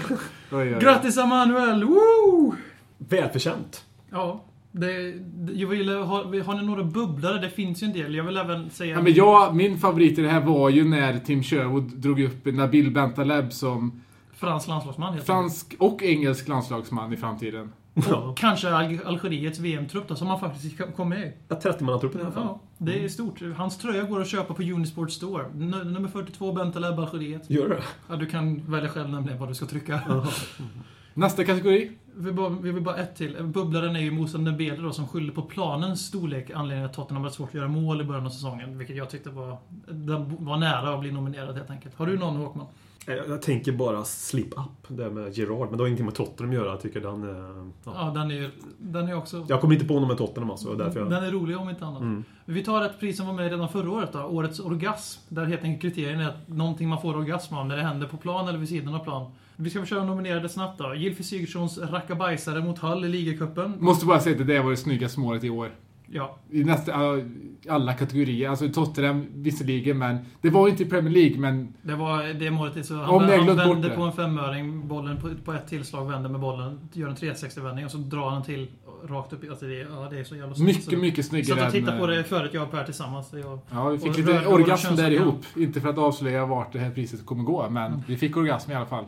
oj. 0.52 0.76
Grattis 0.80 1.16
Emanuel! 1.16 1.84
Woo! 1.84 2.54
Välförtjänt. 2.98 3.84
Ja. 4.10 4.44
Det, 4.72 5.14
jag 5.54 5.68
vill 5.68 5.88
ha, 5.88 6.24
har 6.24 6.54
ni 6.54 6.66
några 6.66 6.84
bubblare? 6.84 7.38
Det 7.40 7.50
finns 7.50 7.82
ju 7.82 7.86
en 7.86 7.92
del. 7.92 8.14
Jag 8.14 8.24
vill 8.24 8.36
även 8.36 8.70
säga... 8.70 8.94
Ja, 8.94 9.02
men 9.02 9.14
jag, 9.14 9.54
min 9.54 9.78
favorit 9.78 10.18
i 10.18 10.22
det 10.22 10.28
här 10.28 10.40
var 10.40 10.68
ju 10.68 10.84
när 10.84 11.18
Tim 11.18 11.42
Sherwood 11.42 11.96
drog 11.96 12.20
upp 12.20 12.44
Nabil 12.44 12.90
Bentaleb 12.90 13.52
som 13.52 14.02
Fransk 14.32 14.68
landslagsman 14.68 15.12
heter 15.14 15.26
fransk 15.26 15.74
och 15.78 16.02
engelsk 16.02 16.48
landslagsman 16.48 17.12
i 17.12 17.16
framtiden. 17.16 17.72
Och 17.94 18.36
kanske 18.36 18.74
Al 18.74 18.98
Algeriets 19.04 19.58
VM-trupp 19.58 20.08
då, 20.08 20.16
som 20.16 20.26
han 20.26 20.40
faktiskt 20.40 20.80
kom 20.96 21.08
med 21.08 21.20
i. 21.20 21.32
Ja, 21.48 21.60
30-mannatruppen 21.62 22.18
i 22.18 22.22
alla 22.22 22.32
fall. 22.32 22.46
Ja, 22.46 22.60
det 22.82 23.04
är 23.04 23.08
stort. 23.08 23.40
Hans 23.56 23.78
tröja 23.78 24.02
går 24.02 24.20
att 24.20 24.28
köpa 24.28 24.54
på 24.54 24.62
Unisport 24.62 25.10
Store. 25.10 25.44
N 25.44 25.70
nummer 25.70 26.08
42, 26.08 26.52
Bentaleb, 26.52 26.98
Algeriet. 26.98 27.50
Gör 27.50 27.68
det? 27.68 27.82
Ja, 28.08 28.16
du 28.16 28.26
kan 28.26 28.70
välja 28.70 28.88
själv 28.88 29.08
nämligen 29.08 29.38
vad 29.38 29.48
du 29.48 29.54
ska 29.54 29.66
trycka. 29.66 30.00
Nästa 31.14 31.44
kategori. 31.44 31.92
Vi 32.16 32.32
bara, 32.32 32.48
vi 32.48 32.70
vill 32.72 32.82
bara 32.82 32.96
ett 32.96 33.16
till. 33.16 33.36
Bubblaren 33.44 33.96
är 33.96 34.00
ju 34.00 34.10
Moussa 34.10 34.38
Dembele 34.38 34.76
då, 34.82 34.92
som 34.92 35.08
skyller 35.08 35.32
på 35.32 35.42
planens 35.42 36.06
storlek 36.06 36.50
anledningen 36.50 36.90
att 36.90 36.96
Tottenham 36.96 37.22
hade 37.22 37.34
svårt 37.34 37.48
att 37.48 37.54
göra 37.54 37.68
mål 37.68 38.00
i 38.00 38.04
början 38.04 38.26
av 38.26 38.30
säsongen. 38.30 38.78
Vilket 38.78 38.96
jag 38.96 39.10
tyckte 39.10 39.30
var, 39.30 39.56
var 40.38 40.56
nära 40.56 40.94
att 40.94 41.00
bli 41.00 41.12
nominerad 41.12 41.56
helt 41.56 41.70
enkelt. 41.70 41.94
Har 41.94 42.06
du 42.06 42.18
någon 42.18 42.36
Håkman? 42.36 42.66
Jag, 43.06 43.28
jag 43.28 43.42
tänker 43.42 43.72
bara 43.72 44.04
slip 44.04 44.52
up, 44.58 44.88
det 44.88 45.10
med 45.10 45.38
Gerard. 45.38 45.68
Men 45.68 45.76
det 45.76 45.82
har 45.82 45.86
ingenting 45.86 46.06
med 46.06 46.14
Tottenham 46.14 46.50
att 46.50 46.54
göra. 46.56 46.70
Jag 46.70 46.80
tycker 46.80 47.00
den 47.00 47.22
är... 47.22 47.70
Ja, 47.84 47.92
Ja. 47.94 48.12
den 48.14 48.30
är 48.30 48.50
den 48.92 49.08
är 49.08 49.16
också... 49.16 49.46
Jag 49.48 49.60
kommer 49.60 49.74
inte 49.74 49.86
på 49.86 49.94
någon 49.94 50.08
med 50.08 50.18
Tottenham 50.18 50.50
alltså. 50.50 50.74
Därför 50.74 51.00
jag... 51.00 51.10
Den 51.10 51.24
är 51.24 51.30
rolig 51.30 51.58
om 51.58 51.70
inte 51.70 51.86
annat. 51.86 52.24
Vi 52.44 52.64
tar 52.64 52.84
ett 52.84 53.00
pris 53.00 53.16
som 53.16 53.26
var 53.26 53.34
med 53.34 53.50
redan 53.50 53.68
förra 53.68 53.90
året 53.90 54.12
då. 54.12 54.22
Årets 54.22 54.60
orgasm. 54.60 55.20
Där 55.28 55.44
helt 55.44 55.62
enkelt 55.64 55.82
kriterien 55.82 56.20
är 56.20 56.28
att 56.28 56.48
någonting 56.48 56.88
man 56.88 57.02
får 57.02 57.16
orgasm 57.16 57.54
av 57.54 57.66
när 57.66 57.76
det 57.76 57.82
händer 57.82 58.06
på 58.06 58.16
plan 58.16 58.48
eller 58.48 58.58
vid 58.58 58.68
sidan 58.68 58.94
av 58.94 59.04
plan. 59.04 59.30
Vi 59.56 59.70
ska 59.70 59.80
försöka 59.80 60.04
nominera 60.04 60.40
det 60.40 60.48
snabbt 60.48 60.78
då. 60.78 60.94
Gylfi 60.94 61.22
Sigurdssons 61.22 61.78
rackabajsare 61.78 62.60
mot 62.60 62.78
Hull 62.78 63.04
i 63.04 63.08
ligacupen. 63.08 63.74
Måste 63.78 64.06
bara 64.06 64.20
säga 64.20 64.32
att 64.32 64.46
det 64.46 64.54
där 64.54 64.62
var 64.62 64.70
det 64.70 64.76
snyggaste 64.76 65.20
målet 65.20 65.44
i 65.44 65.50
år. 65.50 65.70
Ja, 66.12 66.36
I 66.50 66.64
nästan 66.64 67.22
alla 67.68 67.92
kategorier. 67.94 68.48
Alltså 68.48 68.68
Tottenham 68.68 69.26
visserligen, 69.34 69.98
men 69.98 70.18
det 70.40 70.50
var 70.50 70.68
inte 70.68 70.82
i 70.82 70.86
Premier 70.86 71.14
League, 71.14 71.38
men 71.38 71.74
det 71.82 71.94
var 71.94 72.34
det 72.34 72.50
målet. 72.50 72.76
är 72.76 72.82
Så 72.82 72.94
han, 72.94 73.08
Om 73.10 73.20
han 73.20 73.56
vänder 73.56 73.88
det. 73.88 73.96
på 73.96 74.02
en 74.02 74.12
femöring, 74.12 74.88
bollen 74.88 75.16
på, 75.20 75.30
på 75.44 75.52
ett 75.52 75.66
tillslag 75.68 76.08
vänder 76.10 76.30
med 76.30 76.40
bollen, 76.40 76.80
gör 76.92 77.08
en 77.08 77.16
360-vändning 77.16 77.84
och 77.84 77.90
så 77.90 77.98
drar 77.98 78.30
han 78.30 78.42
till 78.42 78.68
rakt 79.08 79.32
upp 79.32 79.44
i... 79.44 79.48
Alltså 79.48 79.66
det, 79.66 79.74
ja, 79.74 80.08
det 80.10 80.18
är 80.18 80.24
så 80.24 80.36
jävla 80.36 80.54
snyggt. 80.54 80.76
mycket, 80.86 81.00
mycket 81.00 81.24
Så 81.24 81.28
snyggare 81.28 81.58
att 81.58 81.64
jag 81.64 81.72
tittade 81.72 81.92
än, 81.92 82.00
på 82.00 82.06
det 82.06 82.18
eh, 82.18 82.24
förut, 82.24 82.50
jag 82.54 82.62
och 82.62 82.70
Per 82.70 82.84
tillsammans. 82.84 83.28
Jag, 83.32 83.58
Ja, 83.70 83.88
vi 83.88 83.98
fick 83.98 84.16
lite 84.16 84.46
orgasm 84.46 84.96
där 84.96 85.10
ihop. 85.10 85.44
Inte 85.56 85.80
för 85.80 85.88
att 85.88 85.98
avslöja 85.98 86.46
vart 86.46 86.72
det 86.72 86.78
här 86.78 86.90
priset 86.90 87.26
kommer 87.26 87.44
gå, 87.44 87.70
men 87.70 88.02
vi 88.06 88.16
fick 88.16 88.36
orgasm 88.36 88.70
i 88.70 88.74
alla 88.74 88.86
fall. 88.86 89.04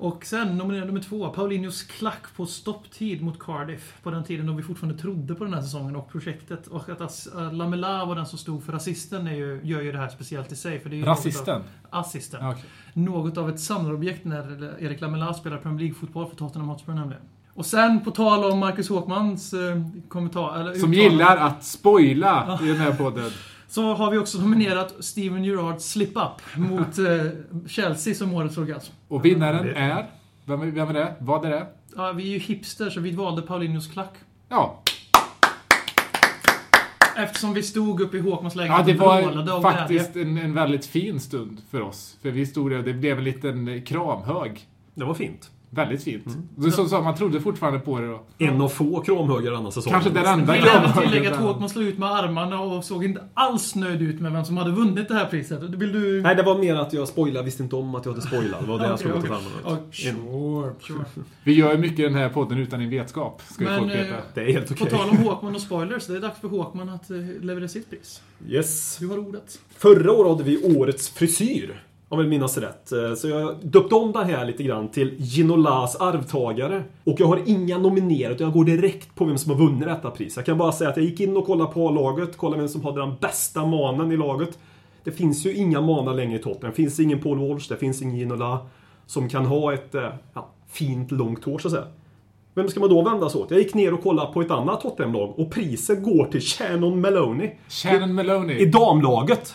Och 0.00 0.24
sen 0.26 0.58
nominerad 0.58 0.86
nummer 0.86 1.00
två, 1.00 1.28
Paulinhos 1.28 1.82
klack 1.82 2.36
på 2.36 2.46
stopptid 2.46 3.22
mot 3.22 3.38
Cardiff. 3.38 3.94
På 4.02 4.10
den 4.10 4.24
tiden 4.24 4.46
då 4.46 4.52
vi 4.52 4.62
fortfarande 4.62 4.98
trodde 4.98 5.34
på 5.34 5.44
den 5.44 5.54
här 5.54 5.62
säsongen 5.62 5.96
och 5.96 6.12
projektet. 6.12 6.66
Och 6.66 6.88
att 6.88 7.00
As- 7.00 7.28
äh, 7.38 7.52
Lamela 7.52 8.04
var 8.04 8.14
den 8.14 8.26
som 8.26 8.38
stod 8.38 8.64
för 8.64 8.72
assisten 8.72 9.26
är 9.26 9.34
ju, 9.34 9.60
gör 9.64 9.80
ju 9.80 9.92
det 9.92 9.98
här 9.98 10.08
speciellt 10.08 10.52
i 10.52 10.56
sig. 10.56 10.80
För 10.80 10.90
det 10.90 11.00
är 11.00 11.04
Rasisten? 11.04 11.58
Något 11.58 11.66
av, 11.90 12.00
assisten. 12.00 12.46
Okej. 12.46 12.64
Något 12.92 13.36
av 13.36 13.48
ett 13.50 13.60
samlarobjekt 13.60 14.24
när 14.24 14.74
Erik 14.82 15.00
Lamela 15.00 15.34
spelar 15.34 15.58
Premier 15.58 15.80
League-fotboll 15.80 16.28
för 16.28 16.36
Tottenham 16.36 16.68
Hotspur 16.68 16.92
nämligen. 16.94 17.22
Och 17.54 17.66
sen 17.66 18.04
på 18.04 18.10
tal 18.10 18.44
om 18.44 18.58
Marcus 18.58 18.88
Håkmans 18.88 19.52
eh, 19.52 19.82
kommentar... 20.08 20.60
Eller 20.60 20.74
Som 20.74 20.92
uttalande, 20.92 20.96
gillar 20.96 21.36
att 21.36 21.64
spoila 21.64 22.58
i 22.62 22.66
den 22.66 22.76
här 22.76 22.92
podden. 22.92 23.30
Så 23.70 23.94
har 23.94 24.10
vi 24.10 24.18
också 24.18 24.38
nominerat 24.38 24.94
Steven 25.00 25.44
Gerrards 25.44 25.84
slip-up 25.90 26.56
mot 26.56 26.98
eh, 26.98 27.06
Chelsea 27.68 28.14
som 28.14 28.34
årets 28.34 28.58
orgasm. 28.58 28.92
Och 29.08 29.24
vinnaren 29.24 29.68
är... 29.76 30.06
Vem, 30.44 30.60
är- 30.62 30.66
vem 30.66 30.88
är 30.88 30.94
det? 30.94 31.14
Vad 31.18 31.44
är 31.44 31.50
det? 31.50 31.66
Ja, 31.96 32.12
vi 32.12 32.22
är 32.22 32.28
ju 32.32 32.38
hipster 32.38 32.90
så 32.90 33.00
vi 33.00 33.10
valde 33.10 33.42
Paulinhos 33.42 33.86
klack. 33.86 34.14
Ja, 34.48 34.82
Eftersom 37.16 37.54
vi 37.54 37.62
stod 37.62 38.00
uppe 38.00 38.16
i 38.16 38.20
Håkmans 38.20 38.54
ja 38.54 38.62
lägenhet 38.62 38.86
det 38.86 38.92
och 38.92 38.98
brålade 39.22 39.50
var 39.50 39.58
av 39.58 39.62
faktiskt 39.62 40.16
en, 40.16 40.38
en 40.38 40.54
väldigt 40.54 40.86
fin 40.86 41.20
stund 41.20 41.60
för 41.70 41.80
oss. 41.80 42.16
För 42.22 42.30
vi 42.30 42.46
stod 42.46 42.70
där 42.70 42.78
och 42.78 42.84
det 42.84 42.92
blev 42.92 43.18
en 43.18 43.24
liten 43.24 43.82
kramhög. 43.82 44.60
Det 44.94 45.04
var 45.04 45.14
fint. 45.14 45.50
Väldigt 45.72 46.02
fint. 46.04 46.24
Det 46.56 46.70
så, 46.70 46.88
så, 46.88 47.00
man 47.00 47.14
trodde 47.16 47.40
fortfarande 47.40 47.78
på 47.80 48.00
det 48.00 48.06
då. 48.06 48.20
En 48.38 48.60
av 48.60 48.68
få 48.68 49.00
kramhögar 49.00 49.52
denna 49.52 49.70
säsongen. 49.70 50.00
Kanske 50.00 50.20
den 50.20 50.26
enda 50.40 50.56
Jag 50.56 50.62
vill 50.62 50.70
även 50.70 50.92
tillägga 51.02 51.30
att. 51.30 51.36
Håkman 51.40 51.68
slog 51.68 51.84
ut 51.84 51.98
med 51.98 52.10
armarna 52.10 52.60
och 52.60 52.84
såg 52.84 53.04
inte 53.04 53.22
alls 53.34 53.74
nöjd 53.74 54.02
ut 54.02 54.20
med 54.20 54.32
vem 54.32 54.44
som 54.44 54.56
hade 54.56 54.70
vunnit 54.70 55.08
det 55.08 55.14
här 55.14 55.26
priset. 55.26 55.62
Vill 55.62 55.92
du... 55.92 56.22
Nej, 56.22 56.36
det 56.36 56.42
var 56.42 56.58
mer 56.58 56.74
att 56.74 56.92
jag 56.92 57.08
spoilade. 57.08 57.44
Visste 57.44 57.62
inte 57.62 57.76
om 57.76 57.94
att 57.94 58.04
jag 58.04 58.12
hade 58.12 58.26
spoilat. 58.26 58.60
Det 58.60 58.66
var 58.66 58.78
det 58.78 58.86
jag 58.86 58.98
slog 58.98 59.16
ut 59.16 59.24
armarna. 59.24 59.78
Sure, 59.92 60.72
sure. 60.80 61.04
Vi 61.44 61.52
gör 61.54 61.72
ju 61.72 61.78
mycket 61.78 61.98
i 61.98 62.02
den 62.02 62.14
här 62.14 62.28
podden 62.28 62.58
utan 62.58 62.80
din 62.80 62.90
vetskap, 62.90 63.42
ska 63.50 63.64
Men, 63.64 63.78
folk 63.78 63.92
veta. 63.94 64.08
eh, 64.08 64.14
Det 64.34 64.40
är 64.40 64.52
helt 64.52 64.68
På 64.78 64.84
okej. 64.84 64.98
tal 64.98 65.08
om 65.10 65.16
Håkman 65.16 65.54
och 65.54 65.60
spoilers, 65.60 66.06
det 66.06 66.16
är 66.16 66.20
dags 66.20 66.40
för 66.40 66.48
Håkman 66.48 66.88
att 66.88 67.10
eh, 67.10 67.16
leverera 67.40 67.68
sitt 67.68 67.90
pris. 67.90 68.22
Yes. 68.48 68.96
Du 69.00 69.08
har 69.08 69.18
ordet. 69.18 69.58
Förra 69.76 70.12
året 70.12 70.30
hade 70.30 70.44
vi 70.44 70.76
årets 70.76 71.08
frisyr. 71.10 71.82
Om 72.12 72.18
jag 72.18 72.22
vill 72.24 72.28
minnas 72.30 72.58
rätt. 72.58 72.92
Eh, 72.92 73.14
Så 73.14 73.28
jag 73.28 73.54
döpte 73.62 73.94
om 73.94 74.12
det 74.12 74.24
här 74.24 74.44
lite 74.46 74.62
grann 74.62 74.88
till 74.88 75.14
Ginolas 75.18 75.96
arvtagare. 75.96 76.82
Och 77.04 77.20
jag 77.20 77.26
har 77.26 77.40
inga 77.46 77.78
nominerade, 77.78 78.34
utan 78.34 78.44
jag 78.44 78.54
går 78.54 78.64
direkt 78.64 79.14
på 79.14 79.24
vem 79.24 79.38
som 79.38 79.52
har 79.52 79.58
vunnit 79.58 79.88
detta 79.88 80.10
pris. 80.10 80.36
Jag 80.36 80.46
kan 80.46 80.58
bara 80.58 80.72
säga 80.72 80.90
att 80.90 80.96
jag 80.96 81.06
gick 81.06 81.20
in 81.20 81.36
och 81.36 81.46
kollade 81.46 81.72
på 81.72 81.90
laget, 81.90 82.36
kollade 82.36 82.58
vem 82.62 82.68
som 82.68 82.84
hade 82.84 83.00
den 83.00 83.14
bästa 83.20 83.66
manen 83.66 84.12
i 84.12 84.16
laget. 84.16 84.58
Det 85.04 85.10
finns 85.12 85.46
ju 85.46 85.54
inga 85.54 85.80
manar 85.80 86.14
längre 86.14 86.36
i 86.36 86.38
Tottenham. 86.42 86.70
Det 86.70 86.76
finns 86.76 87.00
ingen 87.00 87.20
Paul 87.20 87.38
Walsh, 87.48 87.68
det 87.68 87.76
finns 87.76 88.02
ingen 88.02 88.16
Ginola 88.16 88.58
som 89.06 89.28
kan 89.28 89.46
ha 89.46 89.72
ett 89.74 89.94
eh, 89.94 90.08
ja, 90.34 90.48
fint 90.68 91.10
långt 91.10 91.44
hår 91.44 91.58
så 91.58 91.68
att 91.68 91.72
säga. 91.72 91.86
Vem 92.54 92.68
ska 92.68 92.80
man 92.80 92.88
då 92.88 93.02
vända 93.02 93.28
sig 93.28 93.40
åt? 93.40 93.50
Jag 93.50 93.60
gick 93.60 93.74
ner 93.74 93.94
och 93.94 94.02
kollade 94.02 94.32
på 94.32 94.40
ett 94.40 94.50
annat 94.50 94.80
Tottenham-lag 94.80 95.38
och 95.38 95.50
priset 95.52 96.02
går 96.02 96.24
till 96.24 96.40
Shannon 96.40 97.00
Maloney. 97.00 97.50
Shannon 97.68 98.14
Maloney. 98.14 98.56
I 98.58 98.64
damlaget. 98.66 99.54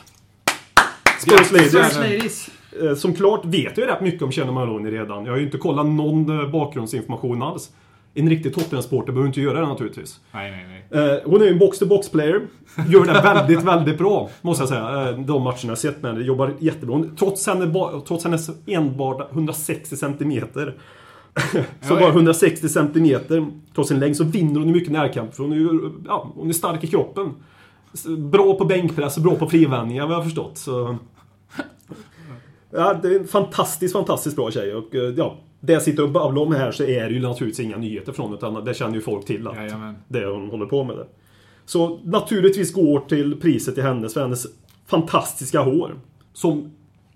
Spurs 1.20 1.52
Ladies. 1.52 2.50
Eh, 2.84 2.96
Som 2.96 3.14
klart 3.14 3.46
vet 3.46 3.78
jag 3.78 3.88
rätt 3.88 4.02
mycket 4.02 4.22
om 4.22 4.32
Shannon 4.32 4.54
Maloney 4.54 4.92
redan. 4.92 5.26
Jag 5.26 5.32
har 5.32 5.38
ju 5.38 5.46
inte 5.46 5.58
kollat 5.58 5.86
någon 5.86 6.40
eh, 6.40 6.50
bakgrundsinformation 6.50 7.42
alls. 7.44 7.70
En 8.18 8.30
riktig 8.30 8.54
Tottenham-supporter 8.56 9.12
behöver 9.12 9.28
inte 9.28 9.42
göra 9.42 9.60
det 9.62 9.68
naturligtvis. 9.68 10.20
Nej, 10.32 10.52
nej, 10.52 10.84
nej. 10.92 11.12
Eh, 11.12 11.18
Hon 11.26 11.42
är 11.42 11.46
ju 11.46 11.52
en 11.52 11.60
box-to-box-player. 11.60 12.42
Gör 12.90 13.06
det 13.06 13.14
väldigt, 13.14 13.64
väldigt 13.74 13.98
bra, 13.98 14.30
måste 14.42 14.62
jag 14.62 14.70
säga. 14.70 15.12
De 15.12 15.44
matcherna 15.44 15.58
jag 15.68 15.78
sett 15.78 16.02
med 16.02 16.12
henne. 16.14 16.26
Jobbar 16.26 16.54
jättebra. 16.60 16.96
Hon- 16.96 17.16
Trots, 17.16 17.48
henne, 17.48 17.74
trots 18.08 18.24
hennes 18.24 18.50
enbart 18.68 19.32
160 19.34 19.96
centimeter. 19.98 20.74
Så 21.82 21.94
bara 21.96 22.02
ja. 22.02 22.08
160 22.10 22.70
centimeter 22.70 23.48
trots 23.76 23.90
sin 23.90 24.00
längd 24.00 24.18
så 24.18 24.24
vinner 24.24 24.60
hon 24.60 24.68
ju 24.68 24.74
mycket 24.74 24.92
närkamp. 24.92 25.36
För 25.36 25.44
hon 25.44 25.52
är 25.52 25.56
ju 25.58 25.92
ja, 26.08 26.32
hon 26.36 26.50
är 26.50 26.54
stark 26.54 26.84
i 26.84 26.88
kroppen. 26.88 27.30
Bra 28.18 28.56
på 28.56 28.66
bänkpress 28.66 29.18
och 29.18 29.24
bra 29.24 29.36
på 29.36 29.50
frivändningar 29.50 30.04
vad 30.04 30.12
jag 30.12 30.18
har 30.18 30.24
förstått. 30.24 30.58
Så... 30.58 30.98
Ja, 32.72 32.94
det 32.94 33.16
är 33.16 33.20
en 33.20 33.28
fantastiskt, 33.28 33.94
fantastiskt 33.94 34.36
bra 34.36 34.52
tjej. 34.52 34.76
Och 34.76 34.96
eh, 34.96 35.02
ja, 35.02 35.38
det 35.60 35.74
jag 35.74 35.82
sitter 35.82 36.04
och 36.04 36.12
babblar 36.12 36.42
om 36.42 36.54
här 36.54 36.72
så 36.72 36.84
är 36.84 37.10
det 37.10 37.14
ju 37.14 37.22
naturligtvis 37.22 37.66
inga 37.66 37.78
nyheter 37.78 38.12
från 38.12 38.34
utan 38.34 38.66
det 38.66 38.74
känner 38.74 38.96
ju 38.96 39.02
folk 39.02 39.26
till 39.26 39.48
att 39.48 39.56
Jajamän. 39.56 39.96
det 40.08 40.20
är 40.20 40.26
hon 40.26 40.50
håller 40.50 40.66
på 40.66 40.84
med 40.84 40.98
det. 40.98 41.08
Så 41.66 42.00
naturligtvis 42.04 42.74
går 42.74 43.00
till 43.00 43.42
priset 43.42 43.74
till 43.74 43.84
hennes 43.84 44.14
för 44.14 44.22
hennes 44.22 44.48
fantastiska 44.88 45.62
hår. 45.62 46.00
Som 46.34 46.72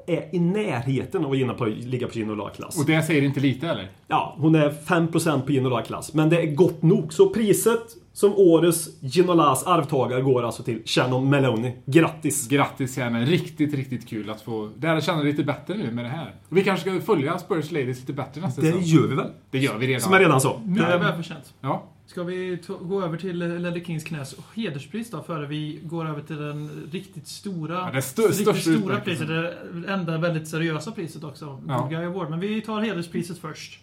är 0.07 0.35
i 0.35 0.39
närheten 0.39 1.25
av 1.25 1.31
att 1.31 1.57
på, 1.57 1.65
ligga 1.65 2.07
på 2.07 2.13
Ginola-klass. 2.13 2.79
Och 2.79 2.85
det 2.85 3.03
säger 3.03 3.21
inte 3.21 3.39
lite 3.39 3.67
eller? 3.67 3.91
Ja, 4.07 4.35
hon 4.37 4.55
är 4.55 4.69
5% 4.69 5.41
på 5.41 5.51
Ginola-klass. 5.51 6.13
Men 6.13 6.29
det 6.29 6.41
är 6.41 6.55
gott 6.55 6.81
nog. 6.81 7.13
Så 7.13 7.29
priset 7.29 7.83
som 8.19 8.33
årets 8.37 8.89
Ginolas 9.01 9.63
arvtagare 9.63 10.21
går 10.21 10.43
alltså 10.43 10.63
till 10.63 10.81
Shannon 10.85 11.29
Maloney. 11.29 11.71
Grattis! 11.85 12.47
Grattis 12.47 12.95
Shannon. 12.95 13.25
Riktigt, 13.25 13.73
riktigt 13.73 14.07
kul 14.09 14.29
att 14.29 14.41
få 14.41 14.69
lära 14.81 15.01
känna 15.01 15.17
dig 15.23 15.31
lite 15.31 15.43
bättre 15.43 15.77
nu 15.77 15.91
med 15.91 16.05
det 16.05 16.09
här. 16.09 16.35
Och 16.49 16.57
vi 16.57 16.63
kanske 16.63 16.89
ska 16.91 17.01
följa 17.05 17.39
Spurs 17.39 17.71
Ladies 17.71 17.99
lite 17.99 18.13
bättre 18.13 18.41
nästa 18.41 18.61
Det 18.61 18.67
säsong. 18.67 18.81
gör 18.83 19.07
vi 19.07 19.15
väl? 19.15 19.27
Det 19.51 19.57
gör 19.59 19.77
vi 19.77 19.87
redan. 19.87 20.01
Som 20.01 20.13
jag 20.13 20.21
redan 20.21 20.41
sa. 20.41 20.61
Mycket 20.65 20.87
Det- 20.87 20.97
välförtjänt. 20.97 21.53
Ja. 21.61 21.83
Ska 22.05 22.23
vi 22.23 22.57
gå 22.81 23.03
över 23.03 23.17
till 23.17 23.41
eh, 23.41 23.47
Ledley 23.59 23.83
Kings 23.85 24.03
knäs 24.03 24.35
hederspris 24.55 25.11
då, 25.11 25.21
före 25.23 25.47
vi 25.47 25.79
går 25.83 26.05
över 26.09 26.21
till 26.21 26.37
den 26.37 26.69
riktigt 26.91 27.27
stora, 27.27 27.73
Ja, 27.73 27.89
det 27.93 27.99
stö- 27.99 28.21
riktigt 28.27 28.35
största 28.41 28.71
stora 28.79 28.99
priset. 28.99 29.27
Det 29.27 29.53
enda 29.87 30.17
väldigt 30.17 30.47
seriösa 30.47 30.91
priset 30.91 31.23
också. 31.23 31.61
Ja. 31.67 31.79
Good 31.81 31.89
Guy 31.89 32.05
Award. 32.05 32.29
Men 32.29 32.39
vi 32.39 32.61
tar 32.61 32.81
hederspriset 32.81 33.37
först. 33.37 33.79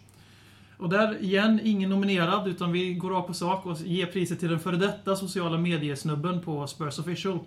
Och 0.79 0.89
där, 0.89 1.23
igen, 1.23 1.61
ingen 1.65 1.91
nominerad, 1.91 2.49
utan 2.49 2.73
vi 2.73 2.95
går 2.95 3.11
rakt 3.11 3.27
på 3.27 3.35
sak 3.35 3.67
och 3.67 3.77
ger 3.81 4.07
priset 4.07 4.41
till 4.41 4.49
den 4.49 4.61
före 4.61 4.77
detta 4.77 5.17
sociala 5.17 5.59
mediesnubben 5.59 6.41
på 6.41 6.67
Spurs 6.67 6.99
Official. 6.99 7.39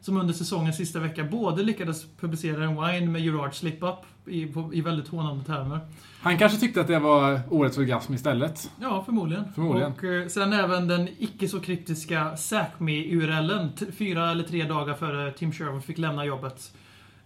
Som 0.00 0.16
under 0.16 0.34
säsongens 0.34 0.76
sista 0.76 1.00
vecka 1.00 1.24
både 1.24 1.62
lyckades 1.62 2.06
publicera 2.20 2.64
en 2.64 2.84
wine 2.86 3.10
med 3.12 3.20
Gerard 3.24 3.54
slip-up 3.54 3.98
i, 4.26 4.52
i 4.72 4.80
väldigt 4.80 5.08
hånande 5.08 5.44
termer. 5.44 5.80
Han 6.20 6.38
kanske 6.38 6.58
tyckte 6.58 6.80
att 6.80 6.86
det 6.86 6.98
var 6.98 7.40
årets 7.50 7.78
orgasm 7.78 8.14
istället. 8.14 8.70
Ja, 8.80 9.02
förmodligen. 9.04 9.44
Förmodligen. 9.54 9.92
Och 9.92 10.04
eh, 10.04 10.28
sen 10.28 10.52
även 10.52 10.88
den 10.88 11.08
icke 11.18 11.48
så 11.48 11.60
kryptiska 11.60 12.36
SACME-URLen, 12.36 13.72
t- 13.72 13.86
fyra 13.98 14.30
eller 14.30 14.44
tre 14.44 14.64
dagar 14.64 14.94
före 14.94 15.32
Tim 15.32 15.52
Sherwood 15.52 15.84
fick 15.84 15.98
lämna 15.98 16.24
jobbet. 16.24 16.72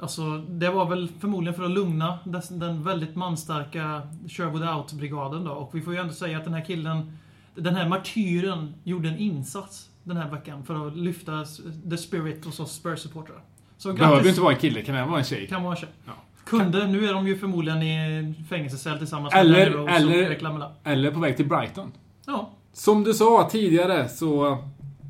Alltså, 0.01 0.39
det 0.39 0.71
var 0.71 0.89
väl 0.89 1.09
förmodligen 1.21 1.55
för 1.55 1.65
att 1.65 1.71
lugna 1.71 2.19
den 2.51 2.83
väldigt 2.85 3.17
manstarka 3.17 4.03
Sherwood 4.29 4.63
Out-brigaden 4.63 5.45
då. 5.45 5.51
Och 5.51 5.75
vi 5.75 5.81
får 5.81 5.93
ju 5.95 6.01
ändå 6.01 6.13
säga 6.13 6.39
att 6.39 6.45
den 6.45 6.55
här 6.55 6.65
killen, 6.65 7.19
den 7.55 7.75
här 7.75 7.89
martyren, 7.89 8.75
gjorde 8.85 9.09
en 9.09 9.19
insats 9.19 9.89
den 10.05 10.17
här 10.17 10.31
veckan 10.31 10.65
för 10.65 10.87
att 10.89 10.97
lyfta 10.97 11.45
the 11.91 11.97
spirit 11.97 12.45
hos 12.45 12.61
oss 12.61 12.81
Spurs-supportrar. 12.85 13.41
Så 13.79 13.93
Behöver 13.93 14.15
grattis! 14.17 14.29
inte 14.31 14.41
vara 14.41 14.53
en 14.55 14.59
kille, 14.61 14.83
kan 14.83 14.95
även 14.95 15.09
vara 15.09 15.19
en 15.19 15.25
tjej. 15.25 15.47
Kan 15.47 15.63
vara 15.63 15.75
en 15.75 15.81
tjej. 15.81 15.89
Ja. 16.07 16.13
Kunde, 16.45 16.87
nu 16.87 17.09
är 17.09 17.15
de 17.15 17.27
ju 17.29 17.39
förmodligen 17.39 17.83
i 17.83 18.35
fängelsecell 18.49 18.99
tillsammans 18.99 19.35
med 19.35 19.41
Eller- 19.41 19.71
Rose 19.71 19.93
eller- 19.95 20.63
och. 20.65 20.71
Eller 20.85 21.11
på 21.11 21.21
väg 21.21 21.37
till 21.37 21.49
Brighton. 21.49 21.93
Ja, 22.27 22.51
Som 22.73 23.05
du 23.05 23.15
sa 23.15 23.49
tidigare 23.51 24.09
så 24.09 24.59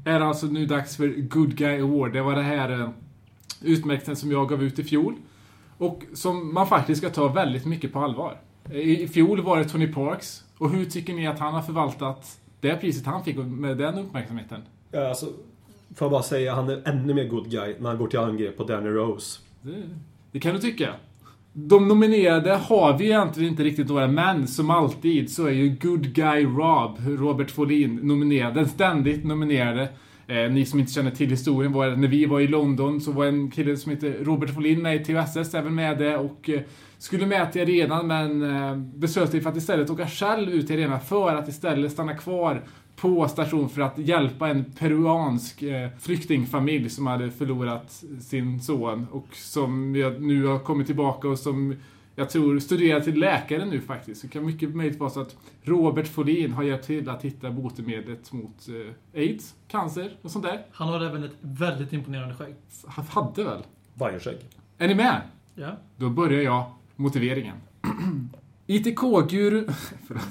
är 0.04 0.18
det 0.20 0.26
alltså 0.26 0.46
nu 0.46 0.66
dags 0.66 0.96
för 0.96 1.08
Good 1.08 1.54
Guy 1.56 1.80
Award. 1.80 2.12
Det 2.12 2.22
var 2.22 2.34
det 2.36 2.42
här 2.42 2.80
eh, 2.80 2.88
utmärkelsen 3.62 4.16
som 4.16 4.30
jag 4.30 4.48
gav 4.48 4.62
ut 4.62 4.78
i 4.78 4.84
fjol. 4.84 5.14
Och 5.78 6.02
som 6.14 6.54
man 6.54 6.66
faktiskt 6.66 7.00
ska 7.00 7.10
ta 7.10 7.28
väldigt 7.28 7.64
mycket 7.64 7.92
på 7.92 7.98
allvar. 7.98 8.40
I, 8.72 9.08
fjol 9.08 9.40
var 9.40 9.58
det 9.58 9.64
Tony 9.64 9.92
Parks. 9.92 10.44
Och 10.58 10.70
hur 10.70 10.84
tycker 10.84 11.14
ni 11.14 11.26
att 11.26 11.38
han 11.38 11.54
har 11.54 11.62
förvaltat 11.62 12.40
det 12.60 12.76
priset 12.76 13.06
han 13.06 13.24
fick 13.24 13.36
med 13.36 13.76
den 13.76 13.98
uppmärksamheten? 13.98 14.60
Ja, 14.90 15.08
alltså, 15.08 15.26
får 15.94 16.04
jag 16.04 16.10
bara 16.10 16.22
säga, 16.22 16.54
han 16.54 16.68
är 16.68 16.88
ännu 16.88 17.14
mer 17.14 17.28
good 17.28 17.50
guy 17.50 17.74
när 17.78 17.88
han 17.88 17.98
går 17.98 18.06
till 18.08 18.18
angrepp 18.18 18.56
på 18.56 18.64
Danny 18.64 18.88
Rose. 18.88 19.40
Det, 19.62 19.82
det 20.32 20.40
kan 20.40 20.54
du 20.54 20.60
tycka. 20.60 20.94
De 21.52 21.88
nominerade 21.88 22.54
har 22.54 22.98
vi 22.98 23.04
egentligen 23.04 23.50
inte 23.50 23.64
riktigt 23.64 23.88
några, 23.88 24.08
men 24.08 24.46
som 24.46 24.70
alltid 24.70 25.30
så 25.30 25.46
är 25.46 25.52
ju 25.52 25.68
Good 25.68 26.14
Guy 26.14 26.44
Rob, 26.44 26.98
Robert 27.06 27.50
Folin, 27.50 27.96
nominerad. 27.96 28.54
Den 28.54 28.68
ständigt 28.68 29.24
nominerade. 29.24 29.88
Eh, 30.30 30.50
ni 30.50 30.66
som 30.66 30.80
inte 30.80 30.92
känner 30.92 31.10
till 31.10 31.30
historien, 31.30 31.72
var, 31.72 31.96
när 31.96 32.08
vi 32.08 32.26
var 32.26 32.40
i 32.40 32.46
London 32.46 33.00
så 33.00 33.12
var 33.12 33.26
en 33.26 33.50
kille 33.50 33.76
som 33.76 33.92
heter 33.92 34.24
Robert 34.24 34.54
Folin 34.54 34.82
med 34.82 35.00
i 35.00 35.04
TVSS 35.04 35.54
även 35.54 35.74
med 35.74 35.98
det 35.98 36.16
och 36.16 36.48
eh, 36.48 36.60
skulle 36.98 37.26
med 37.26 37.52
till 37.52 37.62
arenan 37.62 38.06
men 38.06 38.56
eh, 38.56 38.76
beslöt 38.76 39.30
sig 39.30 39.40
för 39.40 39.50
att 39.50 39.56
istället 39.56 39.90
åka 39.90 40.06
själv 40.06 40.50
ut 40.50 40.66
till 40.66 40.76
arenan 40.76 41.00
för 41.00 41.34
att 41.34 41.48
istället 41.48 41.92
stanna 41.92 42.14
kvar 42.14 42.62
på 42.96 43.28
station 43.28 43.68
för 43.68 43.82
att 43.82 43.98
hjälpa 43.98 44.48
en 44.48 44.64
peruansk 44.64 45.62
eh, 45.62 45.88
flyktingfamilj 46.00 46.90
som 46.90 47.06
hade 47.06 47.30
förlorat 47.30 48.04
sin 48.20 48.60
son 48.60 49.06
och 49.10 49.28
som 49.32 49.92
nu 50.20 50.46
har 50.46 50.58
kommit 50.58 50.86
tillbaka 50.86 51.28
och 51.28 51.38
som 51.38 51.74
jag 52.18 52.30
tror 52.30 52.58
studerar 52.58 53.00
till 53.00 53.18
läkare 53.18 53.64
nu 53.64 53.80
faktiskt. 53.80 54.22
Det 54.22 54.28
kan 54.28 54.46
mycket 54.46 54.76
möjligt 54.76 54.98
vara 54.98 55.10
så 55.10 55.20
att 55.20 55.36
Robert 55.62 56.06
Folin 56.06 56.52
har 56.52 56.62
hjälpt 56.62 56.86
till 56.86 57.08
att 57.08 57.24
hitta 57.24 57.50
botemedlet 57.50 58.32
mot 58.32 58.68
eh, 58.68 59.20
aids, 59.20 59.54
cancer 59.68 60.16
och 60.22 60.30
sånt 60.30 60.44
där. 60.44 60.66
han 60.72 60.88
har 60.88 61.00
även 61.04 61.24
ett 61.24 61.36
väldigt 61.40 61.92
imponerande 61.92 62.34
skägg. 62.34 62.54
Han 62.86 63.04
hade 63.04 63.44
väl? 63.44 63.62
Bajerskägg. 63.94 64.38
Är 64.78 64.88
ni 64.88 64.94
med? 64.94 65.20
Ja. 65.54 65.76
Då 65.96 66.10
börjar 66.10 66.42
jag 66.42 66.64
motiveringen. 66.96 67.56
ITK-guru... 68.66 69.66
Förlåt. 70.06 70.22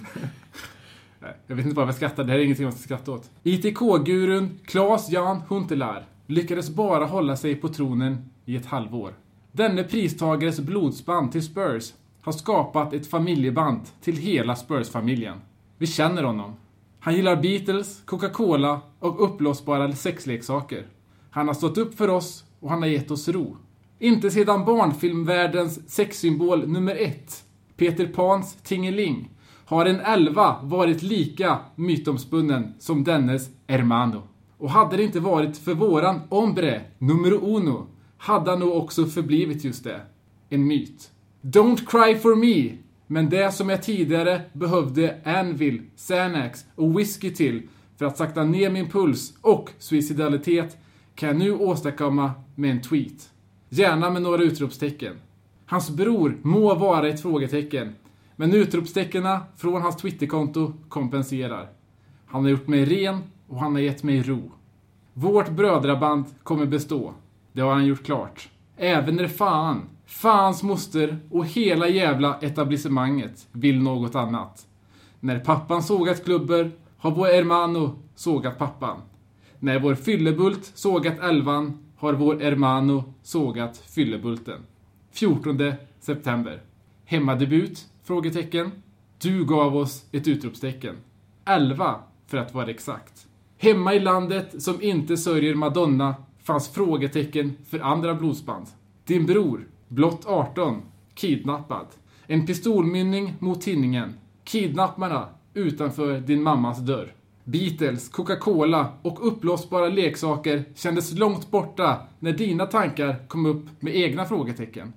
Jag 1.48 1.56
vet 1.56 1.66
inte 1.66 1.78
varför 1.78 1.88
jag 1.88 1.96
skrattar, 1.96 2.24
det 2.24 2.32
här 2.32 2.40
är 2.40 2.44
ingenting 2.44 2.66
man 2.66 2.74
ska 2.74 2.82
skratta 2.82 3.12
åt. 3.12 3.32
ITK-gurun 3.44 4.60
Claes 4.66 5.10
Jan 5.10 5.42
Huntelaar 5.48 6.06
lyckades 6.26 6.70
bara 6.70 7.06
hålla 7.06 7.38
sig 7.38 7.56
på 7.56 7.68
tronen 7.68 8.30
i 8.46 8.56
ett 8.56 8.66
halvår. 8.66 9.14
Denne 9.58 9.84
pristagares 9.84 10.60
blodsband 10.60 11.32
till 11.32 11.44
Spurs 11.44 11.94
har 12.22 12.32
skapat 12.32 12.94
ett 12.94 13.08
familjeband 13.08 13.82
till 14.02 14.18
hela 14.18 14.56
Spurs-familjen. 14.56 15.38
Vi 15.78 15.88
känner 15.88 16.24
honom. 16.24 16.56
Han 17.00 17.16
gillar 17.16 17.42
Beatles, 17.42 18.02
Coca-Cola 18.06 18.82
och 19.00 19.24
uppblåsbara 19.24 19.92
sexleksaker. 19.92 20.88
Han 21.30 21.48
har 21.48 21.54
stått 21.54 21.78
upp 21.78 21.98
för 21.98 22.08
oss 22.08 22.44
och 22.60 22.70
han 22.70 22.82
har 22.82 22.90
gett 22.90 23.12
oss 23.12 23.28
ro. 23.28 23.58
Inte 24.00 24.32
sedan 24.32 24.66
barnfilmvärldens 24.66 25.90
sexsymbol 25.90 26.68
nummer 26.68 26.96
ett, 26.96 27.44
Peter 27.78 28.08
Pans 28.08 28.58
Tingeling, 28.64 29.30
har 29.66 29.86
en 29.86 30.00
elva 30.00 30.60
varit 30.64 31.04
lika 31.04 31.58
mytomspunnen 31.76 32.74
som 32.80 33.04
dennes 33.04 33.50
Hermano. 33.68 34.24
Och 34.58 34.70
hade 34.70 34.98
det 34.98 35.04
inte 35.04 35.20
varit 35.20 35.58
för 35.58 35.74
våran 35.74 36.22
Ombre, 36.30 36.82
numero 36.98 37.58
uno, 37.58 37.88
hade 38.18 38.50
han 38.52 38.60
nog 38.60 38.76
också 38.76 39.06
förblivit 39.06 39.64
just 39.64 39.84
det. 39.84 40.02
En 40.50 40.68
myt. 40.68 41.12
Don't 41.42 41.86
cry 41.86 42.16
for 42.16 42.36
me, 42.36 42.78
men 43.08 43.30
det 43.30 43.52
som 43.52 43.70
jag 43.70 43.84
tidigare 43.84 44.42
behövde 44.54 45.18
Anvil, 45.26 45.82
Xanax 45.96 46.66
och 46.76 47.00
whisky 47.00 47.32
till 47.32 47.68
för 47.98 48.06
att 48.06 48.18
sakta 48.18 48.44
ner 48.44 48.70
min 48.70 48.90
puls 48.90 49.34
och 49.42 49.70
suicidalitet 49.78 50.78
kan 51.16 51.30
jag 51.30 51.38
nu 51.38 51.52
åstadkomma 51.52 52.32
med 52.56 52.72
en 52.72 52.82
tweet. 52.82 53.30
Gärna 53.70 54.10
med 54.10 54.22
några 54.22 54.44
utropstecken. 54.44 55.16
Hans 55.66 55.90
bror 55.90 56.38
må 56.42 56.76
vara 56.76 57.08
ett 57.08 57.22
frågetecken, 57.22 57.96
men 58.36 58.54
utropstecknen 58.54 59.40
från 59.58 59.82
hans 59.82 59.98
Twitterkonto 59.98 60.74
kompenserar. 60.90 61.70
Han 62.26 62.44
har 62.44 62.50
gjort 62.50 62.68
mig 62.68 62.86
ren 62.86 63.20
och 63.48 63.60
han 63.60 63.74
har 63.74 63.82
gett 63.82 64.04
mig 64.04 64.22
ro. 64.22 64.52
Vårt 65.14 65.50
brödraband 65.50 66.26
kommer 66.44 66.66
bestå. 66.66 67.14
Det 67.58 67.64
har 67.64 67.74
han 67.74 67.86
gjort 67.86 68.06
klart. 68.06 68.50
Även 68.76 69.16
när 69.16 69.28
fan, 69.28 69.90
fans 70.06 70.64
moster 70.64 71.18
och 71.32 71.46
hela 71.46 71.88
jävla 71.88 72.40
etablissemanget 72.42 73.48
vill 73.52 73.82
något 73.82 74.16
annat. 74.16 74.68
När 75.20 75.40
pappan 75.40 75.84
sågat 75.84 76.26
klubbor 76.26 76.72
har 76.98 77.12
vår 77.12 77.26
hermano 77.26 78.00
sågat 78.16 78.58
pappan. 78.58 78.98
När 79.60 79.80
vår 79.80 79.96
fyllebult 79.96 80.72
sågat 80.74 81.20
elvan 81.20 81.78
har 81.98 82.14
vår 82.14 82.40
hermano 82.40 83.14
sågat 83.24 83.78
fyllebulten. 83.78 84.60
14 85.12 85.74
september. 86.00 86.62
Hemmadebut? 87.06 87.86
Frågetecken. 88.04 88.72
Du 89.22 89.46
gav 89.46 89.78
oss 89.78 90.06
ett 90.12 90.28
utropstecken. 90.28 90.96
11 91.46 91.96
för 92.28 92.38
att 92.38 92.54
vara 92.54 92.70
exakt. 92.70 93.28
Hemma 93.58 93.94
i 93.94 94.00
landet 94.00 94.64
som 94.64 94.82
inte 94.82 95.18
sörjer 95.18 95.56
Madonna 95.56 96.16
fanns 96.48 96.70
frågetecken 96.70 97.58
för 97.70 97.80
andra 97.80 98.16
blodsband. 98.16 98.68
Din 99.06 99.26
bror, 99.26 99.68
blott 99.88 100.26
18, 100.26 100.82
kidnappad. 101.14 101.88
En 102.28 102.46
pistolmynning 102.46 103.34
mot 103.40 103.62
tinningen. 103.62 104.14
Kidnapparna 104.44 105.30
utanför 105.54 106.20
din 106.20 106.44
mammas 106.44 106.80
dörr. 106.80 107.14
Beatles, 107.44 108.10
Coca-Cola 108.10 108.94
och 109.02 109.28
uppblåsbara 109.28 109.88
leksaker 109.90 110.64
kändes 110.76 111.14
långt 111.14 111.52
borta 111.52 111.98
när 112.20 112.34
dina 112.34 112.66
tankar 112.66 113.28
kom 113.28 113.46
upp 113.46 113.66
med 113.80 113.96
egna 113.96 114.26
frågetecken. 114.26 114.94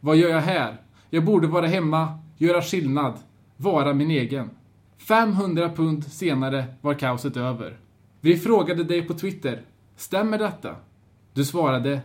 Vad 0.00 0.16
gör 0.16 0.30
jag 0.30 0.40
här? 0.40 0.76
Jag 1.10 1.24
borde 1.24 1.46
vara 1.46 1.66
hemma, 1.66 2.18
göra 2.38 2.62
skillnad, 2.62 3.14
vara 3.56 3.94
min 3.94 4.10
egen. 4.10 4.50
500 4.98 5.70
pund 5.76 6.04
senare 6.04 6.64
var 6.80 6.94
kaoset 6.94 7.36
över. 7.36 7.78
Vi 8.20 8.36
frågade 8.36 8.84
dig 8.84 9.02
på 9.02 9.14
Twitter, 9.14 9.62
stämmer 10.00 10.38
detta? 10.38 10.76
Du 11.34 11.44
svarade 11.44 12.00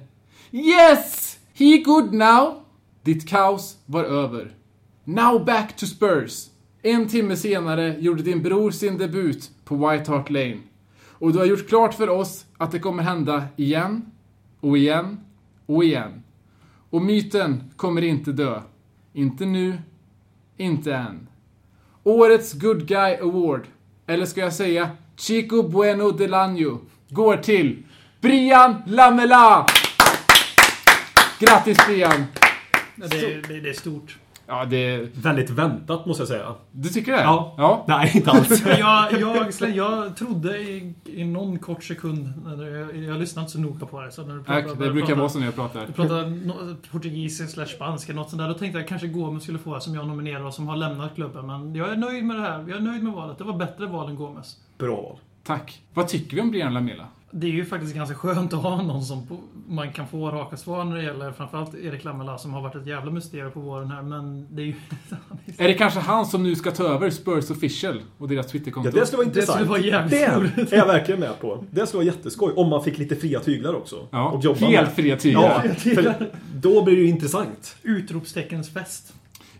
Yes! 0.51 1.39
He 1.53 1.77
good 1.77 2.13
now! 2.13 2.61
Ditt 3.03 3.29
kaos 3.29 3.77
var 3.85 4.03
över. 4.03 4.55
Now 5.03 5.45
back 5.45 5.75
to 5.75 5.85
Spurs. 5.85 6.49
En 6.81 7.07
timme 7.07 7.35
senare 7.35 7.95
gjorde 7.99 8.23
din 8.23 8.43
bror 8.43 8.71
sin 8.71 8.97
debut 8.97 9.51
på 9.65 9.75
White 9.75 10.11
Hart 10.11 10.29
Lane. 10.29 10.57
Och 11.09 11.33
du 11.33 11.39
har 11.39 11.45
gjort 11.45 11.67
klart 11.67 11.93
för 11.93 12.09
oss 12.09 12.45
att 12.57 12.71
det 12.71 12.79
kommer 12.79 13.03
hända 13.03 13.43
igen, 13.55 14.11
och 14.59 14.77
igen, 14.77 15.17
och 15.65 15.83
igen. 15.83 16.23
Och 16.89 17.01
myten 17.01 17.63
kommer 17.75 18.01
inte 18.01 18.31
dö. 18.31 18.61
Inte 19.13 19.45
nu, 19.45 19.77
inte 20.57 20.95
än. 20.95 21.27
Årets 22.03 22.53
Good 22.53 22.87
Guy 22.87 23.15
Award, 23.15 23.67
eller 24.07 24.25
ska 24.25 24.41
jag 24.41 24.53
säga 24.53 24.89
Chico 25.15 25.63
Bueno 25.63 26.11
Delano 26.11 26.79
går 27.15 27.37
till 27.37 27.83
Brian 28.21 28.75
Lamela! 28.87 29.65
Grattis 31.39 31.77
Brian! 31.87 32.23
Det, 32.95 33.05
är- 33.05 33.47
det, 33.47 33.59
det 33.59 33.69
är 33.69 33.73
stort. 33.73 34.17
Ja, 34.47 34.65
det... 34.65 34.97
Väldigt 35.15 35.49
väntat 35.49 36.05
måste 36.05 36.21
jag 36.21 36.27
säga. 36.27 36.53
Du 36.71 36.89
tycker 36.89 37.11
det? 37.11 37.21
Ja. 37.21 37.55
ja. 37.57 37.85
Nej, 37.87 38.11
inte 38.15 38.31
alls. 38.31 38.65
jag, 38.79 39.11
jag, 39.19 39.51
jag 39.75 40.15
trodde 40.17 40.57
i, 40.57 40.93
i 41.05 41.23
någon 41.25 41.59
kort 41.59 41.83
sekund, 41.83 42.33
när 42.45 42.65
jag, 42.65 42.95
jag 42.97 43.17
lyssnade 43.19 43.43
inte 43.43 43.51
så 43.51 43.59
noga 43.59 43.85
på 43.85 44.01
det. 44.01 44.11
Så 44.11 44.25
när 44.25 44.35
du 44.35 44.43
pratade- 44.43 44.69
det 44.69 44.75
brukar 44.75 44.99
pratade- 44.99 45.19
vara 45.19 45.29
så 45.29 45.39
när 45.39 45.45
jag 45.45 45.55
pratar. 45.55 45.85
Du 45.87 45.93
pratade 45.93 46.29
no, 46.29 46.75
portugisiska 46.91 47.47
slash 47.47 47.65
spanska, 47.65 48.13
något 48.13 48.29
sånt 48.29 48.41
där. 48.41 48.47
Då 48.47 48.53
tänkte 48.53 48.79
jag 48.79 48.87
kanske 48.87 49.07
Gomes 49.07 49.43
skulle 49.43 49.59
få 49.59 49.79
som 49.79 49.95
jag 49.95 50.07
nominerade 50.07 50.45
och 50.45 50.53
som 50.53 50.67
har 50.67 50.75
lämnat 50.75 51.15
klubben. 51.15 51.45
Men 51.47 51.75
jag 51.75 51.89
är 51.91 51.95
nöjd 51.95 52.25
med 52.25 52.35
det 52.35 52.41
här. 52.41 52.59
Jag 52.67 52.77
är 52.77 52.81
nöjd 52.81 53.03
med 53.03 53.13
valet. 53.13 53.37
Det 53.37 53.43
var 53.43 53.53
bättre 53.57 53.85
val 53.85 54.09
än 54.09 54.15
Gomes. 54.15 54.55
Bra 54.77 54.95
val. 54.95 55.17
Tack. 55.45 55.81
Vad 55.93 56.07
tycker 56.07 56.35
vi 56.35 56.41
om 56.41 56.51
Brian 56.51 56.73
Lamela? 56.73 57.07
Det 57.31 57.47
är 57.47 57.51
ju 57.51 57.65
faktiskt 57.65 57.95
ganska 57.95 58.15
skönt 58.15 58.53
att 58.53 58.63
ha 58.63 58.81
någon 58.81 59.03
som 59.03 59.27
man 59.67 59.93
kan 59.93 60.07
få 60.07 60.31
raka 60.31 60.57
svar 60.57 60.83
när 60.83 60.95
det 60.95 61.03
gäller 61.03 61.31
framförallt 61.31 61.75
Erik 61.75 62.03
Lamela 62.03 62.37
som 62.37 62.53
har 62.53 62.61
varit 62.61 62.75
ett 62.75 62.87
jävla 62.87 63.11
mysterium 63.11 63.51
på 63.51 63.59
våren 63.59 63.91
här. 63.91 64.01
Men 64.01 64.47
det 64.55 64.61
är 64.61 64.65
ju... 64.65 64.73
Är 65.57 65.67
det 65.67 65.73
kanske 65.73 65.99
han 65.99 66.25
som 66.25 66.43
nu 66.43 66.55
ska 66.55 66.71
ta 66.71 66.83
över 66.83 67.09
Spurs 67.09 67.51
official 67.51 68.01
och 68.17 68.27
deras 68.27 68.47
Twitterkonto? 68.47 68.89
Ja, 68.93 68.99
det 68.99 69.05
skulle 69.05 69.17
vara 69.23 69.33
Det 69.33 69.41
skulle 69.41 69.59
intressant. 69.61 69.69
vara 69.69 69.79
jävligt 69.79 70.69
det 70.69 70.75
är 70.75 70.77
jag 70.79 70.85
verkligen 70.87 71.19
med 71.19 71.39
på. 71.39 71.63
Det 71.71 71.87
skulle 71.87 72.03
vara 72.05 72.15
jätteskoj. 72.15 72.53
Om 72.55 72.69
man 72.69 72.83
fick 72.83 72.97
lite 72.97 73.15
fria 73.15 73.39
tyglar 73.39 73.73
också. 73.73 74.07
Ja, 74.11 74.29
och 74.29 74.43
jobba 74.43 74.59
helt 74.65 74.87
med. 74.87 74.95
fria 74.95 75.17
tyglar. 75.17 75.75
Ja, 76.03 76.13
då 76.53 76.83
blir 76.83 76.95
det 76.95 77.01
ju 77.01 77.07
intressant. 77.09 77.75
Utropsteckens 77.83 78.69
fest. 78.73 79.13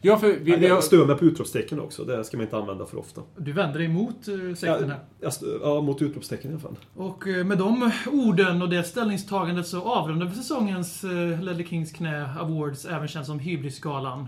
Ja, 0.06 0.18
för 0.18 0.28
vi, 0.28 0.56
vi 0.56 0.68
har... 0.68 1.06
Mig 1.06 1.18
på 1.18 1.26
utropstecken 1.26 1.80
också. 1.80 2.04
Det 2.04 2.24
ska 2.24 2.38
man 2.38 2.44
inte 2.44 2.58
använda 2.58 2.86
för 2.86 2.98
ofta. 2.98 3.22
Du 3.38 3.52
vänder 3.52 3.80
dig 3.80 3.88
emot 3.88 4.28
uh, 4.28 4.50
Ja, 4.50 4.56
sekten 4.56 4.90
här. 4.90 5.00
jag 5.20 5.34
stör, 5.34 5.60
ja, 5.64 5.82
mot 5.82 6.02
utropstecken 6.02 6.52
i 6.52 6.54
alla 6.54 6.62
fall. 6.62 6.76
Och 6.96 7.28
eh, 7.28 7.46
med 7.46 7.58
de 7.58 7.92
orden 8.12 8.62
och 8.62 8.70
det 8.70 8.84
ställningstagandet 8.84 9.68
så 9.68 9.82
avrundar 9.82 10.26
vi 10.26 10.36
säsongens 10.36 11.04
uh, 11.04 11.42
Ledley 11.42 11.68
Kings 11.68 11.92
knä 11.92 12.30
Awards, 12.40 12.86
även 12.86 13.08
känd 13.08 13.26
som 13.26 13.40
Hybrisgalan. 13.40 14.28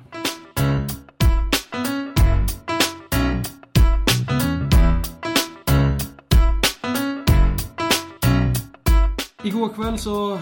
Igår 9.44 9.70
kväll 9.70 9.98
så 9.98 10.40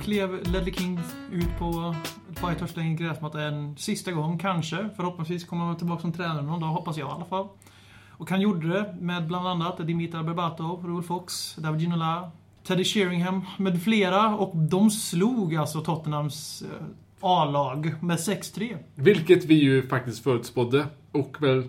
klev 0.00 0.52
Ledley 0.52 0.74
King 0.74 1.00
ut 1.32 1.58
på 1.58 1.94
Hart 2.40 2.76
Lane 2.76 2.94
gräsmatta 2.94 3.42
en 3.42 3.76
sista 3.76 4.12
gång, 4.12 4.38
kanske. 4.38 4.88
Förhoppningsvis 4.96 5.44
kommer 5.44 5.64
han 5.64 5.76
tillbaka 5.76 6.00
som 6.00 6.12
tränare 6.12 6.42
någon 6.42 6.60
dag, 6.60 6.66
hoppas 6.68 6.96
jag 6.96 7.08
i 7.08 7.12
alla 7.12 7.24
fall. 7.24 7.48
Och 8.10 8.30
han 8.30 8.40
gjorde 8.40 8.68
det 8.68 8.94
med 9.00 9.26
bland 9.26 9.48
annat 9.48 9.86
Dimitar 9.86 10.22
Berbatov, 10.22 10.86
Roel 10.86 11.02
Fox, 11.02 11.54
David 11.54 11.80
Ginola, 11.80 12.30
Teddy 12.66 12.84
Sheringham 12.84 13.44
med 13.58 13.82
flera. 13.82 14.36
Och 14.36 14.56
de 14.56 14.90
slog 14.90 15.56
alltså 15.56 15.80
Tottenhams 15.80 16.62
eh, 16.62 16.86
A-lag 17.20 17.94
med 18.00 18.16
6-3. 18.16 18.76
Vilket 18.94 19.44
vi 19.44 19.54
ju 19.54 19.88
faktiskt 19.88 20.24
förutspådde. 20.24 20.86
Och 21.12 21.36
väl... 21.42 21.64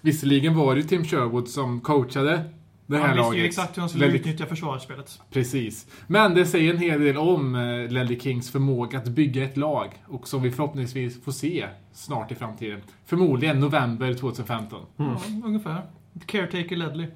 Visserligen 0.00 0.56
var 0.56 0.74
det 0.74 0.80
ju 0.80 0.86
Tim 0.86 1.04
Sherwood 1.04 1.48
som 1.48 1.80
coachade 1.80 2.44
det 2.86 2.96
här 2.96 3.08
Han 3.08 3.16
visste 3.16 3.36
ju 3.36 3.44
exakt 3.46 3.76
hur 3.76 3.80
han 3.80 3.88
skulle 3.88 4.06
Ledley- 4.06 4.14
utnyttja 4.14 4.46
försvarsspelet. 4.46 5.20
Precis. 5.30 5.86
Men 6.06 6.34
det 6.34 6.46
säger 6.46 6.70
en 6.72 6.78
hel 6.78 7.00
del 7.00 7.16
om 7.16 7.54
eh, 7.54 7.90
Ledley 7.90 8.20
Kings 8.20 8.50
förmåga 8.50 8.98
att 8.98 9.08
bygga 9.08 9.44
ett 9.44 9.56
lag. 9.56 10.02
Och 10.06 10.28
som 10.28 10.42
vi 10.42 10.50
förhoppningsvis 10.50 11.24
får 11.24 11.32
se 11.32 11.66
snart 11.92 12.32
i 12.32 12.34
framtiden. 12.34 12.80
Förmodligen 13.06 13.60
november 13.60 14.14
2015. 14.14 14.80
Ja, 14.96 15.20
ungefär. 15.44 15.82
Caretaker 16.26 16.76
Ledley. 16.76 17.06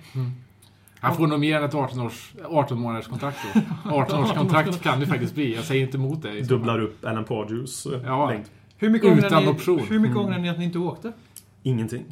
Han 1.01 1.17
får 1.17 1.27
nog 1.27 1.41
mer 1.41 1.57
än 1.57 1.65
ett 1.65 1.75
18 1.75 2.01
års 2.01 2.33
18 2.45 2.81
månaders 2.81 3.07
kontrakt 3.07 3.39
då. 3.55 3.61
18 3.91 4.25
års 4.25 4.33
kontrakt 4.33 4.83
kan 4.83 5.01
det 5.01 5.07
faktiskt 5.07 5.35
bli. 5.35 5.55
Jag 5.55 5.65
säger 5.65 5.83
inte 5.85 5.97
emot 5.97 6.23
fall. 6.23 6.43
Dubblar 6.47 6.81
upp 6.81 7.05
Alan 7.05 7.25
Pardews 7.25 7.87
eh, 7.87 8.01
Ja. 8.05 8.31
längd. 8.31 8.45
Hur 8.79 8.91
mycket 8.91 9.19
Utan 9.19 9.43
ni, 9.45 9.49
option. 9.51 9.81
Hur 9.89 9.99
mycket 9.99 10.17
ångrar 10.17 10.39
ni 10.39 10.49
att 10.49 10.59
ni 10.59 10.65
inte 10.65 10.79
åkte? 10.79 11.13
Ingenting. 11.63 12.05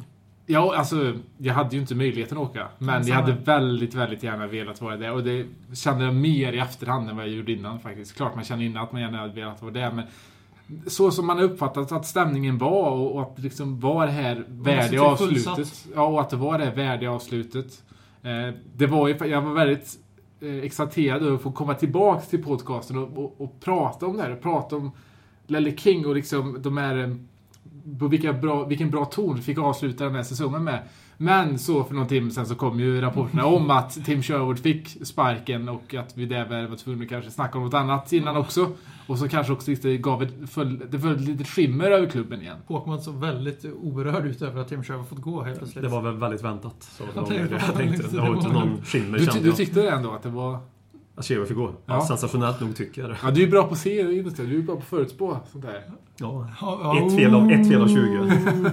Ja, 0.45 0.75
alltså, 0.75 1.13
jag 1.37 1.53
hade 1.53 1.75
ju 1.75 1.81
inte 1.81 1.95
möjligheten 1.95 2.37
att 2.37 2.43
åka. 2.43 2.67
Men 2.77 3.03
Samma. 3.03 3.15
jag 3.15 3.25
hade 3.25 3.33
väldigt, 3.33 3.93
väldigt 3.93 4.23
gärna 4.23 4.47
velat 4.47 4.81
vara 4.81 4.97
där. 4.97 5.11
Och 5.11 5.23
det 5.23 5.45
kände 5.73 6.05
jag 6.05 6.15
mer 6.15 6.53
i 6.53 6.59
efterhand 6.59 7.09
än 7.09 7.15
vad 7.15 7.25
jag 7.25 7.33
gjorde 7.33 7.51
innan 7.51 7.79
faktiskt. 7.79 8.15
Klart 8.15 8.35
man 8.35 8.43
känner 8.43 8.63
innan 8.63 8.83
att 8.83 8.91
man 8.91 9.01
gärna 9.01 9.17
hade 9.17 9.33
velat 9.33 9.61
vara 9.61 9.71
där, 9.71 9.91
men 9.91 10.05
så 10.87 11.11
som 11.11 11.27
man 11.27 11.37
har 11.37 11.43
uppfattat 11.43 11.91
att 11.91 12.05
stämningen 12.05 12.57
var 12.57 12.91
och, 12.91 13.21
att 13.21 13.35
det 13.35 13.41
liksom 13.41 13.79
var 13.79 14.05
det 14.05 14.11
här 14.11 14.45
värdiga 14.47 15.03
avslutet. 15.03 15.85
Ja, 15.95 16.05
och 16.05 16.21
att 16.21 16.29
det 16.29 16.35
var 16.35 16.57
det 16.57 16.65
här 16.65 16.75
värdiga 16.75 17.11
avslutet. 17.11 17.83
Eh, 18.23 18.53
det 18.75 18.87
var 18.87 19.07
ju, 19.07 19.17
jag 19.25 19.41
var 19.41 19.53
väldigt 19.53 19.99
eh, 20.41 20.55
exalterad 20.55 21.23
över 21.23 21.35
att 21.35 21.41
få 21.41 21.51
komma 21.51 21.73
tillbaks 21.73 22.27
till 22.27 22.43
podcasten 22.43 22.97
och, 22.97 23.17
och, 23.17 23.41
och 23.41 23.59
prata 23.59 24.05
om 24.05 24.17
det 24.17 24.23
här. 24.23 24.31
Och 24.31 24.41
prata 24.41 24.75
om 24.75 24.91
Lelle 25.47 25.77
King 25.77 26.05
och 26.05 26.15
liksom 26.15 26.61
de 26.61 26.77
här 26.77 26.97
eh, 26.97 27.15
på 27.99 28.07
vilka 28.07 28.33
bra, 28.33 28.65
vilken 28.65 28.89
bra 28.89 29.05
ton 29.05 29.41
fick 29.41 29.57
avsluta 29.57 30.03
den 30.03 30.15
här 30.15 30.23
säsongen 30.23 30.63
med. 30.63 30.79
Men 31.17 31.59
så 31.59 31.83
för 31.83 31.93
någon 31.95 32.07
timme 32.07 32.31
sen 32.31 32.45
så 32.45 32.55
kom 32.55 32.79
ju 32.79 33.01
rapporterna 33.01 33.45
om 33.55 33.69
att 33.71 34.05
Tim 34.05 34.23
Sherwood 34.23 34.59
fick 34.59 34.87
sparken 35.07 35.69
och 35.69 35.93
att 35.95 36.17
vi 36.17 36.25
där 36.25 36.67
var 36.67 36.75
tvungna 36.77 37.03
att 37.03 37.09
kanske 37.09 37.31
snacka 37.31 37.57
om 37.57 37.63
något 37.63 37.73
annat 37.73 38.13
innan 38.13 38.37
också. 38.37 38.71
Och 39.07 39.19
så 39.19 39.27
kanske 39.29 39.53
också 39.53 39.71
det 39.81 39.97
gav 39.97 40.23
ett, 40.23 40.33
föll, 40.49 40.81
det 40.91 40.99
föll 40.99 41.17
lite 41.17 41.43
skimmer 41.43 41.91
över 41.91 42.07
klubben 42.07 42.41
igen. 42.41 42.57
Håkman 42.67 43.01
såg 43.01 43.15
väldigt 43.15 43.65
oberörd 43.81 44.25
ut 44.25 44.41
över 44.41 44.61
att 44.61 44.67
Tim 44.69 44.83
Sherwood 44.83 45.07
fått 45.07 45.21
gå 45.21 45.43
helt 45.43 45.57
plötsligt. 45.57 45.83
Det 45.83 45.89
var 45.89 46.01
väl 46.01 46.17
väldigt 46.17 46.43
väntat. 46.43 46.75
Så 46.79 47.03
det 47.03 47.21
var 47.21 47.31
jag 47.31 47.75
tänkte. 47.75 48.03
lite- 48.03 48.07
Det 48.15 48.21
var 48.21 48.35
inte 48.35 48.49
någon 48.49 48.81
skimmer 48.85 49.17
Du, 49.17 49.25
kände 49.25 49.39
du 49.41 49.47
jag. 49.47 49.57
tyckte 49.57 49.81
det 49.81 49.89
ändå 49.89 50.11
att 50.11 50.23
det 50.23 50.29
var... 50.29 50.57
Att 51.15 51.25
Sheva 51.25 51.45
fick 51.45 51.57
gå. 51.57 51.71
Ja. 51.85 52.05
Sensationellt 52.07 52.61
nog 52.61 52.75
tycker 52.75 53.01
jag 53.01 53.09
det. 53.11 53.17
Ja, 53.23 53.31
du 53.31 53.43
är 53.43 53.47
bra 53.47 53.63
på 53.63 53.71
att 53.73 53.77
se. 53.79 54.03
Du 54.03 54.19
är 54.19 54.61
bra 54.61 54.75
på 54.75 54.81
att 54.81 54.87
förutspå 54.87 55.37
sånt 55.51 55.65
där. 55.65 55.81
Ja, 56.17 56.49
Ett 57.07 57.15
fel 57.15 57.35
av- 57.35 57.51
ett 57.51 57.69
fel 57.69 57.81
av 57.81 57.87
20. 57.87 58.31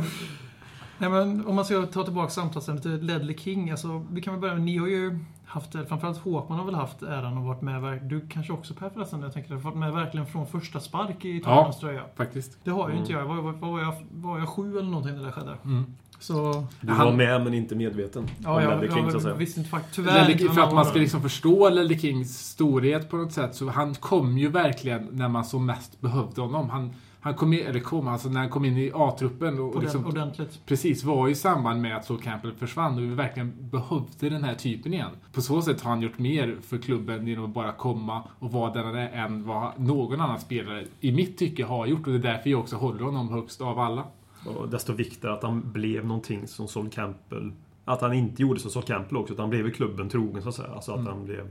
Nej, 0.99 1.11
men 1.11 1.47
om 1.47 1.55
man 1.57 1.65
ska 1.65 1.83
ta 1.87 2.05
tillbaka 2.05 2.31
samtalsämnet 2.31 2.83
till 2.83 3.01
Ledley 3.07 3.37
King. 3.39 3.71
Alltså, 3.71 4.07
vi 4.13 4.21
kan 4.21 4.33
väl 4.35 4.41
börja 4.41 4.55
med, 4.55 4.63
ni 4.63 4.77
har 4.79 4.87
ju 4.89 5.19
haft, 5.53 5.73
framförallt 5.89 6.19
Håkman 6.19 6.59
har 6.59 6.67
väl 6.67 6.75
haft 6.75 7.03
äran 7.03 7.39
att 7.39 7.45
varit 7.45 7.63
med, 7.63 7.83
verk- 7.83 8.09
du 8.09 8.21
kanske 8.29 8.53
också 8.53 8.75
Per 8.75 8.91
förresten, 8.91 9.23
jag 9.23 9.33
tänker, 9.33 9.55
varit 9.55 9.77
med 9.77 9.93
verkligen 9.93 10.27
från 10.27 10.47
första 10.47 10.81
spark 10.81 11.25
i 11.25 11.39
Tottenhams 11.41 11.79
tröja. 11.79 12.03
Faktiskt. 12.17 12.59
Det 12.65 12.71
har 12.71 12.91
ju 12.91 12.97
inte 12.97 13.13
Mm. 13.13 13.27
jag. 13.29 13.35
Var, 13.37 13.43
var, 13.43 13.53
var, 13.53 13.81
jag. 13.81 13.95
var 14.13 14.39
jag 14.39 14.49
sju 14.49 14.79
eller 14.79 14.91
någonting 14.91 15.17
när 15.17 15.25
det 15.25 15.33
skedde? 15.33 15.55
Mm. 15.65 15.95
Så... 16.19 16.67
Du 16.81 16.93
Han- 16.93 17.07
var 17.07 17.13
med 17.13 17.45
men 17.45 17.55
inte 17.55 17.75
medveten. 17.75 18.27
Ja, 18.39 18.57
om 18.57 18.63
jag, 18.63 18.71
Ledley 18.71 18.91
King 18.97 19.11
så 19.11 19.17
att 19.17 19.23
säga. 19.23 19.35
visste 19.35 19.61
inte 19.61 19.71
faktiskt. 19.71 19.95
Tyvärr 19.97 20.31
inte 20.31 20.45
vem 20.45 20.55
för 20.55 20.63
att 20.63 20.75
man 20.75 20.85
ska 20.85 20.99
liksom 20.99 21.23
förstå 21.23 21.69
Lelle 21.69 21.99
Kings 21.99 22.39
storhet 22.49 23.11
på 23.11 23.17
något 23.17 23.33
sätt, 23.33 23.55
så 23.55 23.69
han 23.71 23.95
kom 23.95 24.39
ju 24.39 24.49
verkligen 24.49 25.09
när 25.13 25.29
man 25.29 25.45
som 25.45 25.67
mest 25.67 26.01
behövde 26.01 26.41
honom. 26.41 26.71
Han, 26.71 26.91
han 27.25 27.35
kom 27.35 27.53
in, 27.53 27.67
eller 27.67 27.81
kom, 27.81 28.09
alltså 28.09 28.29
när 28.29 28.41
han 28.41 28.49
kom 28.51 28.65
in 28.65 28.77
i 28.77 28.91
A-truppen 28.95 29.59
och, 29.59 29.65
och 29.65 29.71
Ordent- 29.75 29.83
liksom, 29.83 30.07
Ordentligt. 30.07 30.61
precis 30.67 31.05
var 31.05 31.29
i 31.29 31.35
samband 31.35 31.83
med 31.83 31.97
att 31.97 32.05
Sol 32.05 32.19
Campbell 32.23 32.53
försvann 32.53 32.95
och 32.97 33.03
vi 33.03 33.07
verkligen 33.07 33.53
behövde 33.71 34.29
den 34.31 34.45
här 34.45 34.55
typen 34.55 34.95
igen. 34.95 35.11
På 35.33 35.41
så 35.41 35.63
sätt 35.63 35.81
har 35.81 35.91
han 35.91 36.03
gjort 36.03 36.19
mer 36.19 36.57
för 36.63 36.79
klubben 36.79 37.27
genom 37.27 37.45
att 37.45 37.51
bara 37.55 37.73
komma 37.73 38.23
och 38.39 38.53
vara 38.53 38.73
den 38.73 38.85
han 38.85 38.95
är 38.95 39.09
än 39.27 39.45
vad 39.47 39.73
någon 39.81 40.21
annan 40.21 40.41
spelare 40.41 40.85
i 41.01 41.13
mitt 41.13 41.39
tycke 41.39 41.65
har 41.65 41.87
gjort 41.87 42.07
och 42.07 42.13
det 42.13 42.19
är 42.29 42.33
därför 42.33 42.51
jag 42.51 42.61
också 42.61 42.77
håller 42.77 43.05
honom 43.05 43.29
högst 43.29 43.61
av 43.61 43.79
alla. 43.79 44.05
Och 44.47 44.69
desto 44.69 44.93
viktigare 44.93 45.35
att 45.37 45.43
han 45.43 45.73
blev 45.73 46.07
någonting 46.07 46.47
som 46.49 46.69
Sol 46.69 46.89
Campbell... 46.91 47.53
Att 47.85 48.01
han 48.01 48.13
inte 48.13 48.43
gjorde 48.43 48.61
som 48.61 48.71
Sol 48.71 48.83
Campbell 48.83 49.17
också, 49.17 49.33
utan 49.35 49.43
han 49.43 49.51
blev 49.51 49.67
i 49.69 49.71
klubben 49.71 50.09
trogen 50.09 50.43
så 50.43 50.49
att 50.49 50.55
säga. 50.55 50.69
Alltså 50.75 50.93
att 50.93 50.99
Mm. 51.01 51.13
han 51.13 51.25
blev... 51.25 51.51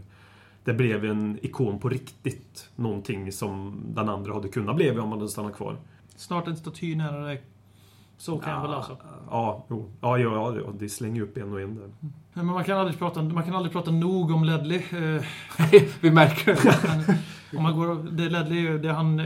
Det 0.63 0.74
blev 0.74 1.06
en 1.06 1.39
ikon 1.41 1.80
på 1.80 1.89
riktigt. 1.89 2.69
Någonting 2.76 3.32
som 3.32 3.82
den 3.88 4.10
andra 4.10 4.34
hade 4.34 4.47
kunnat 4.50 4.76
bli 4.76 4.91
om 4.91 4.97
han 5.00 5.12
hade 5.12 5.30
stannat 5.30 5.56
kvar. 5.56 5.78
Snart 6.15 6.47
en 6.47 6.58
staty 6.58 6.95
nära 6.95 7.26
dig. 7.26 7.41
Så 8.17 8.39
kan 8.39 8.62
väl 8.62 8.74
alltså. 8.74 8.97
Ja, 9.30 9.65
jo. 9.69 9.89
Ja, 10.02 10.17
ja, 10.17 10.56
ja, 10.56 10.71
det 10.80 10.89
slänger 10.89 11.21
upp 11.21 11.38
en 11.38 11.54
och 11.54 11.62
en 11.62 11.76
där. 11.76 11.89
Nej, 12.00 12.12
Men 12.34 12.45
man 12.45 12.63
kan 12.63 12.78
aldrig 12.78 13.00
prata, 13.00 13.21
man 13.21 13.43
kan 13.43 13.56
aldrig 13.56 13.74
prata 13.74 13.91
nog 13.91 14.32
om 14.32 14.43
Ledley. 14.43 14.78
Eh, 14.78 15.24
vi 16.02 16.12
märker 16.12 16.54
det. 16.54 17.17
Om 17.58 17.63
man 17.63 17.76
går, 17.78 18.12
det 18.12 18.30
ledde 18.30 18.56
ju, 18.56 18.78
det 18.80 18.91
han, 18.93 19.21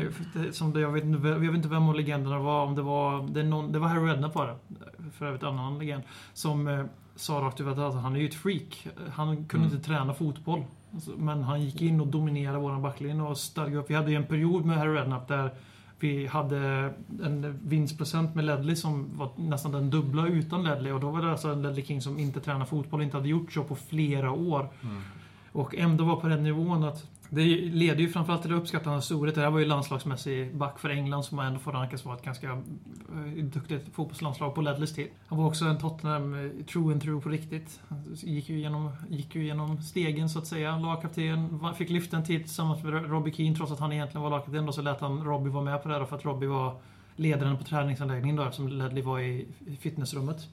som 0.51 0.73
det, 0.73 0.79
jag, 0.79 0.91
vet 0.91 1.03
inte, 1.03 1.27
jag 1.27 1.39
vet 1.39 1.55
inte 1.55 1.67
vem 1.67 1.89
av 1.89 1.95
legenderna 1.95 2.39
var, 2.39 2.63
om 2.63 2.75
det 2.75 2.81
var, 2.81 3.27
det, 3.27 3.43
någon, 3.43 3.71
det 3.71 3.79
var 3.79 3.87
Harry 3.87 4.09
Redknapp 4.09 4.35
var 4.35 4.47
det, 4.47 4.55
för 5.17 5.25
övrigt 5.25 5.43
en 5.43 5.49
annan 5.49 5.79
legend, 5.79 6.03
som 6.33 6.67
eh, 6.67 6.85
sa 7.15 7.33
rakt 7.33 7.61
ut 7.61 7.67
att 7.67 7.93
han 7.95 8.15
är 8.15 8.19
ju 8.19 8.27
ett 8.27 8.35
freak. 8.35 8.87
Han 9.13 9.35
kunde 9.45 9.65
Mm. 9.65 9.75
inte 9.77 9.87
träna 9.87 10.13
fotboll. 10.13 10.63
Alltså, 10.95 11.11
Men 11.17 11.43
han 11.43 11.61
gick 11.61 11.81
in 11.81 12.01
och 12.01 12.07
dominerade 12.07 12.59
våran 12.59 12.81
backlinje 12.81 13.23
och 13.23 13.37
stadgade 13.37 13.77
upp. 13.77 13.89
Vi 13.89 13.95
hade 13.95 14.11
ju 14.11 14.17
en 14.17 14.25
period 14.25 14.65
med 14.65 14.77
Harry 14.77 14.93
Redknapp 14.93 15.27
där 15.27 15.49
vi 15.99 16.27
hade 16.27 16.57
en 17.23 17.59
vinstprocent 17.63 18.35
med 18.35 18.45
Ledley 18.45 18.75
som 18.75 19.17
var 19.17 19.29
nästan 19.35 19.71
den 19.71 19.89
dubbla 19.89 20.27
utan 20.27 20.63
Ledley. 20.63 20.91
Och 20.91 20.99
då 20.99 21.09
var 21.09 21.21
det 21.21 21.31
alltså 21.31 21.47
en 21.47 21.61
Ledley 21.61 21.85
King 21.85 22.01
som 22.01 22.19
inte 22.19 22.39
tränade 22.39 22.65
fotboll, 22.65 23.01
inte 23.01 23.17
hade 23.17 23.29
gjort 23.29 23.53
så 23.53 23.63
på 23.63 23.75
flera 23.75 24.31
år. 24.31 24.69
Och 25.51 25.75
ändå 25.75 26.05
var 26.05 26.15
på 26.15 26.27
den 26.27 26.43
nivån 26.43 26.83
att 26.83 27.07
det 27.29 27.43
leder 27.55 28.01
ju 28.01 28.09
framförallt 28.09 28.41
till 28.41 28.53
uppskattande 28.53 29.01
storhet. 29.01 29.35
Det 29.35 29.41
här 29.41 29.49
var 29.49 29.59
ju 29.59 29.65
landslagsmässig 29.65 30.55
back 30.55 30.79
för 30.79 30.89
England 30.89 31.23
som 31.23 31.39
ändå 31.39 31.59
får 31.59 31.71
rankas 31.71 32.05
vara 32.05 32.15
ett 32.15 32.23
ganska 32.23 32.47
eh, 32.47 33.43
duktigt 33.43 33.95
fotbollslandslag 33.95 34.55
på 34.55 34.61
Ledleys 34.61 34.93
tid. 34.93 35.07
Han 35.27 35.37
var 35.37 35.45
också 35.45 35.65
en 35.65 35.77
Tottenham 35.77 36.33
eh, 36.33 36.65
true 36.65 36.93
and 36.93 37.01
true 37.01 37.21
på 37.21 37.29
riktigt. 37.29 37.79
Han 37.87 38.03
gick 38.13 38.49
ju 38.49 38.59
genom, 38.59 38.91
gick 39.09 39.35
ju 39.35 39.45
genom 39.45 39.81
stegen 39.81 40.29
så 40.29 40.39
att 40.39 40.47
säga. 40.47 40.77
Lagkapten, 40.77 41.59
fick 41.77 41.89
lyfta 41.89 42.17
en 42.17 42.25
tid 42.25 42.41
tillsammans 42.41 42.83
med 42.83 43.09
Robbie 43.09 43.31
Keane 43.31 43.55
trots 43.55 43.71
att 43.71 43.79
han 43.79 43.93
egentligen 43.93 44.23
var 44.23 44.29
lagkapten. 44.29 44.65
Då 44.65 44.71
så 44.71 44.81
lät 44.81 45.01
han 45.01 45.23
Robbie 45.23 45.49
vara 45.49 45.63
med 45.63 45.83
på 45.83 45.89
det 45.89 45.95
här 45.95 46.05
för 46.05 46.15
att 46.15 46.25
Robbie 46.25 46.47
var 46.47 46.77
ledaren 47.15 47.57
på 47.57 47.63
träningsanläggningen 47.63 48.35
då, 48.35 48.43
eftersom 48.43 48.67
Ledley 48.67 49.03
var 49.03 49.19
i 49.19 49.47
fitnessrummet. 49.79 50.47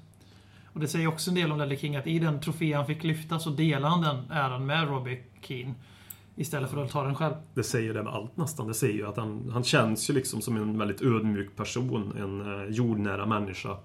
Och 0.73 0.81
det 0.81 0.89
säger 0.89 1.07
också 1.07 1.31
en 1.31 1.35
del 1.35 1.53
om 1.53 1.59
Ledley 1.59 1.79
King 1.79 1.97
att 1.97 2.07
i 2.07 2.19
den 2.19 2.41
trofé 2.41 2.73
han 2.73 2.87
fick 2.87 3.05
lyfta 3.05 3.39
så 3.39 3.51
delade 3.51 3.89
han 3.89 4.03
den 4.03 4.31
äran 4.31 4.67
med 4.67 4.89
Robbie 4.89 5.19
Keane. 5.41 5.75
Istället 6.37 6.71
för 6.71 6.85
att 6.85 6.91
ta 6.91 7.03
den 7.03 7.15
själv. 7.15 7.35
Det 7.55 7.63
säger 7.63 7.95
det 7.95 8.03
med 8.03 8.13
allt 8.13 8.37
nästan. 8.37 8.67
Det 8.69 8.75
säger 8.75 8.95
ju 8.95 9.07
att 9.07 9.17
han, 9.17 9.51
han 9.53 9.65
känns 9.65 10.11
ju 10.11 10.15
liksom 10.15 10.41
som 10.41 10.57
en 10.57 10.79
väldigt 10.79 11.03
ödmjuk 11.03 11.57
person. 11.57 12.13
En 12.19 12.61
eh, 12.63 12.69
jordnära 12.71 13.27
människa. 13.27 13.77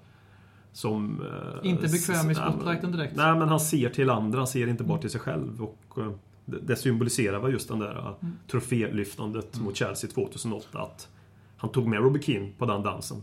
Som... 0.72 1.20
eh, 1.62 1.70
Inte 1.70 1.82
bekväm 1.82 2.30
i 2.30 2.34
spotlighten 2.34 2.92
direkt. 2.92 3.16
Nej, 3.16 3.36
men 3.38 3.48
han 3.48 3.60
ser 3.60 3.88
till 3.88 4.10
andra. 4.10 4.38
Han 4.38 4.46
ser 4.46 4.66
inte 4.66 4.84
bara 4.84 4.98
till 4.98 5.10
sig 5.10 5.20
själv. 5.20 5.62
Och 5.62 5.98
eh, 5.98 6.10
det, 6.44 6.76
symboliserar 6.76 7.38
väl 7.40 7.52
just 7.52 7.68
den 7.68 7.78
där 7.78 8.14
Mm. 8.22 8.34
trofélyftandet 8.50 9.60
mot 9.60 9.76
Chelsea 9.76 10.10
2008. 10.10 10.78
Att 10.78 11.08
han 11.56 11.70
tog 11.70 11.86
med 11.88 12.00
Robbie 12.02 12.22
Keane 12.22 12.48
på 12.58 12.66
den 12.66 12.82
dansen. 12.82 13.22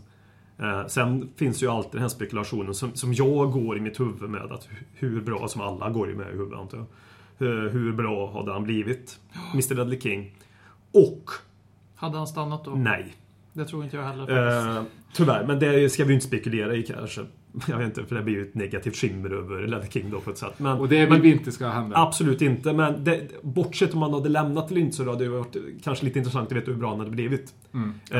Eh, 0.58 0.86
sen 0.86 1.28
finns 1.36 1.62
ju 1.62 1.68
alltid 1.68 1.92
den 1.92 2.00
här 2.00 2.08
spekulationen 2.08 2.74
som, 2.74 2.94
som 2.94 3.14
jag 3.14 3.52
går 3.52 3.76
i 3.78 3.80
mitt 3.80 4.00
huvud 4.00 4.30
med 4.30 4.52
att 4.52 4.68
hu- 4.68 4.84
hur 4.94 5.20
bra, 5.20 5.48
som 5.48 5.60
alla 5.60 5.90
går 5.90 6.10
i 6.10 6.14
med 6.14 6.28
i 6.28 6.32
huvudet 6.32 6.58
antar 6.58 6.78
jag. 6.78 6.86
Hur, 7.38 7.68
hur 7.70 7.92
bra 7.92 8.32
hade 8.32 8.52
han 8.52 8.64
blivit? 8.64 9.20
Mr 9.52 9.74
Ledley 9.74 10.00
King. 10.00 10.34
Och 10.92 11.30
Hade 11.94 12.18
han 12.18 12.26
stannat 12.26 12.64
då? 12.64 12.70
nej. 12.70 13.14
Det 13.52 13.64
tror 13.64 13.84
inte 13.84 13.96
jag 13.96 14.04
heller. 14.04 14.76
Eh, 14.78 14.82
tyvärr, 15.12 15.46
men 15.46 15.58
det 15.58 15.92
ska 15.92 16.04
vi 16.04 16.14
inte 16.14 16.26
spekulera 16.26 16.74
i 16.74 16.82
kanske. 16.82 17.26
Jag 17.68 17.78
vet 17.78 17.86
inte, 17.86 18.04
för 18.04 18.14
det 18.16 18.22
blir 18.22 18.34
ju 18.34 18.42
ett 18.42 18.54
negativt 18.54 18.96
skimmer 18.96 19.30
över 19.30 19.66
Ledley 19.66 19.90
King 19.90 20.10
då 20.10 20.20
på 20.20 20.30
ett 20.30 20.38
sätt. 20.38 20.58
Men, 20.58 20.78
Och 20.78 20.88
det 20.88 21.00
vill 21.00 21.08
men, 21.08 21.20
vi 21.20 21.32
inte 21.32 21.52
ska 21.52 21.68
hända. 21.68 21.96
Absolut 21.96 22.42
inte, 22.42 22.72
men 22.72 23.04
det, 23.04 23.42
bortsett 23.42 23.94
om 23.94 24.00
man 24.00 24.14
hade 24.14 24.28
lämnat 24.28 24.70
eller 24.70 24.80
inte 24.80 24.96
så 24.96 25.04
hade 25.10 25.24
det 25.24 25.30
varit 25.30 25.56
kanske 25.82 26.04
lite 26.04 26.18
intressant 26.18 26.46
att 26.46 26.56
veta 26.56 26.70
hur 26.70 26.78
bra 26.78 26.90
han 26.90 26.98
hade 26.98 27.10
blivit. 27.10 27.54
Mm, 27.74 27.94
Eh, 28.10 28.18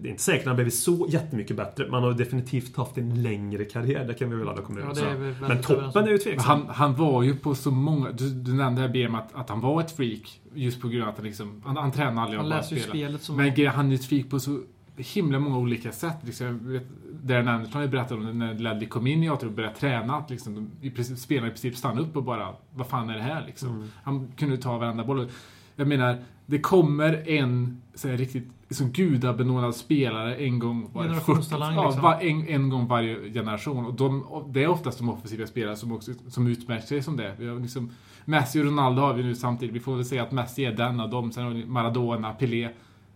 det 0.00 0.08
är 0.08 0.10
inte 0.10 0.22
säkert 0.22 0.40
att 0.40 0.46
han 0.46 0.56
blivit 0.56 0.74
så 0.74 1.06
jättemycket 1.10 1.56
bättre. 1.56 1.90
Man 1.90 2.02
har 2.02 2.12
definitivt 2.12 2.76
haft 2.76 2.98
en 2.98 3.22
längre 3.22 3.64
karriär, 3.64 4.04
det 4.04 4.14
kan 4.14 4.30
vi 4.30 4.36
väl 4.36 4.48
alla 4.48 4.62
komma 4.62 4.80
Ja, 4.80 4.84
överens 4.84 5.40
är 5.40 5.44
om. 5.44 5.48
Men 5.48 5.62
toppen 5.62 6.04
är 6.04 6.10
ju 6.10 6.18
tveksam. 6.18 6.44
han, 6.46 6.74
han 6.74 6.94
var 6.94 7.22
ju 7.22 7.36
på 7.36 7.54
så 7.54 7.70
många... 7.70 8.12
Du, 8.12 8.30
du 8.30 8.54
nämnde 8.54 8.80
här 8.80 8.88
BM 8.88 9.14
att, 9.14 9.34
att 9.34 9.48
han 9.48 9.60
var 9.60 9.80
ett 9.80 9.96
freak. 9.96 10.40
Just 10.54 10.80
på 10.80 10.88
grund 10.88 11.02
av 11.02 11.08
att 11.08 11.16
han 11.16 11.26
liksom... 11.26 11.62
Han, 11.64 11.76
han 11.76 11.92
tränade 11.92 12.20
aldrig, 12.20 12.40
Han 12.40 12.50
bara 12.50 12.56
läser 12.56 12.76
ju 12.76 12.82
spelade. 12.82 12.98
spelet 12.98 13.22
som... 13.22 13.36
Men 13.36 13.66
han 13.66 13.90
är 13.90 13.94
ett 13.94 14.04
freak 14.04 14.30
på 14.30 14.40
så 14.40 14.60
himla 14.96 15.38
många 15.38 15.58
olika 15.58 15.92
sätt. 15.92 16.16
Liksom, 16.22 16.72
vet, 16.72 16.86
Darren 17.22 17.48
Anderson 17.48 17.74
har 17.74 17.82
ju 17.82 17.88
berättat 17.88 18.12
om 18.12 18.26
det 18.26 18.32
när 18.32 18.54
Ledley 18.54 18.88
kom 18.88 19.06
in 19.06 19.22
i 19.22 19.26
teatern 19.26 19.48
och 19.48 19.54
började 19.54 19.74
träna. 19.74 20.16
Att 20.16 20.30
liksom, 20.30 20.54
de, 20.54 20.86
i 20.86 20.90
princip, 20.90 21.18
spelarna 21.18 21.46
i 21.46 21.50
princip 21.50 21.76
stannade 21.76 22.02
upp 22.02 22.16
och 22.16 22.24
bara, 22.24 22.54
vad 22.74 22.86
fan 22.86 23.10
är 23.10 23.14
det 23.14 23.22
här 23.22 23.46
liksom? 23.46 23.68
Mm. 23.68 23.88
Han 24.02 24.32
kunde 24.36 24.56
ta 24.56 24.78
varenda 24.78 25.04
boll. 25.04 25.28
Jag 25.76 25.88
menar, 25.88 26.18
det 26.46 26.58
kommer 26.58 27.28
en 27.28 27.82
så 27.94 28.08
här, 28.08 28.16
riktigt 28.16 28.48
liksom, 28.68 28.90
gudabenådad 28.90 29.76
spelare 29.76 30.36
en 30.36 30.58
gång 30.58 30.90
var 30.92 31.02
Generationstalang, 31.02 31.74
ja, 31.74 31.90
liksom. 31.90 32.14
en, 32.20 32.48
en 32.48 32.68
gång 32.68 32.86
varje 32.86 33.32
generation. 33.32 33.86
Och 33.86 33.94
de, 33.94 34.24
det 34.48 34.62
är 34.62 34.68
oftast 34.68 34.98
de 34.98 35.08
offensiva 35.08 35.46
spelare 35.46 35.76
som, 35.76 35.92
också, 35.92 36.12
som 36.28 36.46
utmärker 36.46 36.86
sig 36.86 37.02
som 37.02 37.16
det. 37.16 37.34
Vi 37.38 37.48
har 37.48 37.60
liksom, 37.60 37.90
Messi 38.24 38.60
och 38.60 38.64
Ronaldo 38.64 39.02
har 39.02 39.14
vi 39.14 39.22
nu 39.22 39.34
samtidigt. 39.34 39.74
Vi 39.74 39.80
får 39.80 39.96
väl 39.96 40.04
säga 40.04 40.22
att 40.22 40.32
Messi 40.32 40.64
är 40.64 40.72
den 40.72 41.00
av 41.00 41.10
dem. 41.10 41.32
Sen 41.32 41.44
har 41.44 41.50
vi 41.50 41.66
Maradona, 41.66 42.32
Pelé. 42.32 42.68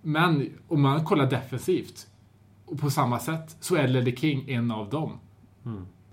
Men 0.06 0.50
om 0.68 0.82
man 0.82 1.04
kollar 1.04 1.30
defensivt 1.30 2.06
och 2.66 2.78
på 2.78 2.90
samma 2.90 3.18
sätt 3.18 3.56
så 3.60 3.76
är 3.76 3.88
Ledley 3.88 4.16
King 4.16 4.50
en 4.50 4.70
av 4.70 4.90
dem. 4.90 5.18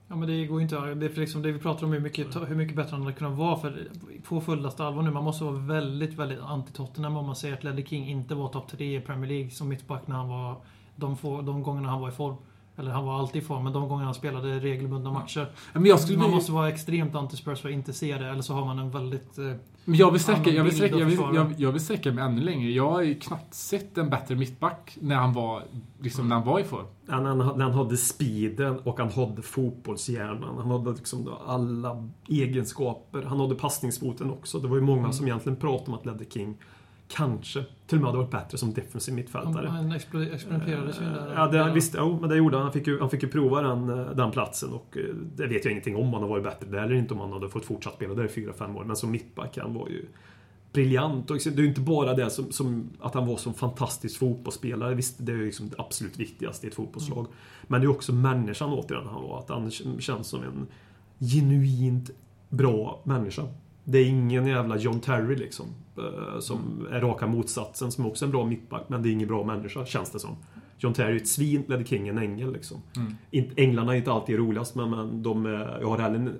Ja 0.08 0.16
men 0.16 0.28
det 0.30 0.46
går 0.46 0.60
ju 0.60 0.64
inte 0.64 0.96
Det 0.96 1.06
är 1.06 1.10
för 1.10 1.22
liksom 1.22 1.42
det 1.42 1.52
vi 1.52 1.60
pratar 1.60 1.86
om 1.86 1.94
hur 1.94 2.00
mycket, 2.00 2.36
hur 2.36 2.56
mycket 2.56 2.76
bättre 2.76 2.92
han 2.92 3.02
hade 3.02 3.14
kunnat 3.14 3.38
vara 3.38 3.60
för 3.60 3.88
på 4.24 4.42
fullaste 4.42 4.84
allvar 4.84 5.04
nu. 5.04 5.12
Man 5.12 5.24
måste 5.24 5.44
vara 5.44 5.56
väldigt, 5.56 6.14
väldigt 6.14 6.40
anti-Tottenham 6.40 7.18
om 7.18 7.26
man 7.26 7.36
säger 7.36 7.54
att 7.54 7.64
Ledley 7.64 7.86
King 7.86 8.08
inte 8.08 8.36
var 8.36 8.50
topp 8.50 8.72
3 8.72 8.98
i 8.98 9.02
Premier 9.02 9.30
League 9.30 9.50
som 9.50 9.68
mittback 9.70 10.08
när 10.08 10.16
han 10.16 10.30
var... 10.30 10.56
De, 10.96 11.18
få, 11.18 11.42
de 11.42 11.64
gångerna 11.64 11.90
han 11.90 12.02
var 12.02 12.10
i 12.10 12.12
form. 12.12 12.36
Eller 12.82 12.92
han 12.92 13.06
var 13.06 13.20
alltid 13.20 13.42
i 13.42 13.46
form, 13.46 13.64
men 13.64 13.74
de 13.74 13.90
gångerna 13.90 14.06
han 14.06 14.14
spelade 14.14 14.60
regelbundna 14.60 15.12
matcher. 15.12 15.48
Men 15.74 15.86
jag, 15.86 16.00
skulle, 16.00 16.18
Man 16.18 16.32
måste 16.32 16.52
vara 16.52 16.70
extremt 16.70 17.14
anti-Spurs 17.14 17.56
för 17.56 17.70
att 17.70 17.74
inte 17.74 17.94
se 17.94 18.18
det, 18.18 18.28
eller 18.28 18.42
så 18.42 18.54
har 18.54 18.66
man 18.66 18.80
en 18.80 18.92
väldigt... 18.92 19.38
Eh, 19.38 19.46
men 19.86 19.96
jag, 19.96 20.12
vill 20.12 20.22
sträcka, 20.22 20.50
jag, 20.50 20.64
vill 20.64 20.76
sträcka, 20.76 20.98
jag, 20.98 21.06
vill, 21.06 21.20
jag, 21.34 21.54
jag 21.58 21.72
vill 21.72 21.82
sträcka 21.82 22.12
mig 22.12 22.24
ännu 22.24 22.42
längre. 22.42 22.72
Jag 22.72 22.92
har 22.92 23.02
ju 23.02 23.16
knappt 23.16 23.54
sett 23.54 23.98
en 23.98 24.10
bättre 24.10 24.36
mittback 24.36 24.98
när 25.02 25.16
han 25.16 25.34
var, 25.34 25.64
liksom, 26.00 26.30
när 26.30 26.36
han 26.36 26.46
var 26.46 26.60
i 26.60 26.64
form. 26.64 26.86
Han, 27.08 27.26
han, 27.26 27.62
han 27.62 27.72
hade 27.72 27.98
speeden 27.98 28.80
och 28.80 29.00
han 29.00 29.12
hade 29.12 29.42
fotbollshjärnan. 29.42 30.58
Han 30.58 30.72
hade 30.72 30.92
liksom 30.92 31.30
alla 31.48 32.08
egenskaper. 32.28 33.24
Han 33.24 33.40
hade 33.40 33.56
passningsfoten 33.56 34.32
också. 34.32 34.60
Det 34.60 34.68
var 34.68 34.76
ju 34.76 34.82
många 34.82 35.00
Mm. 35.00 35.14
som 35.14 35.28
egentligen 35.28 35.56
pratade 35.56 35.92
om 35.92 35.94
att 35.94 36.06
Ledley 36.06 36.30
King 36.30 36.58
kanske 37.16 37.64
till 37.88 37.98
och 37.98 38.02
med 38.02 38.12
hade 38.12 38.18
varit 38.18 38.32
bättre 38.32 38.58
som 38.58 38.74
defensiv 38.74 39.14
mittfältare. 39.14 39.68
han 39.68 39.92
experimenterade 39.92 40.94
sig 40.94 41.06
där. 41.06 41.34
Ja, 41.36 41.48
det, 41.48 41.74
visst, 41.74 41.96
jo, 41.98 42.18
men 42.22 42.30
det 42.30 42.36
gjorde 42.36 42.58
han. 42.58 42.64
Han 42.64 42.74
fick 42.74 42.88
ju, 42.88 43.00
han 43.00 43.10
fick 43.10 43.24
ju 43.24 43.30
prova 43.30 43.62
den, 43.62 43.90
eh, 43.90 44.16
den 44.16 44.32
platsen 44.32 44.74
och 44.74 44.98
eh, 44.98 45.16
det 45.36 45.48
vet 45.48 45.66
jag 45.66 45.72
ingenting 45.72 45.96
om 45.96 46.14
han 46.14 46.22
har 46.22 46.30
varit 46.30 46.44
bättre 46.44 46.68
där 46.70 46.84
eller 46.84 46.96
inte 46.96 47.14
om 47.14 47.20
han 47.20 47.34
hade 47.34 47.50
fått 47.50 47.66
fortsatt 47.66 47.94
spela 47.94 48.14
där 48.14 48.26
i 48.26 48.28
4-5 48.28 48.78
år. 48.78 48.84
Men 48.84 48.96
som 48.96 49.12
mittback, 49.12 49.58
han 49.58 49.74
var 49.74 49.90
ju 49.90 50.06
briljant. 50.74 51.32
Och 51.32 51.38
det 51.38 51.50
är 51.50 51.62
ju 51.62 51.68
inte 51.68 51.82
bara 51.82 52.14
det 52.14 52.30
som, 52.30 52.52
som 52.52 52.90
att 53.00 53.14
han 53.14 53.28
var 53.28 53.38
som 53.38 53.54
fantastisk 53.54 54.20
fotbollsspelare. 54.20 54.96
Visst, 54.96 55.16
det 55.18 55.32
är 55.32 55.36
ju 55.36 55.46
liksom 55.46 55.70
det 55.70 55.76
absolut 55.78 56.20
viktigaste 56.20 56.68
i 56.68 56.70
ett 56.70 56.76
fotbollslag. 56.76 57.28
Men 57.64 57.82
det 57.82 57.86
är 57.86 57.90
också 57.90 58.14
människan 58.14 58.70
återigen 58.70 59.08
han 59.08 59.24
var. 59.24 59.40
Att 59.40 59.50
han 59.50 59.72
känns 60.00 60.28
som 60.28 60.44
en 60.44 60.68
genuint 61.20 62.10
bra 62.50 63.02
människa. 63.04 63.44
Det 63.92 63.98
är 63.98 64.06
ingen 64.06 64.48
jävla 64.48 64.78
John 64.78 65.00
Terry 65.00 65.36
liksom. 65.36 65.66
eh, 65.98 66.40
Som 66.40 66.88
är 66.92 67.02
raka 67.02 67.28
motsatsen, 67.28 67.92
som 67.92 68.06
också 68.06 68.26
är 68.26 68.28
en 68.28 68.32
bra 68.32 68.46
mittback. 68.46 68.84
Men 68.88 69.04
det 69.04 69.10
är 69.10 69.12
ingen 69.12 69.28
bra 69.28 69.44
människa, 69.44 69.86
känns 69.86 70.10
det 70.12 70.20
som. 70.20 70.36
John 70.78 70.94
Terry 70.94 71.12
är 71.12 71.16
ett 71.16 71.28
svin, 71.28 71.64
Ledley 71.68 71.88
King 71.88 72.08
en 72.08 72.18
ängel 72.18 72.54
liksom. 72.54 72.78
Mm. 72.96 73.50
Änglarna 73.56 73.94
är 73.94 73.98
inte 73.98 74.12
alltid 74.12 74.38
roligast, 74.38 74.76
men, 74.76 74.90
men 74.90 75.24
de 75.24 75.46
är, 75.46 75.78
jag 75.82 75.88
har 75.88 75.98
heller 75.98 76.16
en 76.16 76.34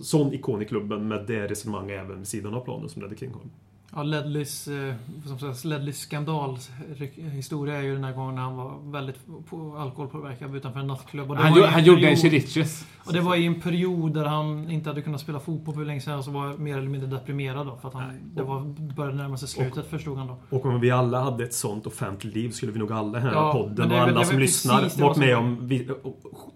sån 0.00 0.32
ikon 0.32 0.62
i 0.62 0.64
klubben 0.64 1.08
med 1.08 1.26
det 1.26 1.46
resonemang 1.46 1.90
även 1.90 2.18
vid 2.18 2.28
sidan 2.28 2.54
av 2.54 2.60
planen 2.60 2.88
som 2.88 3.02
Ledley 3.02 3.18
King 3.18 3.32
har. 3.32 3.42
Ja, 3.94 4.02
Ledleys, 4.02 4.68
eh, 4.68 4.94
Ledleys 5.64 5.98
skandalhistoria 5.98 7.76
är 7.76 7.82
ju 7.82 7.94
den 7.94 8.04
här 8.04 8.12
gången 8.12 8.34
när 8.34 8.42
han 8.42 8.56
var 8.56 8.92
väldigt 8.92 9.16
på 9.50 9.76
alkoholpåverkad 9.78 10.56
utanför 10.56 10.80
en 10.80 10.86
nattklubb. 10.86 11.30
Och 11.30 11.36
det 11.36 11.42
Han, 11.42 11.52
var 11.52 11.58
gjo- 11.58 11.64
i 11.64 11.66
en 11.66 11.72
han 11.72 11.84
gjorde 11.84 12.08
en 12.08 12.16
Chiriches. 12.16 12.84
Och 13.04 13.12
det 13.12 13.20
var 13.20 13.36
i 13.36 13.46
en 13.46 13.60
period 13.60 14.14
där 14.14 14.24
han 14.24 14.70
inte 14.70 14.90
hade 14.90 15.02
kunnat 15.02 15.20
spela 15.20 15.40
fotboll 15.40 15.74
för 15.74 15.84
länge 15.84 16.00
sedan, 16.00 16.22
så 16.24 16.30
var 16.30 16.56
mer 16.56 16.78
eller 16.78 16.88
mindre 16.88 17.08
deprimerad 17.10 17.66
då. 17.66 17.78
För 17.80 17.88
att 17.88 17.94
han, 17.94 18.12
det 18.34 18.42
var, 18.42 18.60
började 18.94 19.16
närma 19.16 19.36
sig 19.36 19.48
slutet, 19.48 19.90
förstod 19.90 20.18
han 20.18 20.26
då. 20.26 20.36
Och 20.50 20.66
om 20.66 20.80
vi 20.80 20.90
alla 20.90 21.20
hade 21.22 21.44
ett 21.44 21.54
sånt 21.54 21.86
offentligt 21.86 22.34
liv 22.34 22.50
skulle 22.50 22.72
vi 22.72 22.78
nog 22.78 22.92
alla 22.92 23.18
här 23.18 23.32
Ja, 23.32 23.52
podden 23.52 23.88
det 23.88 23.94
och 23.94 24.00
alla 24.00 24.24
som 24.24 24.38
lyssnar 24.38 25.00
varit 25.02 25.16
med 25.16 25.36
om 25.36 25.58
vi, 25.68 25.88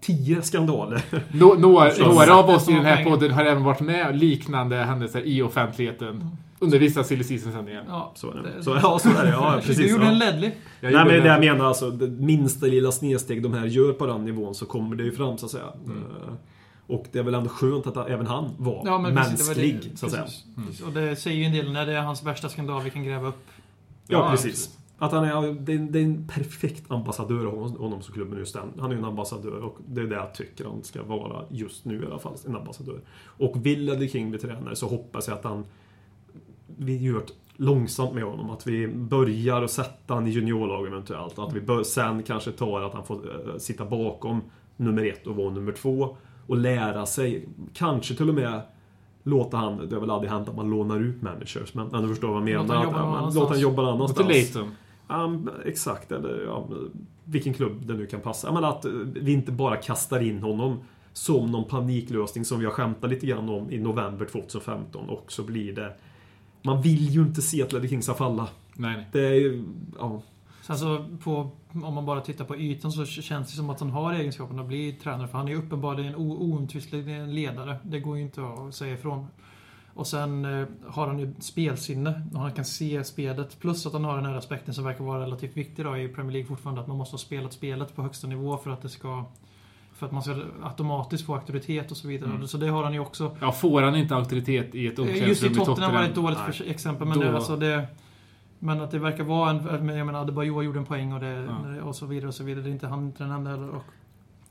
tio 0.01 0.41
skandaler. 0.41 1.01
Nå, 1.31 1.53
några, 1.53 1.91
några 1.99 2.35
av 2.35 2.49
oss 2.49 2.61
i 2.61 2.65
Som 2.65 2.73
den 2.75 2.85
här 2.85 3.03
podden 3.03 3.31
har 3.31 3.45
även 3.45 3.63
varit 3.63 3.79
med 3.81 4.19
liknande 4.19 4.75
händelser 4.75 5.21
i 5.27 5.41
offentligheten. 5.41 6.37
Under 6.59 6.79
vissa 6.79 7.03
silly 7.03 7.23
season-sändningar. 7.23 7.85
Ja, 7.87 8.11
Så 8.15 8.31
är 8.31 8.35
det. 8.55 8.63
Så, 8.63 8.69
ja, 8.83 8.99
så 8.99 9.09
är 9.09 9.23
det. 9.25 9.29
Ja, 9.29 9.55
du 9.55 9.67
precis. 9.67 9.91
gjorde 9.91 10.03
ja. 10.05 10.11
en 10.11 10.19
Ledley. 10.19 10.51
Jag 10.81 10.91
Nej 10.93 11.01
gjorde 11.01 11.13
men 11.15 11.23
det 11.23 11.27
jag 11.29 11.39
menar 11.39 11.65
alltså, 11.65 11.89
det 11.91 12.07
minsta 12.07 12.65
lilla 12.65 12.91
snedsteg 12.91 13.43
de 13.43 13.53
här 13.53 13.65
gör 13.65 13.93
på 13.93 14.05
den 14.05 14.25
nivån 14.25 14.55
så 14.55 14.65
kommer 14.65 14.95
det 14.95 15.03
ju 15.03 15.11
fram 15.11 15.37
så 15.37 15.45
att 15.45 15.51
säga. 15.51 15.73
Mm. 15.85 15.97
Eh, 15.97 16.33
Och 16.87 17.05
det 17.11 17.19
är 17.19 17.23
väl 17.23 17.33
ändå 17.33 17.49
skönt 17.49 17.87
att 17.87 18.09
även 18.09 18.27
han 18.27 18.49
var 18.57 18.81
Ja, 18.85 18.97
men 18.99 19.15
precis, 19.15 19.39
det 19.39 19.55
var 19.55 19.61
mänsklig, 19.63 19.91
det. 19.91 19.97
så 19.97 20.05
att 20.05 20.11
säga. 20.11 20.23
Precis. 20.23 20.43
Precis. 20.67 20.81
Och 20.85 20.91
det 20.93 21.15
säger 21.15 21.37
ju 21.37 21.43
en 21.43 21.51
del 21.51 21.71
när 21.71 21.85
det 21.85 21.93
är 21.93 22.01
hans 22.01 22.23
värsta 22.23 22.49
skandal 22.49 22.81
vi 22.83 22.89
kan 22.89 23.03
gräva 23.03 23.27
upp. 23.27 23.45
Ja, 24.07 24.17
Ja, 24.17 24.31
precis. 24.31 24.77
Att 24.97 25.11
han 25.11 25.23
är, 25.23 25.53
det, 25.53 25.73
är, 25.73 25.77
det 25.77 25.99
är 25.99 26.03
en 26.03 26.27
perfekt 26.27 26.91
ambassadör 26.91 27.45
av 27.45 27.77
honom, 27.77 28.01
som 28.01 28.13
klubben 28.13 28.39
just 28.39 28.53
den. 28.53 28.73
Han 28.79 28.89
är 28.91 28.93
ju 28.95 28.99
en 28.99 29.05
ambassadör 29.05 29.59
och 29.59 29.77
det 29.87 30.01
är 30.01 30.05
det 30.05 30.15
jag 30.15 30.33
tycker 30.35 30.65
han 30.65 30.83
ska 30.83 31.03
vara 31.03 31.43
just 31.49 31.85
nu 31.85 32.03
i 32.03 32.05
alla 32.05 32.19
fall. 32.19 32.33
En 32.47 32.55
ambassadör. 32.55 32.99
Och 33.17 33.65
vill 33.65 33.85
Ledley 33.85 34.09
King 34.09 34.29
bli 34.29 34.39
tränare 34.39 34.75
så 34.75 34.87
hoppas 34.87 35.27
jag 35.27 35.37
att 35.37 35.43
han 35.43 35.65
vi 36.77 36.97
gör 36.97 37.23
långsamt 37.57 38.13
med 38.13 38.23
honom. 38.23 38.49
Att 38.49 38.67
vi 38.67 38.87
börjar 38.87 39.61
att 39.63 39.71
sätta 39.71 40.13
han 40.13 40.27
i 40.27 40.29
juniorlag 40.29 40.87
eventuellt. 40.87 41.39
Att 41.39 41.53
vi 41.53 41.61
bör, 41.61 41.83
sen 41.83 42.23
kanske 42.23 42.51
tar 42.51 42.81
att 42.81 42.93
han 42.93 43.05
får 43.05 43.15
eh, 43.49 43.57
sitta 43.57 43.85
bakom 43.85 44.41
nummer 44.77 45.05
ett 45.05 45.27
och 45.27 45.35
vara 45.35 45.49
nummer 45.53 45.71
två. 45.71 46.17
Och 46.47 46.57
lära 46.57 47.05
sig. 47.05 47.47
Kanske 47.73 48.15
till 48.15 48.29
och 48.29 48.35
med 48.35 48.61
låta 49.23 49.57
han, 49.57 49.89
det 49.89 49.95
har 49.95 50.01
väl 50.01 50.11
aldrig 50.11 50.31
hänt 50.31 50.49
att 50.49 50.55
man 50.55 50.69
lånar 50.69 50.99
ut 50.99 51.21
managers, 51.21 51.73
men, 51.73 51.87
men 51.87 52.01
du 52.01 52.07
förstår 52.09 52.27
vad 52.39 52.49
jag 52.49 52.61
Låta 52.67 52.73
menar. 52.73 52.75
han 52.75 52.85
jobba 52.85 52.99
någon 53.05 53.15
annanstans. 53.17 53.35
låt 53.35 53.49
han 53.49 53.59
jobba 53.59 53.81
någon 53.81 54.01
Och 54.01 54.19
annanstans. 54.19 54.23
men 55.07 55.49
exakt, 55.65 56.11
eller 56.11 56.43
ja, 56.45 56.67
vilken 57.23 57.53
klubb 57.53 57.85
det 57.85 57.93
nu 57.93 58.05
kan 58.05 58.21
passa. 58.21 58.51
Men 58.51 58.63
att 58.63 58.85
eh, 58.85 58.91
vi 59.15 59.33
inte 59.33 59.51
bara 59.51 59.75
kastar 59.75 60.19
in 60.23 60.39
honom 60.43 60.79
som 61.13 61.51
någon 61.51 61.63
paniklösning 61.65 62.45
som 62.45 62.59
vi 62.59 62.65
har 62.65 62.71
skämtat 62.71 63.09
lite 63.09 63.25
grann 63.25 63.49
om 63.49 63.71
i 63.71 63.79
november 63.79 64.25
2015 64.25 65.09
och 65.09 65.31
så 65.31 65.43
blir 65.43 65.73
det... 65.73 65.93
Man 66.65 66.81
vill 66.81 67.09
ju 67.09 67.21
inte 67.21 67.41
se 67.41 67.63
att 67.63 67.73
Ledley 67.73 67.89
King 67.89 68.01
ska 68.01 68.13
falla. 68.13 68.47
Nej, 68.73 68.95
nej. 68.95 69.07
Det 69.11 69.27
är 69.27 69.33
ju... 69.33 69.63
Ja. 69.99 70.21
Sen 70.61 70.77
så 70.77 71.05
på, 71.23 71.51
om 71.71 71.93
man 71.93 72.05
bara 72.05 72.21
tittar 72.21 72.45
på 72.45 72.55
ytan 72.55 72.91
så 72.91 73.05
känns 73.05 73.47
det 73.47 73.55
som 73.55 73.69
att 73.69 73.79
han 73.79 73.89
har 73.89 74.13
egenskapen 74.13 74.59
att 74.59 74.65
bli 74.65 74.93
tränare. 74.93 75.27
För 75.27 75.37
han 75.37 75.47
är 75.47 75.55
uppenbarligen 75.55 76.15
oomtvistlig 76.15 77.27
ledare. 77.27 77.77
Det 77.83 77.99
går 77.99 78.17
ju 78.17 78.23
inte 78.23 78.41
att 78.43 78.75
säga 78.75 78.93
ifrån. 78.93 79.27
Och 79.93 80.07
sen 80.07 80.45
eh, 80.45 80.67
har 80.87 81.07
han 81.07 81.19
ju 81.19 81.33
spelsinne. 81.39 82.21
Och 82.33 82.39
han 82.39 82.51
kan 82.51 82.65
se 82.65 83.03
spelet. 83.03 83.59
Plus 83.59 83.85
att 83.85 83.93
han 83.93 84.03
har 84.03 84.15
den 84.15 84.25
här 84.25 84.35
aspekten 84.35 84.73
som 84.73 84.83
verkar 84.83 85.03
vara 85.03 85.21
relativt 85.21 85.57
viktig 85.57 85.85
då 85.85 85.97
i 85.97 86.07
Premier 86.07 86.31
League 86.31 86.47
fortfarande. 86.47 86.81
Att 86.81 86.87
man 86.87 86.97
måste 86.97 87.13
ha 87.13 87.19
spelat 87.19 87.53
spelet 87.53 87.95
på 87.95 88.01
högsta 88.01 88.27
nivå 88.27 88.57
för 88.57 88.71
att 88.71 88.81
det 88.81 88.89
ska... 88.89 89.25
För 89.95 90.05
att 90.05 90.11
man 90.11 90.23
ska 90.23 90.35
automatiskt 90.63 91.25
få 91.25 91.33
auktoritet 91.35 91.91
och 91.91 91.97
så 91.97 92.07
vidare. 92.07 92.29
Mm. 92.29 92.47
Så 92.47 92.57
det 92.57 92.67
har 92.67 92.83
han 92.83 92.93
ju 92.93 92.99
också. 92.99 93.37
Ja, 93.41 93.51
får 93.51 93.81
han 93.81 93.95
inte 93.95 94.15
auktoritet 94.15 94.75
i 94.75 94.87
ett 94.87 94.99
Eh, 94.99 95.05
Just 95.05 95.13
omklädningsrum 95.13 95.51
i 95.51 95.55
Tottenham 95.55 95.93
var 95.93 96.01
det 96.01 96.07
ett 96.07 96.15
dåligt 96.15 96.39
Nej. 96.45 96.53
för- 96.53 96.65
exempel. 96.69 97.07
Men, 97.07 97.17
Då- 97.19 97.23
det, 97.23 97.35
alltså 97.35 97.55
det, 97.55 97.87
men 98.59 98.81
att 98.81 98.91
det 98.91 98.99
verkar 98.99 99.23
vara 99.23 99.49
en... 99.49 99.87
Jag 99.97 100.05
menar, 100.05 100.21
Adebayor 100.21 100.63
gjorde 100.63 100.79
en 100.79 100.85
poäng 100.85 101.13
och, 101.13 101.19
det, 101.19 101.47
Ja. 101.77 101.83
och 101.83 101.95
så 101.95 102.05
vidare 102.05 102.27
och 102.27 102.33
så 102.33 102.43
vidare. 102.43 102.63
Det 102.63 102.69
är 102.69 102.71
inte 102.71 102.87
han 102.87 103.05
inte 103.05 103.23
den 103.23 103.31
enda 103.31 103.51
heller. 103.51 103.69
Och, 103.69 103.83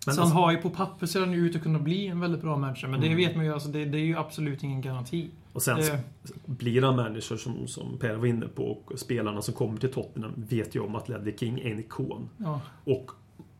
Men 0.07 0.15
så 0.15 0.21
han 0.21 0.27
alltså- 0.29 0.35
har 0.41 0.53
ju 0.53 0.57
på 0.59 0.71
papper 0.71 1.07
ser 1.07 1.21
han 1.21 1.33
ju 1.33 1.47
ut 1.47 1.57
att 1.57 1.63
kunna 1.63 1.79
bli 1.79 2.07
en 2.07 2.21
väldigt 2.21 2.41
bra 2.43 2.57
manager. 2.57 2.89
Men 2.89 3.01
det 3.01 3.07
Mm. 3.07 3.17
vet 3.19 3.37
man 3.37 3.45
ju. 3.45 3.53
Alltså 3.55 3.69
det, 3.69 3.85
det 3.85 3.99
är 3.99 4.05
ju 4.05 4.17
absolut 4.19 4.63
ingen 4.63 4.81
garanti. 4.81 5.31
Och 5.53 5.63
sen 5.63 5.77
Det- 5.77 6.01
blir 6.47 6.83
han 6.83 6.97
manager 6.97 7.37
som, 7.37 7.67
som 7.67 7.99
Per 8.01 8.15
var 8.15 8.27
inne 8.27 8.47
på 8.47 8.63
och 8.65 8.99
spelarna 8.99 9.43
som 9.43 9.55
kommer 9.55 9.79
till 9.79 9.93
Tottenham 9.93 10.33
vet 10.37 10.75
ju 10.77 10.81
om 10.81 10.95
att 10.95 11.09
Ledley 11.09 11.37
King 11.37 11.59
är 11.61 11.71
en 11.73 11.79
ikon. 11.79 12.29
Ja. 12.37 12.61
Och 12.85 13.11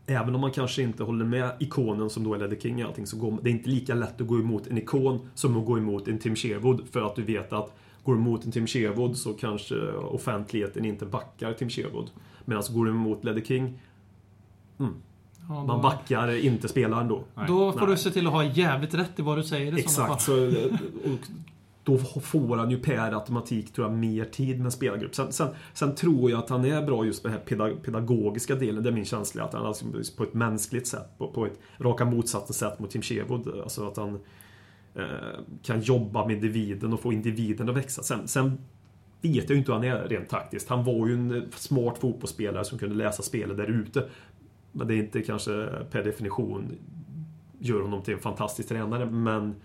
även 0.07 0.35
om 0.35 0.41
man 0.41 0.51
kanske 0.51 0.81
inte 0.81 1.03
håller 1.03 1.25
med 1.25 1.51
ikonen 1.59 2.09
som 2.09 2.23
då 2.23 2.33
är 2.33 2.39
Ledley 2.39 2.59
King 2.59 2.83
och 2.83 2.89
allting 2.89 3.07
så 3.07 3.17
går 3.17 3.37
det 3.41 3.49
är 3.49 3.51
inte 3.51 3.69
lika 3.69 3.95
lätt 3.95 4.21
att 4.21 4.27
gå 4.27 4.39
emot 4.39 4.67
en 4.67 4.77
ikon 4.77 5.29
som 5.33 5.57
att 5.57 5.65
gå 5.65 5.77
emot 5.77 6.07
en 6.07 6.19
Tim 6.19 6.35
Sherwood 6.35 6.87
för 6.91 7.01
att 7.01 7.15
du 7.15 7.23
vet 7.23 7.53
att 7.53 7.73
går 8.03 8.13
du 8.13 8.19
emot 8.19 8.45
en 8.45 8.51
Tim 8.51 8.67
Sherwood 8.67 9.17
så 9.17 9.33
kanske 9.33 9.75
offentligheten 9.91 10.85
inte 10.85 11.05
backar 11.05 11.53
Tim 11.53 11.69
Sherwood. 11.69 12.09
Medan 12.45 12.63
går 12.69 12.85
du 12.85 12.91
emot 12.91 13.23
Ledley 13.23 13.45
King 13.45 13.79
Ja, 15.49 15.65
man 15.65 15.81
backar 15.81 16.45
inte 16.45 16.67
spelaren 16.67 17.07
då. 17.07 17.23
Nej. 17.35 17.45
Då 17.47 17.71
får 17.71 17.79
Nej. 17.79 17.89
du 17.89 17.97
se 17.97 18.11
till 18.11 18.27
att 18.27 18.33
ha 18.33 18.43
jävligt 18.43 18.93
rätt 18.93 19.19
i 19.19 19.21
vad 19.21 19.37
du 19.37 19.43
säger 19.43 19.77
i. 19.77 19.79
Exakt. 19.79 20.21
Så, 20.21 20.33
och 21.03 21.27
då 21.85 21.97
får 21.97 22.55
han 22.55 22.71
ju 22.71 22.79
per 22.79 23.13
automatik 23.13 23.73
tror 23.73 23.87
jag 23.87 23.97
mer 23.97 24.25
tid 24.25 24.57
med 24.57 24.65
en 24.65 24.71
spelargrupp. 24.71 25.15
Sen, 25.15 25.31
sen, 25.31 25.47
sen 25.73 25.95
tror 25.95 26.31
jag 26.31 26.39
att 26.39 26.49
han 26.49 26.65
är 26.65 26.85
bra 26.85 27.05
just 27.05 27.23
med 27.23 27.33
den 27.33 27.39
här 27.39 27.75
pedagogiska 27.75 28.55
delen. 28.55 28.83
Det 28.83 28.89
är 28.89 28.93
min 28.93 29.05
känsla. 29.05 29.43
Att 29.43 29.53
han 29.53 29.65
alltså 29.65 29.85
på 30.17 30.23
ett 30.23 30.33
mänskligt 30.33 30.87
sätt, 30.87 31.17
på, 31.17 31.27
på 31.27 31.45
ett 31.45 31.59
raka 31.77 32.05
motsatsen 32.05 32.53
sätt 32.53 32.79
mot 32.79 32.91
Tim 32.91 33.01
Sherwood. 33.01 33.61
Alltså 33.63 33.87
att 33.87 33.97
han 33.97 34.19
eh, 34.95 35.03
kan 35.63 35.81
jobba 35.81 36.25
med 36.25 36.35
individen 36.35 36.93
och 36.93 36.99
få 36.99 37.13
individen 37.13 37.69
att 37.69 37.77
växa. 37.77 38.03
Sen, 38.03 38.27
sen 38.27 38.57
vet 39.21 39.35
jag 39.35 39.49
ju 39.49 39.57
inte 39.57 39.71
hur 39.71 39.79
han 39.79 39.87
är 39.87 40.07
rent 40.07 40.29
taktiskt. 40.29 40.69
Han 40.69 40.83
var 40.83 41.07
ju 41.07 41.13
en 41.13 41.45
smart 41.55 41.97
fotbollsspelare 41.97 42.65
som 42.65 42.79
kunde 42.79 42.95
läsa 42.95 43.23
spelet 43.23 43.57
där 43.57 43.69
ute. 43.69 44.09
Men 44.71 44.87
det 44.87 44.93
är 44.93 44.97
inte 44.97 45.21
kanske 45.21 45.69
per 45.91 46.03
definition 46.03 46.71
gör 47.59 47.81
honom 47.81 48.01
till 48.01 48.13
en 48.13 48.19
fantastisk 48.19 48.69
tränare. 48.69 49.05
Men 49.05 49.55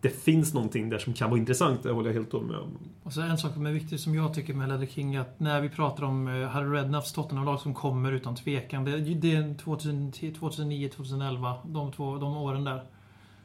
det 0.00 0.08
finns 0.08 0.54
någonting 0.54 0.88
där 0.90 0.98
som 0.98 1.12
kan 1.12 1.30
vara 1.30 1.40
intressant, 1.40 1.82
det 1.82 1.90
håller 1.92 2.08
jag 2.08 2.14
helt 2.14 2.32
med 2.32 2.56
om. 2.58 2.78
Och 3.02 3.12
så 3.12 3.20
en 3.20 3.38
sak 3.38 3.52
som 3.54 3.66
är 3.66 3.72
viktig 3.72 4.00
som 4.00 4.14
jag 4.14 4.34
tycker 4.34 4.54
med 4.54 4.68
Ledley 4.68 4.88
King 4.88 5.16
att 5.16 5.40
när 5.40 5.60
vi 5.60 5.68
pratar 5.68 6.02
om 6.04 6.28
eh, 6.28 6.48
Harry 6.48 6.68
Redknapps 6.76 7.12
Tottenham-lag 7.12 7.60
som 7.60 7.74
kommer 7.74 8.12
utan 8.12 8.34
tvekan. 8.36 8.84
Det, 8.84 8.98
det 9.00 9.34
är 9.34 9.54
2010, 9.54 10.34
2009, 10.38 10.88
2011, 10.88 11.54
de, 11.66 11.92
två, 11.92 12.16
de 12.16 12.36
åren 12.36 12.64
där. 12.64 12.82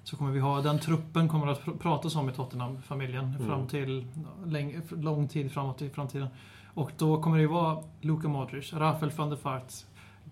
Så 0.03 0.17
kommer 0.17 0.31
vi 0.31 0.39
ha, 0.39 0.61
den 0.61 0.79
truppen 0.79 1.29
kommer 1.29 1.47
att 1.47 1.61
pr- 1.61 1.77
pratas 1.77 2.15
om 2.15 2.29
i 2.29 2.33
Tottenham-familjen 2.33 3.25
Mm. 3.25 3.47
fram 3.47 3.67
till 3.67 4.05
läng, 4.45 4.81
lång 4.89 5.27
tid 5.27 5.51
framåt 5.51 5.81
i 5.81 5.89
framtiden. 5.89 6.27
Och 6.73 6.91
då 6.97 7.21
kommer 7.21 7.37
det 7.37 7.41
ju 7.41 7.47
vara 7.49 7.83
Luka 8.01 8.27
Modric, 8.27 8.73
Rafael 8.73 9.11
van 9.15 9.29
der 9.29 9.37
Vaart, 9.43 9.73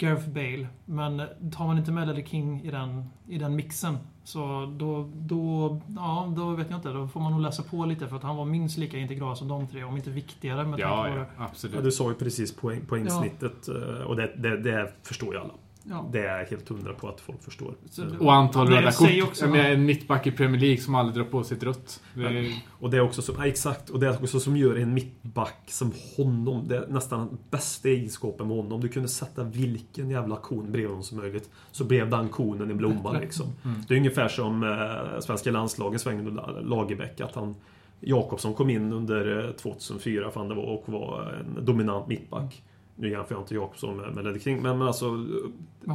Gareth 0.01 0.29
Bale. 0.29 0.67
Men 0.85 1.21
tar 1.51 1.67
man 1.67 1.77
inte 1.77 1.91
med 1.91 2.07
Ledley 2.07 2.25
King 2.25 2.61
i 2.63 2.71
den, 2.71 3.05
i 3.27 3.37
den 3.37 3.55
mixen 3.55 3.97
så 4.23 4.73
då, 4.77 5.09
då, 5.15 5.81
ja, 5.95 6.33
då 6.35 6.49
vet 6.49 6.69
jag 6.69 6.77
inte. 6.77 6.89
Då 6.89 7.07
får 7.07 7.19
man 7.19 7.31
nog 7.31 7.41
läsa 7.41 7.63
på 7.63 7.85
lite 7.85 8.07
för 8.07 8.15
att 8.15 8.23
han 8.23 8.35
var 8.35 8.45
minst 8.45 8.77
lika 8.77 8.97
integral 8.97 9.37
som 9.37 9.47
de 9.47 9.67
tre, 9.67 9.83
om 9.83 9.97
inte 9.97 10.09
viktigare 10.09 10.67
med 10.67 10.79
Ja, 10.79 11.03
tanke 11.03 11.11
på 11.11 11.25
ja, 11.37 11.45
absolut. 11.45 11.75
Ja, 11.75 11.81
du 11.81 11.91
sa 11.91 12.09
ju 12.09 12.15
precis 12.15 12.55
poäng, 12.55 12.85
poängsnittet 12.85 13.67
eh, 13.67 14.01
och 14.05 14.15
det, 14.15 14.31
det, 14.37 14.57
det 14.57 14.93
förstår 15.03 15.33
ju 15.33 15.39
alla. 15.39 15.53
Ja. 15.83 16.09
Det 16.11 16.19
är 16.19 16.39
jag 16.39 16.45
helt 16.45 16.69
hundra 16.69 16.93
på 16.93 17.09
att 17.09 17.21
folk 17.21 17.43
förstår. 17.43 17.73
Så 17.89 18.01
det- 18.01 18.17
Och 18.17 18.33
antal 18.33 18.67
röda 18.67 18.81
jag 18.81 18.95
kort. 18.95 19.09
också- 19.23 19.45
Jag 19.45 19.51
menar, 19.51 19.69
en 19.69 19.85
mittback 19.85 20.27
i 20.27 20.31
Premier 20.31 20.61
League 20.61 20.77
som 20.77 20.95
aldrig 20.95 21.15
drar 21.25 21.31
på 21.31 21.43
sig 21.43 21.57
ett 21.57 21.63
rött. 21.63 22.01
Är, 22.17 22.51
Och 22.79 22.89
det 22.89 22.97
är 22.97 23.01
också 23.01 23.21
så, 23.21 23.33
ja, 23.37 23.45
exakt, 23.45 23.89
och 23.89 23.99
det 23.99 24.07
är 24.07 24.23
också 24.23 24.39
som 24.39 24.57
gör 24.57 24.75
en 24.75 24.93
mittback 24.93 25.63
som 25.67 25.91
honom. 26.17 26.67
Det 26.67 26.77
är 26.77 26.87
nästan 26.87 27.37
bästa 27.49 27.89
egenskapen 27.89 28.47
med 28.47 28.57
honom. 28.57 28.81
Du 28.81 28.87
kunde 28.87 29.09
sätta 29.09 29.43
vilken 29.43 30.09
jävla 30.09 30.35
kon 30.35 30.71
bredvid 30.71 30.89
honom 30.89 31.03
som 31.03 31.17
möjligt. 31.17 31.49
Så 31.71 31.83
blev 31.83 32.09
den 32.09 32.29
konen 32.29 32.71
en 32.71 32.77
blomma 32.77 33.11
liksom. 33.19 33.45
Mm. 33.65 33.81
Det 33.87 33.93
är 33.93 33.97
ungefär 33.97 34.27
som 34.27 34.63
eh, 34.63 35.19
svenska 35.19 35.51
landslagens 35.51 36.01
sväng 36.01 36.37
Lagerbäck. 36.63 37.21
Att 37.21 37.35
han 37.35 37.55
Jakobsson 38.03 38.53
kom 38.53 38.69
in 38.69 38.93
under 38.93 39.45
eh, 39.47 39.51
2004 39.51 40.31
fan 40.31 40.47
det 40.49 40.55
var, 40.55 40.63
och 40.63 40.83
var 40.89 41.43
en 41.57 41.65
dominant 41.65 42.07
mittback. 42.07 42.63
Nu 42.95 43.09
jämför 43.09 43.35
jag 43.35 43.41
inte 43.41 43.55
Jakobsson 43.55 43.97
med, 43.97 44.15
med 44.15 44.23
Ledder 44.23 44.39
King, 44.39 44.61
men, 44.61 44.77
men 44.77 44.87
alltså... 44.87 45.25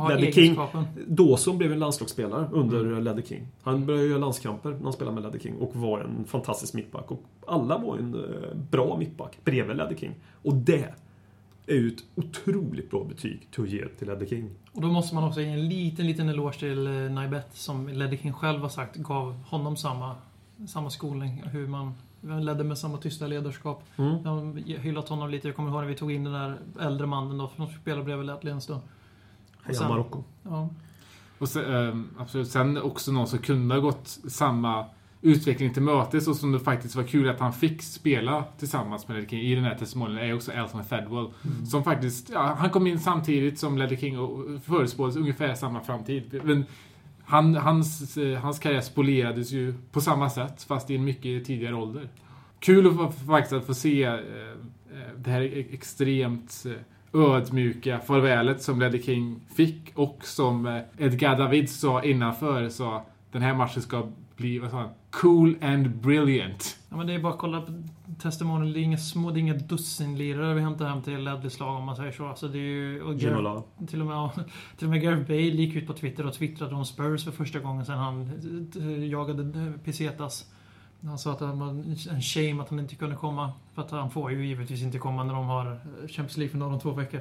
Ledder 0.09 0.33
King. 0.33 0.59
Dawson 1.07 1.59
blev 1.59 1.73
en 1.73 1.79
landslagsspelare 1.79 2.49
under 2.53 2.79
Mm. 2.79 2.93
mm. 2.93 3.05
Ledder 3.05 3.23
King. 3.23 3.47
Han 3.63 3.87
började 3.87 4.07
göra 4.07 4.19
landskamper 4.19 4.71
när 4.71 4.83
han 4.83 4.93
spelade 4.93 5.15
med 5.15 5.25
Ledder 5.25 5.39
King 5.39 5.57
och 5.57 5.77
var 5.77 6.01
en 6.01 6.25
fantastisk 6.25 6.75
mittback. 6.75 7.11
Och 7.11 7.23
alla 7.47 7.79
var 7.79 7.97
en 7.97 8.15
eh, 8.15 8.57
bra 8.71 8.97
mittback 8.99 9.39
bredvid 9.45 9.77
Ledder 9.77 9.97
King. 9.97 10.15
Och 10.43 10.55
det 10.55 10.95
är 11.67 11.75
ju 11.75 11.89
ett 11.89 12.05
otroligt 12.15 12.91
bra 12.91 13.05
betyg 13.05 13.49
till 13.51 13.63
att 13.63 13.71
ge 13.71 13.89
till 13.89 14.09
Ledder 14.09 14.27
King. 14.27 14.51
Och 14.73 14.83
då 14.83 14.89
måste 14.89 15.15
man 15.15 15.25
också 15.25 15.41
ge 15.41 15.49
en 15.49 15.69
liten, 15.69 16.07
liten 16.07 16.29
eloge 16.29 16.59
till 16.59 16.87
eh, 16.87 16.93
Naibet 16.93 17.49
som 17.53 17.89
Ledder 17.89 18.17
King 18.17 18.33
själv 18.33 18.61
har 18.61 18.69
sagt 18.69 18.97
gav 18.97 19.33
honom 19.33 19.77
samma, 19.77 20.15
samma 20.69 20.91
skolning. 20.91 21.43
Hur 21.47 21.67
man 21.67 21.95
man 22.27 22.45
ledde 22.45 22.64
med 22.64 22.79
samma 22.79 22.99
tysta 22.99 23.27
ledarskap. 23.27 23.83
Mm. 23.97 24.16
Jag 24.24 24.31
har 24.31 24.83
hyllat 24.83 25.09
honom 25.09 25.31
lite. 25.31 25.49
Jag 25.49 25.57
kommer 25.57 25.70
ihåg 25.70 25.81
när 25.81 25.89
vi 25.89 25.95
tog 25.95 26.12
in 26.12 26.24
den 26.24 26.33
där 26.33 26.59
äldre 26.81 27.07
mannen 27.07 27.39
då, 27.39 27.51
som 27.57 27.66
spelade 27.66 28.05
bredvid 28.05 28.27
Ledley 28.27 28.53
en 28.53 28.61
stund. 28.61 28.81
Heja 29.62 29.79
sen- 29.79 29.89
Marocko. 29.89 30.24
Ja. 30.43 30.68
Och 31.39 31.49
sen, 31.49 31.74
ehm, 31.74 32.09
absolut. 32.18 32.49
Sen 32.49 32.83
också 32.83 33.12
någon 33.12 33.27
som 33.27 33.39
kunde 33.39 33.74
ha 33.74 33.81
gått 33.81 34.09
samma 34.29 34.85
utveckling 35.22 35.72
till 35.74 35.83
mötes 35.83 36.29
och 36.29 36.37
som 36.37 36.53
det 36.53 36.61
faktiskt 36.61 36.97
var 36.97 37.03
kul 37.03 37.29
att 37.29 37.41
han 37.41 37.53
fick 37.53 37.83
spela 37.83 38.45
tillsammans 38.59 39.09
med 39.09 39.14
Ledley 39.14 39.31
King 39.31 39.41
i 39.51 39.55
den 39.55 39.64
här 39.64 39.74
testimonien 39.74 40.18
är 40.18 40.35
också 40.35 40.53
Elton 40.53 40.85
Fedwell. 40.85 41.29
Som 41.66 41.85
faktiskt, 41.85 42.31
ja, 42.31 42.57
han 42.59 42.70
kom 42.70 42.87
in 42.87 42.99
samtidigt 42.99 43.59
som 43.59 43.79
Ledley 43.79 43.99
King 44.01 44.18
och 44.18 44.62
förutspåddes 44.64 45.16
ungefär 45.16 45.55
samma 45.55 45.81
framtid. 45.81 46.41
Men 46.45 46.64
han, 47.27 47.55
hans, 47.55 48.16
eh, 48.16 48.39
hans 48.39 48.59
karriär 48.59 48.81
spolierades 48.81 49.53
ju 49.53 49.74
på 49.93 50.01
samma 50.01 50.31
sätt 50.31 50.62
fast 50.62 50.91
i 50.91 50.97
en 50.97 51.05
mycket 51.05 51.45
tidigare 51.45 51.74
ålder. 51.74 52.09
Kul 52.59 52.87
att 52.87 53.14
faktiskt 53.14 53.53
att 53.53 53.66
få 53.66 53.74
se 53.74 54.03
eh, 54.03 54.14
eh, 54.14 54.20
det 55.16 55.31
här 55.31 55.41
e- 55.41 55.66
extremt 55.70 56.66
ödmjuka 57.14 57.99
farvälet 57.99 58.62
som 58.62 58.81
Ledley 58.81 59.03
King 59.03 59.41
fick 59.57 59.93
och 59.95 60.18
som 60.22 60.83
Edgar 60.99 61.39
David 61.39 61.70
sa 61.70 62.03
innanför 62.03 62.68
sa 62.68 63.07
den 63.33 63.43
här 63.43 63.55
matchen 63.55 63.83
ska 63.83 64.09
bli, 64.37 64.59
vad 64.59 64.70
sa 64.70 64.77
han? 64.77 64.91
Cool 65.17 65.57
and 65.61 65.91
brilliant. 65.91 66.77
ja, 66.89 66.97
men 66.97 67.07
det 67.07 67.14
är 67.14 67.19
bara 67.19 67.33
att 67.33 67.39
kolla 67.39 67.61
på 67.61 67.73
testimonial. 68.19 68.73
Det 68.73 68.81
är 68.81 68.83
inga 68.83 68.99
små, 68.99 69.31
det 69.31 69.39
är 69.39 69.41
inga 69.41 69.55
dussinlirare 69.55 70.55
vi 70.55 70.61
hämtar 70.61 70.89
hem 70.89 71.03
till 71.03 71.25
Ledleys 71.25 71.61
lag 71.61 71.77
om 71.77 71.85
man 71.85 71.97
säger 71.97 72.12
så. 72.12 72.27
Alltså, 72.27 72.49
det 72.49 72.59
är 72.59 72.62
ju, 72.62 73.03
och 73.03 73.14
Gareth-. 73.14 73.87
Till 73.87 74.01
och, 74.01 74.07
med, 74.07 74.14
ja, 74.14 74.33
till 74.77 74.87
och 74.87 74.91
med 74.91 75.03
Gareth 75.03 75.23
Bale 75.23 75.41
gick 75.41 75.77
ut 75.77 75.87
på 75.87 75.93
Twitter 75.93 76.27
och 76.27 76.35
twittrade 76.35 76.75
om 76.75 76.85
Spurs 76.85 77.25
för 77.25 77.33
första 77.33 77.59
gången 77.59 77.87
sedan 77.87 77.99
han 77.99 78.31
eh, 78.77 79.09
jagade 79.09 79.61
eh, 79.61 79.73
Pesetas. 79.85 80.47
Han 81.03 81.19
sa 81.19 81.33
att 81.33 81.39
det 81.39 81.47
var 81.47 81.69
en 81.69 82.23
shame 82.23 82.62
att 82.62 82.71
han 82.71 82.79
inte 82.79 82.95
kunde 82.95 83.17
komma. 83.17 83.53
För 83.75 83.83
att 83.83 83.91
han 83.91 84.11
får 84.11 84.33
ju 84.33 84.47
givetvis 84.47 84.83
inte 84.83 84.99
komma 84.99 85.25
när 85.25 85.35
de 85.35 85.47
har 85.47 85.67
eh, 85.67 86.09
Champions 86.09 86.37
League 86.37 86.51
för 86.51 86.59
några 86.59 86.75
om 86.75 86.81
två 86.81 86.91
veckor. 86.91 87.21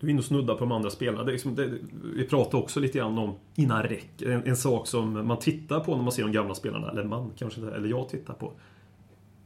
Du 0.00 0.06
är 0.06 0.10
inne 0.10 0.18
och 0.18 0.24
snuddar 0.24 0.54
på 0.54 0.60
de 0.60 0.72
andra 0.72 0.90
spelarna. 0.90 1.24
Det 1.24 1.32
liksom, 1.32 1.54
det, 1.54 1.70
vi 2.14 2.24
pratade 2.24 2.62
också 2.62 2.80
lite 2.80 2.98
grann 2.98 3.18
om 3.18 3.34
innan 3.54 3.82
räck. 3.82 4.22
En, 4.22 4.46
en 4.46 4.56
sak 4.56 4.86
som 4.86 5.26
man 5.26 5.38
tittar 5.38 5.80
på 5.80 5.96
när 5.96 6.02
man 6.02 6.12
ser 6.12 6.22
de 6.22 6.32
gamla 6.32 6.54
spelarna, 6.54 6.90
eller 6.90 7.04
man 7.04 7.30
kanske, 7.38 7.60
inte- 7.60 7.74
eller 7.74 7.88
jag 7.88 8.08
tittar 8.08 8.34
på. 8.34 8.52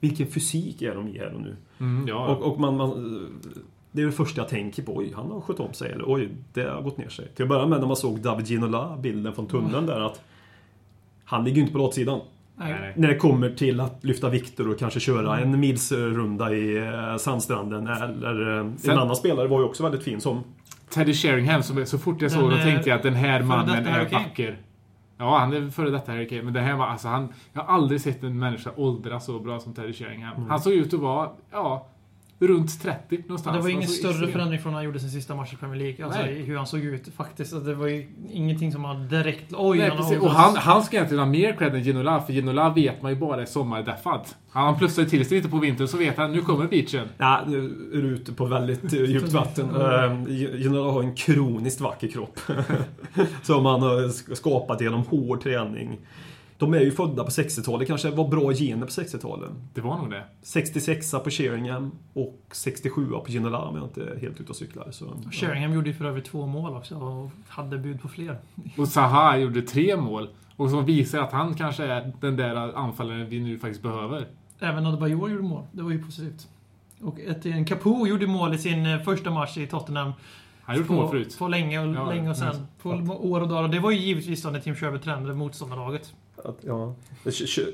Vilken 0.00 0.26
fysik 0.26 0.82
är 0.82 0.94
de 0.94 1.08
i 1.08 1.18
här 1.18 1.34
och 1.34 1.40
nu? 1.40 1.56
Mm, 1.80 2.08
ja, 2.08 2.28
Och, 2.36 2.52
och 2.52 2.60
man, 2.60 2.76
man, 2.76 2.90
det 3.92 4.02
är 4.02 4.06
det 4.06 4.12
första 4.12 4.40
jag 4.40 4.48
tänker 4.48 4.82
på. 4.82 4.96
Oj, 4.96 5.12
han 5.16 5.30
har 5.30 5.40
skött 5.40 5.60
om 5.60 5.72
sig. 5.72 5.92
Eller 5.92 6.04
oj, 6.06 6.28
det 6.52 6.62
har 6.70 6.82
gått 6.82 6.98
ner 6.98 7.08
sig. 7.08 7.28
Till 7.34 7.42
att 7.42 7.48
börja 7.48 7.66
med 7.66 7.80
när 7.80 7.86
man 7.86 7.96
såg 7.96 8.20
David 8.20 8.46
Ginola, 8.46 8.96
bilden 9.00 9.32
från 9.34 9.46
tunneln 9.46 9.86
där. 9.86 10.00
att 10.00 10.20
Han 11.24 11.44
ligger 11.44 11.56
ju 11.56 11.62
inte 11.62 11.72
på 11.72 11.78
latsidan. 11.78 12.20
Nej. 12.64 12.92
När 12.96 13.08
det 13.08 13.16
kommer 13.16 13.50
till 13.50 13.80
att 13.80 14.04
lyfta 14.04 14.28
vikter 14.28 14.68
och 14.68 14.78
kanske 14.78 15.00
köra 15.00 15.38
en 15.40 15.60
milsrunda 15.60 16.52
i 16.54 16.76
eh, 16.76 17.16
sandstranden. 17.16 17.86
Eller 17.86 18.58
eh, 18.58 18.70
Sen- 18.76 18.90
en 18.90 18.98
annan 18.98 19.16
spelare 19.16 19.48
var 19.48 19.58
ju 19.58 19.64
också 19.64 19.82
väldigt 19.82 20.02
fin 20.02 20.20
som 20.20 20.44
Teddy 20.94 21.14
Sheringham, 21.14 21.62
som, 21.62 21.86
så 21.86 21.98
fort 21.98 22.22
jag 22.22 22.32
såg 22.32 22.42
honom 22.42 22.58
tänkte 22.58 22.88
jag 22.90 22.96
att 22.96 23.02
den 23.02 23.14
här 23.14 23.42
mannen 23.42 23.86
är 23.86 24.08
vacker. 24.10 24.58
Ja, 25.18 25.38
han 25.38 25.52
är 25.52 25.70
före 25.70 25.90
detta 25.90 26.12
Harry 26.12 26.28
Kane. 26.28 26.42
Men 26.42 26.52
det 26.52 26.60
här 26.60 26.76
var, 26.76 26.86
alltså 26.86 27.08
han... 27.08 27.28
Jag 27.52 27.62
har 27.62 27.74
aldrig 27.74 28.00
sett 28.00 28.22
en 28.22 28.38
människa 28.38 28.70
åldras 28.76 29.26
så 29.26 29.38
bra 29.38 29.60
som 29.60 29.74
Teddy 29.74 29.92
Sheringham. 29.92 30.36
Mm. 30.36 30.50
Han 30.50 30.60
såg 30.60 30.72
ut 30.72 30.94
att 30.94 31.00
vara, 31.00 31.30
ja... 31.50 31.88
runt 32.48 32.82
30 32.82 33.18
någonstans. 33.22 33.56
Det 33.56 33.62
var 33.62 33.68
ingen 33.68 33.82
Alltså, 33.82 34.12
större 34.12 34.28
förändring 34.28 34.60
från 34.60 34.72
när 34.72 34.78
han 34.78 34.84
gjorde 34.84 35.00
sin 35.00 35.10
sista 35.10 35.34
match 35.34 35.52
i 35.52 35.56
Premier 35.56 35.78
League. 35.82 36.04
Alltså 36.04 36.20
Nej. 36.20 36.42
hur 36.42 36.56
han 36.56 36.66
såg 36.66 36.80
ut 36.80 37.08
faktiskt. 37.16 37.52
Alltså, 37.52 37.68
Det 37.70 37.74
var 37.74 37.86
ju 37.86 38.06
ingenting 38.32 38.72
som 38.72 38.84
han 38.84 39.08
direkt... 39.08 39.52
Oj, 39.56 39.78
Nej, 39.78 39.88
han 39.88 39.96
precis. 39.98 40.18
Och 40.20 40.30
han, 40.30 40.56
han 40.56 40.82
ska 40.82 40.96
egentligen 40.96 41.18
ha 41.24 41.30
mer 41.30 41.52
cred 41.52 41.74
än 41.74 41.82
Ginola, 41.82 42.20
för 42.20 42.32
Ginola 42.32 42.70
vet 42.70 43.02
man 43.02 43.12
ju 43.12 43.18
bara 43.18 43.42
är 43.42 43.46
sommardeffad. 43.46 44.20
Han 44.50 44.78
plussade 44.78 45.08
till 45.10 45.28
sig 45.28 45.36
lite 45.36 45.48
på 45.48 45.58
vintern 45.58 45.88
så 45.88 45.96
vet 45.96 46.16
han 46.16 46.32
nu 46.32 46.40
kommer 46.40 46.66
beachen. 46.66 47.08
Ja, 47.18 47.40
nu 47.46 47.58
är 47.94 48.02
du 48.02 48.08
ute 48.08 48.32
på 48.32 48.44
väldigt 48.44 48.92
eh, 48.92 49.00
djupt 49.04 49.32
vatten. 49.32 49.68
Ginola 50.28 50.90
har 50.92 51.02
en 51.02 51.14
kroniskt 51.14 51.80
vacker 51.80 52.08
kropp. 52.08 52.40
som 53.42 53.66
han 53.66 53.82
har 53.82 53.96
sk- 54.00 54.34
skapat 54.34 54.80
genom 54.80 55.02
hård 55.02 55.42
träning. 55.42 55.98
De 56.62 56.74
är 56.74 56.80
ju 56.80 56.90
födda 56.90 57.24
på 57.24 57.30
60-talet, 57.30 57.88
kanske 57.88 58.10
var 58.10 58.28
bra 58.28 58.52
gener 58.52 58.86
på 58.86 58.92
60-talet. 58.92 59.50
Det 59.74 59.80
var 59.80 59.98
nog 59.98 60.10
det. 60.10 60.24
66 60.42 61.10
på 61.24 61.30
Sheringham 61.30 61.90
och 62.12 62.40
67 62.52 63.06
på 63.06 63.24
Ginola 63.28 63.58
om 63.58 63.76
jag 63.76 63.84
inte 63.84 64.02
är 64.02 64.16
helt 64.20 64.40
ute 64.40 64.50
och 64.50 64.56
cyklar. 64.56 64.88
Så, 64.90 65.04
Sheringham 65.32 65.72
gjorde 65.74 65.88
ju 65.88 65.94
för 65.94 66.04
övrigt 66.04 66.24
två 66.24 66.46
mål 66.46 66.76
också 66.76 66.94
och 66.96 67.30
hade 67.48 67.78
bud 67.78 68.00
på 68.02 68.08
fler. 68.08 68.38
Och 68.78 68.88
Zaha 68.88 69.36
gjorde 69.36 69.62
tre 69.62 69.96
mål. 69.96 70.28
Och 70.56 70.70
som 70.70 70.84
visar 70.84 71.18
att 71.22 71.32
han 71.32 71.54
kanske 71.54 71.84
är 71.84 72.12
den 72.20 72.36
där 72.36 72.56
anfallaren 72.76 73.28
vi 73.28 73.40
nu 73.40 73.58
faktiskt 73.58 73.82
behöver. 73.82 74.26
Även 74.58 74.86
Adebayor 74.86 75.30
gjorde 75.30 75.42
mål. 75.42 75.62
Det 75.72 75.82
var 75.82 75.90
ju 75.90 76.04
positivt. 76.04 76.48
Och 77.00 77.20
Etienne 77.20 77.64
Capoe 77.64 78.08
gjorde 78.08 78.26
mål 78.26 78.54
i 78.54 78.58
sin 78.58 78.86
eh, 78.86 78.98
första 78.98 79.30
match 79.30 79.56
i 79.56 79.66
Tottenham. 79.66 80.12
Han 80.62 80.76
gjort 80.76 80.88
mål 80.88 81.08
förut. 81.10 81.36
På 81.38 81.48
länge 81.48 81.80
och, 81.80 81.94
Ja, 81.94 82.08
länge 82.10 82.30
och 82.30 82.36
sen. 82.36 82.54
men- 82.82 83.06
På 83.06 83.30
år 83.30 83.40
och 83.40 83.48
dagar. 83.48 83.62
Och 83.62 83.70
det 83.70 83.80
var 83.80 83.90
ju 83.90 83.98
givetvis 83.98 84.42
då 84.42 84.50
när 84.50 84.60
Tim 84.60 84.74
Sherwood 84.74 85.02
tränade 85.02 85.34
motståndarlaget. 85.34 86.14
Att, 86.44 86.58
ja, 86.60 86.94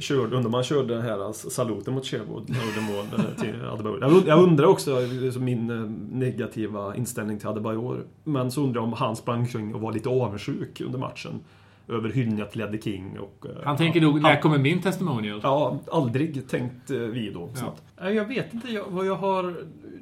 körde, 0.01 0.37
undrar 0.37 0.51
man 0.51 0.63
körde 0.63 0.95
den 0.95 1.03
här 1.03 1.27
alltså, 1.27 1.51
saluten 1.51 1.95
mot 1.95 2.07
Sherwood 2.07 2.49
när 2.51 2.57
han 2.57 2.67
gjorde 2.69 2.81
mål 2.93 3.27
eh, 3.27 3.43
till 3.43 3.65
Adebayor. 3.65 4.01
Jag, 4.01 4.11
und- 4.13 4.27
jag 4.29 4.43
undrar 4.43 4.67
också 4.67 5.01
liksom, 5.01 5.45
min 5.45 5.71
eh, 5.71 5.91
negativa 6.19 6.97
inställning 6.97 7.39
till 7.39 7.49
Adebayor. 7.49 8.05
Men 8.25 8.51
så 8.51 8.63
undrar 8.63 8.81
jag 8.81 8.85
om 8.89 8.93
han 8.93 9.17
sprang 9.17 9.41
omkring 9.41 9.75
och 9.75 9.81
var 9.81 9.93
lite 9.93 10.09
avundsjuk 10.09 10.81
under 10.81 10.99
matchen. 10.99 11.41
Över 11.91 12.09
hyllningar 12.09 12.45
till 12.45 12.61
Eddie 12.61 12.81
King 12.81 13.19
och... 13.19 13.47
eh, 13.47 13.57
Han 13.65 13.77
tänker 13.77 14.01
nog, 14.01 14.23
när 14.23 14.41
kommer 14.41 14.59
min 14.59 14.83
testimonial? 14.83 15.41
Ja, 15.43 15.79
aldrig 15.93 16.49
tänkt 16.49 16.91
eh, 16.91 16.99
vi 16.99 17.31
då. 17.31 17.49
Så 17.55 17.65
Ja. 17.65 17.69
att, 17.97 18.05
Eh, 18.07 18.11
Jag 18.17 18.25
vet 18.25 18.55
inte. 18.55 18.69
Jag, 18.73 18.85
vad 18.89 19.07
jag 19.07 19.15
har 19.17 19.55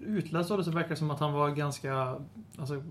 utläst 0.06 0.50
av 0.50 0.58
det 0.58 0.64
så 0.64 0.70
verkar 0.70 0.88
det 0.88 0.96
som 0.96 1.10
att 1.10 1.20
han 1.20 1.32
var 1.32 1.50
ganska... 1.50 2.14
Alltså, 2.58 2.82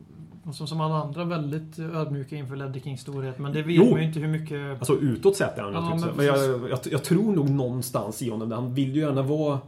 som, 0.54 0.68
som 0.68 0.82
alla 0.82 0.96
andra 0.96 1.24
väldigt 1.24 1.80
ödmjuka 1.80 2.36
inför 2.36 2.56
Ledley 2.56 2.82
Kings 2.82 3.02
storhet. 3.02 3.40
Men 3.40 3.54
det 3.54 3.62
vet 3.62 3.76
Jo. 3.76 3.92
man 3.92 4.00
ju 4.00 4.08
inte 4.08 4.20
hur 4.20 4.28
mycket... 4.28 4.78
Alltså 4.80 4.94
utåt 4.94 5.36
sett 5.36 5.58
är 5.58 5.64
han 5.64 5.74
Ja, 5.74 5.80
naturligtvis 5.82 6.18
men 6.18 6.26
men, 6.26 6.26
jag, 6.26 6.70
jag, 6.70 6.80
jag 6.92 7.04
tror 7.04 7.36
nog 7.36 7.50
någonstans 7.50 8.22
i 8.22 8.30
honom, 8.30 8.52
han 8.52 8.74
vill 8.74 8.96
ju 8.96 9.02
gärna 9.02 9.22
vara... 9.22 9.60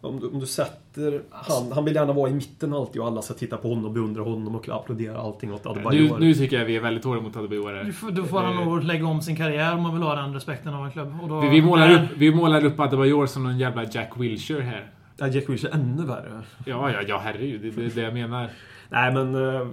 Om 0.00 0.20
du, 0.20 0.26
om 0.28 0.40
du 0.40 0.46
sätter... 0.46 1.22
Han, 1.30 1.72
han 1.72 1.84
vill 1.84 1.94
gärna 1.94 2.12
vara 2.12 2.30
i 2.30 2.34
mitten 2.34 2.72
alltid 2.74 3.00
och 3.02 3.06
alla 3.08 3.22
ska 3.22 3.34
titta 3.34 3.56
på 3.56 3.68
honom, 3.68 3.94
beundra 3.94 4.22
honom 4.22 4.54
och 4.54 4.68
applådera 4.68 5.18
allting 5.18 5.52
åt 5.54 5.64
Nu, 5.64 5.70
Adebayor. 5.70 6.18
nu 6.18 6.34
tycker 6.34 6.58
jag 6.58 6.64
vi 6.64 6.76
är 6.76 6.80
väldigt 6.80 7.04
hårda 7.04 7.20
mot 7.20 7.36
Adebayor 7.36 8.10
Då 8.10 8.24
får 8.24 8.40
han 8.40 8.58
Eh, 8.58 8.64
nog 8.64 8.84
lägga 8.84 9.06
om 9.06 9.20
sin 9.22 9.36
karriär 9.36 9.74
om 9.74 9.82
man 9.82 9.92
vill 9.94 10.02
ha 10.02 10.14
den 10.14 10.34
respekten 10.34 10.74
av 10.74 10.84
en 10.86 10.92
klubb. 10.92 11.14
Och 11.22 11.28
då, 11.28 11.40
Vi, 11.40 11.48
vi, 11.48 11.62
målar 11.62 11.92
upp, 11.94 12.10
vi 12.16 12.34
målar 12.34 12.64
upp 12.64 12.80
Adebayor 12.80 13.26
som 13.26 13.42
någon 13.42 13.58
jävla 13.58 13.84
Jack 13.84 14.10
Wilshere 14.16 14.62
här. 14.62 14.90
Ja, 15.16 15.26
Jack 15.28 15.48
Wilshere 15.48 15.72
ännu 15.72 16.04
värre. 16.06 16.42
Ja, 16.66 16.90
ja, 16.90 16.98
ja 17.08 17.20
herregud. 17.24 17.60
Det, 17.60 17.70
det 17.70 17.86
är 17.86 17.90
det 17.94 18.00
jag 18.02 18.14
menar. 18.14 18.50
Nej 18.88 19.12
men... 19.12 19.54
Eh, 19.54 19.66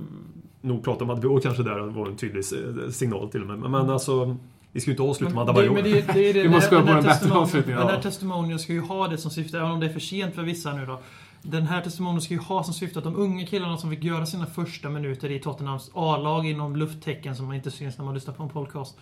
nog 0.61 0.83
prata 0.83 1.03
om 1.03 1.09
Adebayor 1.09 1.39
kanske 1.39 1.63
där 1.63 1.79
var 1.79 2.07
en 2.07 2.15
tydlig 2.15 2.45
signal 2.93 3.29
till 3.31 3.41
och 3.41 3.47
med. 3.47 3.59
Men, 3.59 3.71
men 3.71 3.89
alltså... 3.89 4.37
Vi 4.71 4.81
ska 4.81 4.91
ju 4.91 4.93
inte 4.93 5.03
avsluta 5.03 5.33
med 5.33 5.41
Adebayor. 5.41 5.73
men 5.73 5.83
det, 5.83 6.13
det, 6.13 6.29
är 6.29 6.33
det, 6.33 6.41
Vi 6.43 6.49
måste 6.49 6.75
den 6.75 6.87
här 6.87 6.93
på 6.93 6.97
en 6.99 7.03
bättre 7.03 7.27
testimonial- 7.27 7.41
avslutning, 7.41 7.75
Den 7.75 7.87
här 7.87 8.01
testimonial 8.01 8.59
ska 8.59 8.73
ju 8.73 8.81
ha 8.81 9.07
det 9.07 9.17
som 9.17 9.31
syfte, 9.31 9.57
även 9.57 9.71
om 9.71 9.79
det 9.79 9.85
är 9.85 9.93
för 9.93 9.99
sent 9.99 10.35
för 10.35 10.41
vissa 10.43 10.73
nu 10.73 10.85
då. 10.85 11.01
Den 11.41 11.63
här 11.67 11.81
testimonial 11.81 12.21
ska 12.21 12.33
ju 12.33 12.39
ha 12.39 12.63
som 12.63 12.73
syfte 12.73 12.99
att 12.99 13.05
de 13.05 13.15
unga 13.15 13.45
killarna 13.45 13.77
som 13.77 13.89
fick 13.89 14.03
göra 14.03 14.25
sina 14.25 14.45
första 14.45 14.89
minuter 14.89 15.31
i 15.31 15.39
Tottenhams 15.39 15.91
A-lag 15.93 16.45
inom 16.45 16.75
lufttecken 16.75 17.35
som 17.35 17.45
man 17.45 17.55
inte 17.55 17.71
syns 17.71 17.97
när 17.97 18.05
man 18.05 18.13
lyssnar 18.13 18.33
på 18.33 18.43
en 18.43 18.49
podcast. 18.49 18.97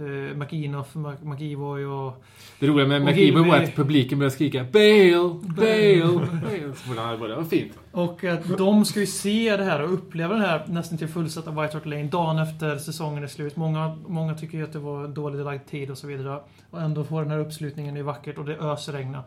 Uh, 0.00 0.36
McInoff, 0.36 0.94
McEvoy 1.22 1.84
och... 1.84 2.24
Det 2.58 2.66
roliga 2.66 2.86
med 2.86 3.02
McKeever 3.02 3.44
var 3.44 3.56
att 3.56 3.76
publiken 3.76 4.18
började 4.18 4.34
skrika 4.34 4.64
Bale, 4.64 5.34
Bale, 5.42 6.28
Bale. 7.16 7.28
Det 7.28 7.36
var 7.36 7.44
fint. 7.44 7.72
Och 7.92 8.24
att 8.24 8.58
de 8.58 8.84
ska 8.84 9.00
ju 9.00 9.06
se 9.06 9.56
det 9.56 9.64
här 9.64 9.82
och 9.82 9.92
uppleva 9.92 10.34
det 10.34 10.40
här 10.40 10.64
nästan 10.68 10.98
till 10.98 11.08
fullsatta 11.08 11.50
White 11.50 11.76
Hart 11.76 11.86
Lane 11.86 12.04
dagen 12.04 12.38
efter 12.38 12.78
säsongen 12.78 13.22
är 13.22 13.26
slut. 13.26 13.56
Många, 13.56 13.98
många 14.06 14.34
tycker 14.34 14.58
ju 14.58 14.64
att 14.64 14.72
det 14.72 14.78
var 14.78 15.08
dåligt 15.08 15.44
lagd 15.44 15.66
tid 15.70 15.90
och 15.90 15.98
så 15.98 16.06
vidare. 16.06 16.40
Och 16.70 16.80
ändå 16.80 17.04
få 17.04 17.20
den 17.20 17.30
här 17.30 17.38
uppslutningen 17.38 17.96
är 17.96 18.02
vackert 18.02 18.38
och 18.38 18.44
det 18.44 18.56
ösregnar. 18.56 19.22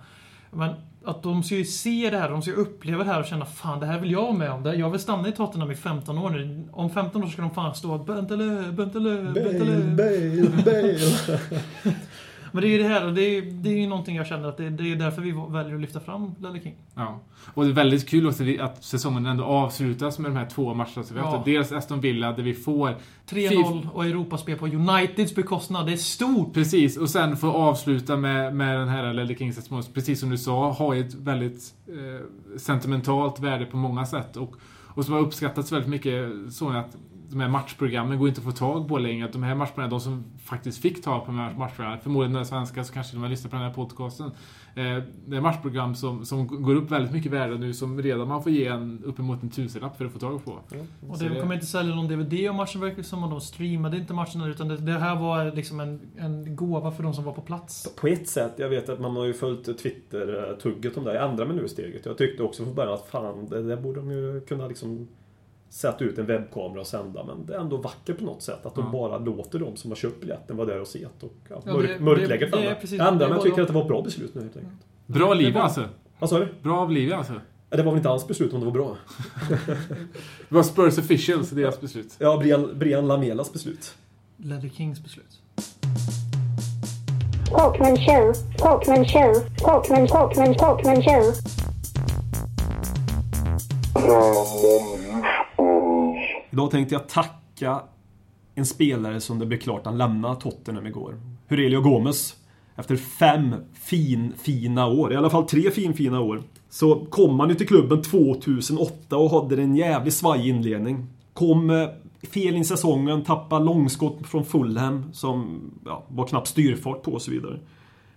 Men 0.51 0.73
att 1.05 1.23
de 1.23 1.43
ska 1.43 1.55
ju 1.55 1.65
se 1.65 2.09
det 2.09 2.17
här, 2.17 2.29
de 2.29 2.41
ska 2.41 2.51
uppleva 2.51 3.03
det 3.03 3.09
här 3.09 3.19
och 3.19 3.25
känna 3.25 3.45
Fan, 3.45 3.79
det 3.79 3.85
här 3.85 3.99
vill 3.99 4.11
jag 4.11 4.21
vara 4.21 4.31
med 4.33 4.51
om. 4.51 4.63
Det- 4.63 4.75
Jag 4.75 4.89
vill 4.89 4.99
stanna 4.99 5.27
i 5.27 5.31
Tottenham 5.31 5.71
i 5.71 5.75
15 5.75 6.17
år 6.17 6.29
nu. 6.29 6.67
Om 6.71 6.89
15 6.89 7.23
år 7.23 7.27
ska 7.27 7.41
de 7.41 7.51
fan 7.51 7.75
stå 7.75 7.97
Bentelö, 7.97 8.71
Bentelö, 8.71 9.31
Bentelö. 9.33 9.75
Bale, 9.95 10.63
Bale. 10.65 10.99
Men 12.51 12.61
det 12.61 12.67
är 12.67 12.71
ju 12.71 12.77
det 12.77 12.87
här 12.87 13.11
det 13.11 13.21
är, 13.21 13.41
det 13.41 13.69
är 13.69 13.77
ju 13.77 13.87
någonting 13.87 14.15
jag 14.15 14.27
känner 14.27 14.49
att 14.49 14.57
det, 14.57 14.69
det 14.69 14.91
är 14.91 14.95
därför 14.95 15.21
vi 15.21 15.31
väljer 15.49 15.75
att 15.75 15.81
lyfta 15.81 15.99
fram 15.99 16.35
Ledley 16.39 16.61
King. 16.61 16.75
Ja. 16.95 17.19
Och 17.53 17.63
det 17.63 17.71
är 17.71 17.73
väldigt 17.73 18.09
kul 18.09 18.27
också 18.27 18.43
att 18.59 18.83
säsongen 18.83 19.25
ändå 19.25 19.43
avslutas 19.43 20.19
med 20.19 20.31
de 20.31 20.37
här 20.37 20.45
två 20.45 20.73
matcherna 20.73 21.03
som 21.03 21.15
vi 21.15 21.21
har 21.21 21.31
Ja. 21.31 21.41
Dels 21.45 21.71
Aston 21.71 22.01
Villa 22.01 22.31
där 22.31 22.43
vi 22.43 22.53
får 22.53 22.95
3-0 23.29 23.89
och 23.93 24.05
Europaspel 24.05 24.57
på 24.57 24.67
Uniteds 24.67 25.35
bekostnad. 25.35 25.85
Det 25.85 25.93
är 25.93 25.97
stort! 25.97 26.53
Precis, 26.53 26.97
och 26.97 27.09
sen 27.09 27.37
få 27.37 27.51
avsluta 27.51 28.17
med, 28.17 28.55
med 28.55 28.79
den 28.79 28.87
här 28.87 29.13
Ledley 29.13 29.37
Kings. 29.37 29.69
Precis 29.93 30.19
som 30.19 30.29
du 30.29 30.37
sa, 30.37 30.71
har 30.71 30.93
ju 30.93 31.01
ett 31.07 31.13
väldigt 31.13 31.73
eh, 31.87 32.57
sentimentalt 32.57 33.39
värde 33.39 33.65
på 33.65 33.77
många 33.77 34.05
sätt. 34.05 34.37
Och, 34.37 34.55
och 34.87 35.05
som 35.05 35.13
har 35.13 35.21
uppskattats 35.21 35.71
väldigt 35.71 35.89
mycket 35.89 36.29
så 36.49 36.69
att 36.69 36.95
de 37.31 37.39
här 37.39 37.49
matchprogrammen 37.49 38.19
går 38.19 38.27
inte 38.29 38.39
att 38.41 38.45
få 38.45 38.51
tag 38.51 38.87
på 38.87 38.97
längre. 38.97 39.25
Att 39.25 39.33
de 39.33 39.43
här 39.43 39.55
matchprogrammen, 39.55 39.89
de 39.89 39.99
som 39.99 40.23
faktiskt 40.43 40.81
fick 40.81 41.03
tag 41.03 41.19
på 41.25 41.31
de 41.31 41.37
här 41.39 41.53
matchprogrammen, 41.53 41.99
förmodligen 41.99 42.31
några 42.33 42.45
svenskar 42.45 42.83
så 42.83 42.93
kanske 42.93 43.15
de 43.15 43.21
har 43.23 43.29
lyssnat 43.29 43.51
på 43.51 43.57
den 43.57 43.65
här 43.65 43.73
podcasten. 43.73 44.31
Eh, 44.75 44.97
det 45.25 45.37
är 45.37 45.41
matchprogram 45.41 45.95
som, 45.95 46.25
som 46.25 46.63
går 46.63 46.75
upp 46.75 46.91
väldigt 46.91 47.11
mycket 47.11 47.31
värde 47.31 47.57
nu, 47.57 47.73
som 47.73 48.01
redan 48.01 48.27
man 48.27 48.43
får 48.43 48.51
ge 48.51 48.67
en, 48.67 49.03
uppemot 49.05 49.43
en 49.43 49.49
tusenlapp 49.49 49.97
för 49.97 50.05
att 50.05 50.11
få 50.11 50.19
tag 50.19 50.45
på. 50.45 50.51
Och 51.09 51.17
Så 51.17 51.23
det 51.23 51.29
det- 51.29 51.41
kommer 51.41 51.53
inte 51.53 51.65
sälja 51.65 51.95
någon 51.95 52.07
DVD 52.07 52.49
om 52.49 52.55
matchen 52.55 52.81
verkar 52.81 52.97
det 52.97 53.03
som. 53.03 53.23
Och 53.23 53.29
de 53.29 53.41
streamade 53.41 53.97
inte 53.97 54.13
matcherna 54.13 54.47
utan 54.47 54.67
det, 54.67 54.77
det 54.77 54.99
här 54.99 55.15
var 55.19 55.51
liksom 55.55 55.79
en, 55.79 55.99
en 56.17 56.55
gåva 56.55 56.91
för 56.91 57.03
de 57.03 57.13
som 57.13 57.23
var 57.23 57.33
på 57.33 57.41
plats. 57.41 57.95
På 58.01 58.07
ett 58.07 58.27
sätt, 58.29 58.53
jag 58.57 58.69
vet 58.69 58.89
att 58.89 58.99
man 58.99 59.15
har 59.15 59.25
ju 59.25 59.33
följt 59.33 59.77
Twitter-tugget 59.79 60.97
om 60.97 61.03
det. 61.03 61.13
Jag 61.13 61.29
ändrar 61.31 61.45
mig 61.45 61.55
nu 61.55 61.67
steget. 61.67 62.05
Jag 62.05 62.17
tyckte 62.17 62.43
också 62.43 62.63
från 62.63 62.75
början 62.75 62.93
att 62.93 63.07
fan, 63.07 63.45
det 63.49 63.63
där 63.63 63.77
borde 63.77 63.99
de 63.99 64.11
ju 64.11 64.41
kunna 64.47 64.67
liksom 64.67 65.07
sätta 65.71 66.03
ut 66.03 66.17
en 66.17 66.25
webbkamera 66.25 66.79
och 66.81 66.87
sända. 66.87 67.23
Men 67.23 67.45
det 67.45 67.55
är 67.55 67.59
ändå 67.59 67.77
vackert 67.77 68.17
på 68.17 68.23
något 68.23 68.41
sätt 68.41 68.65
att 68.65 68.75
de 68.75 68.83
Ja. 68.85 68.91
bara 68.91 69.17
låter 69.17 69.59
de 69.59 69.75
som 69.75 69.91
har 69.91 69.95
köpt 69.95 70.19
biljetten 70.21 70.57
vara 70.57 70.67
där 70.67 70.81
och 70.81 70.87
se 70.87 70.99
det. 71.19 71.25
Och 71.25 71.33
ja, 71.49 71.61
Ja, 71.65 71.73
mörk, 71.73 71.87
det- 71.87 71.99
mörklägger 72.03 72.45
det- 72.45 72.51
för 72.51 72.57
det 72.61 72.67
alla. 72.67 72.75
precis- 72.75 72.99
Jag 72.99 73.41
tycker 73.43 73.61
att 73.61 73.67
det 73.67 73.73
var 73.73 73.81
ett 73.81 73.87
bra 73.87 74.01
beslut 74.01 74.35
nu 74.35 74.41
helt 74.41 74.57
enkelt. 74.57 74.73
Bra 75.05 75.33
liv 75.33 75.53
var- 75.53 75.61
alltså. 75.61 75.83
Vad 76.19 76.29
sa 76.29 76.39
du? 76.39 76.47
Bra 76.63 76.79
av 76.79 76.91
liv 76.91 77.13
alltså. 77.13 77.33
Det 77.69 77.77
var 77.77 77.83
väl 77.91 77.97
inte 77.97 78.09
hans 78.09 78.27
beslut 78.27 78.53
om 78.53 78.59
det 78.59 78.65
var 78.65 78.73
bra? 78.73 78.97
Det 80.49 80.55
var 80.55 80.63
Spurs 80.63 80.97
officials, 80.97 81.49
deras 81.49 81.81
beslut. 81.81 82.15
Ja, 82.17 82.37
Brian, 82.37 82.69
Brian 82.79 83.07
Lamelas 83.07 83.53
beslut. 83.53 83.93
Ledley 84.37 84.69
Kings 84.71 85.03
beslut. 85.03 85.41
Talkman 87.49 87.97
show, 87.97 88.33
Talkman 88.57 89.05
show, 89.05 89.33
Talkman, 89.57 90.07
Talkman, 90.07 90.55
Talkman 90.55 91.01
show. 91.03 91.33
Idag 96.51 96.71
tänkte 96.71 96.95
jag 96.95 97.09
tacka 97.09 97.81
en 98.55 98.65
spelare 98.65 99.21
som 99.21 99.39
det 99.39 99.45
blev 99.45 99.59
klart 99.59 99.85
han 99.85 99.97
lämnade 99.97 100.41
Tottenham 100.41 100.87
igår. 100.87 101.19
Hurelio 101.47 101.81
Gomes. 101.81 102.35
Efter 102.75 102.95
fem 102.95 103.55
fin, 103.73 104.33
fina 104.37 104.87
år, 104.87 105.13
i 105.13 105.15
alla 105.15 105.29
fall 105.29 105.47
tre 105.47 105.71
fin, 105.71 105.93
fina 105.93 106.19
år, 106.19 106.43
så 106.69 107.05
kom 107.05 107.39
han 107.39 107.49
ju 107.49 107.55
till 107.55 107.67
klubben 107.67 108.01
2008 108.01 109.17
och 109.17 109.31
hade 109.31 109.61
en 109.61 109.75
jävligt 109.75 110.13
svajig 110.13 110.47
inledning. 110.47 111.07
Kom 111.33 111.69
eh, 111.69 111.87
fel 112.33 112.55
in 112.55 112.61
i 112.61 112.65
säsongen, 112.65 113.23
tappade 113.23 113.65
långskott 113.65 114.27
från 114.27 114.45
Fulham 114.45 115.13
som 115.13 115.61
ja, 115.85 116.03
var 116.07 116.27
knappt 116.27 116.47
styrfart 116.47 117.03
på 117.03 117.11
och 117.11 117.21
så 117.21 117.31
vidare. 117.31 117.59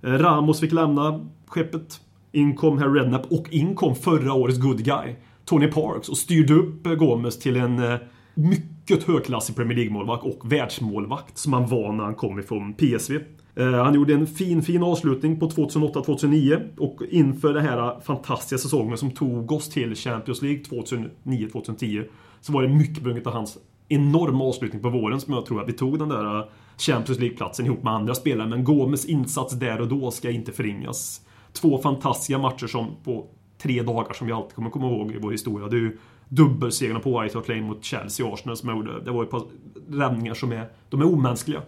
Eh, 0.02 0.10
Ramos 0.10 0.60
fick 0.60 0.72
lämna 0.72 1.26
skeppet. 1.46 2.00
In 2.32 2.56
kom 2.56 2.78
Harry 2.78 3.00
Redknapp 3.00 3.32
och 3.32 3.52
in 3.52 3.74
kom 3.74 3.94
förra 3.94 4.32
årets 4.32 4.58
good 4.58 4.84
guy, 4.84 5.14
Tony 5.44 5.66
Parks, 5.66 6.08
och 6.08 6.18
styrde 6.18 6.54
upp 6.54 6.86
eh, 6.86 6.94
Gomes 6.94 7.38
till 7.38 7.56
en 7.56 7.78
eh, 7.78 7.98
mycket 8.34 9.04
högklassig 9.04 9.56
Premier 9.56 9.76
League-målvakt 9.76 10.24
och 10.24 10.52
världsmålvakt 10.52 11.38
som 11.38 11.52
han 11.52 11.66
var 11.66 11.92
när 11.92 12.04
han 12.04 12.14
kom 12.14 12.38
ifrån 12.38 12.74
PSV. 12.74 13.18
Eh, 13.56 13.70
han 13.70 13.94
gjorde 13.94 14.14
en 14.14 14.26
fin, 14.26 14.62
fin 14.62 14.82
avslutning 14.82 15.40
på 15.40 15.48
2008-2009 15.48 16.78
och 16.78 17.02
inför 17.10 17.54
den 17.54 17.64
här 17.64 18.00
fantastiska 18.00 18.58
säsongen 18.58 18.98
som 18.98 19.10
tog 19.10 19.52
oss 19.52 19.68
till 19.68 19.94
Champions 19.94 20.42
League 20.42 20.62
2009-2010 20.62 22.04
så 22.40 22.52
var 22.52 22.62
det 22.62 22.68
mycket 22.68 23.04
på 23.04 23.10
grund 23.10 23.26
av 23.26 23.32
hans 23.32 23.58
enorma 23.88 24.44
avslutning 24.44 24.82
på 24.82 24.90
våren 24.90 25.20
som 25.20 25.34
jag 25.34 25.46
tror 25.46 25.62
att 25.62 25.68
vi 25.68 25.72
tog 25.72 25.98
den 25.98 26.08
där 26.08 26.38
eh, 26.38 26.44
Champions 26.78 27.20
League-platsen 27.20 27.66
ihop 27.66 27.82
med 27.82 27.92
andra 27.92 28.14
spelare. 28.14 28.48
Men 28.48 28.64
Gomes 28.64 29.04
insats 29.04 29.54
där 29.54 29.80
och 29.80 29.88
då 29.88 30.10
ska 30.10 30.30
inte 30.30 30.52
förringas. 30.52 31.20
Två 31.52 31.78
fantastiska 31.78 32.38
matcher 32.38 32.66
som 32.66 32.86
på 33.04 33.26
tre 33.58 33.82
dagar 33.82 34.12
som 34.12 34.26
vi 34.26 34.32
alltid 34.32 34.54
kommer 34.54 34.70
komma 34.70 34.86
ihåg 34.86 35.12
i 35.12 35.18
vår 35.18 35.32
historia. 35.32 35.68
Det 35.68 35.76
är 35.76 35.80
ju 35.80 35.98
dubbelsegrarna 36.34 37.00
på 37.00 37.20
White 37.20 37.38
Hart 37.38 37.48
Lane 37.48 37.62
mot 37.62 37.84
Chelsea 37.84 38.26
och 38.26 38.32
Arsenal 38.32 38.56
som 38.56 38.68
jag 38.68 38.78
gjorde. 38.78 39.04
Det 39.04 39.10
var 39.10 39.22
ett 39.22 39.30
par 39.30 39.42
räddningar 39.88 40.34
som 40.34 40.52
är, 40.52 40.68
de 40.88 41.00
är 41.00 41.06
omänskliga. 41.06 41.62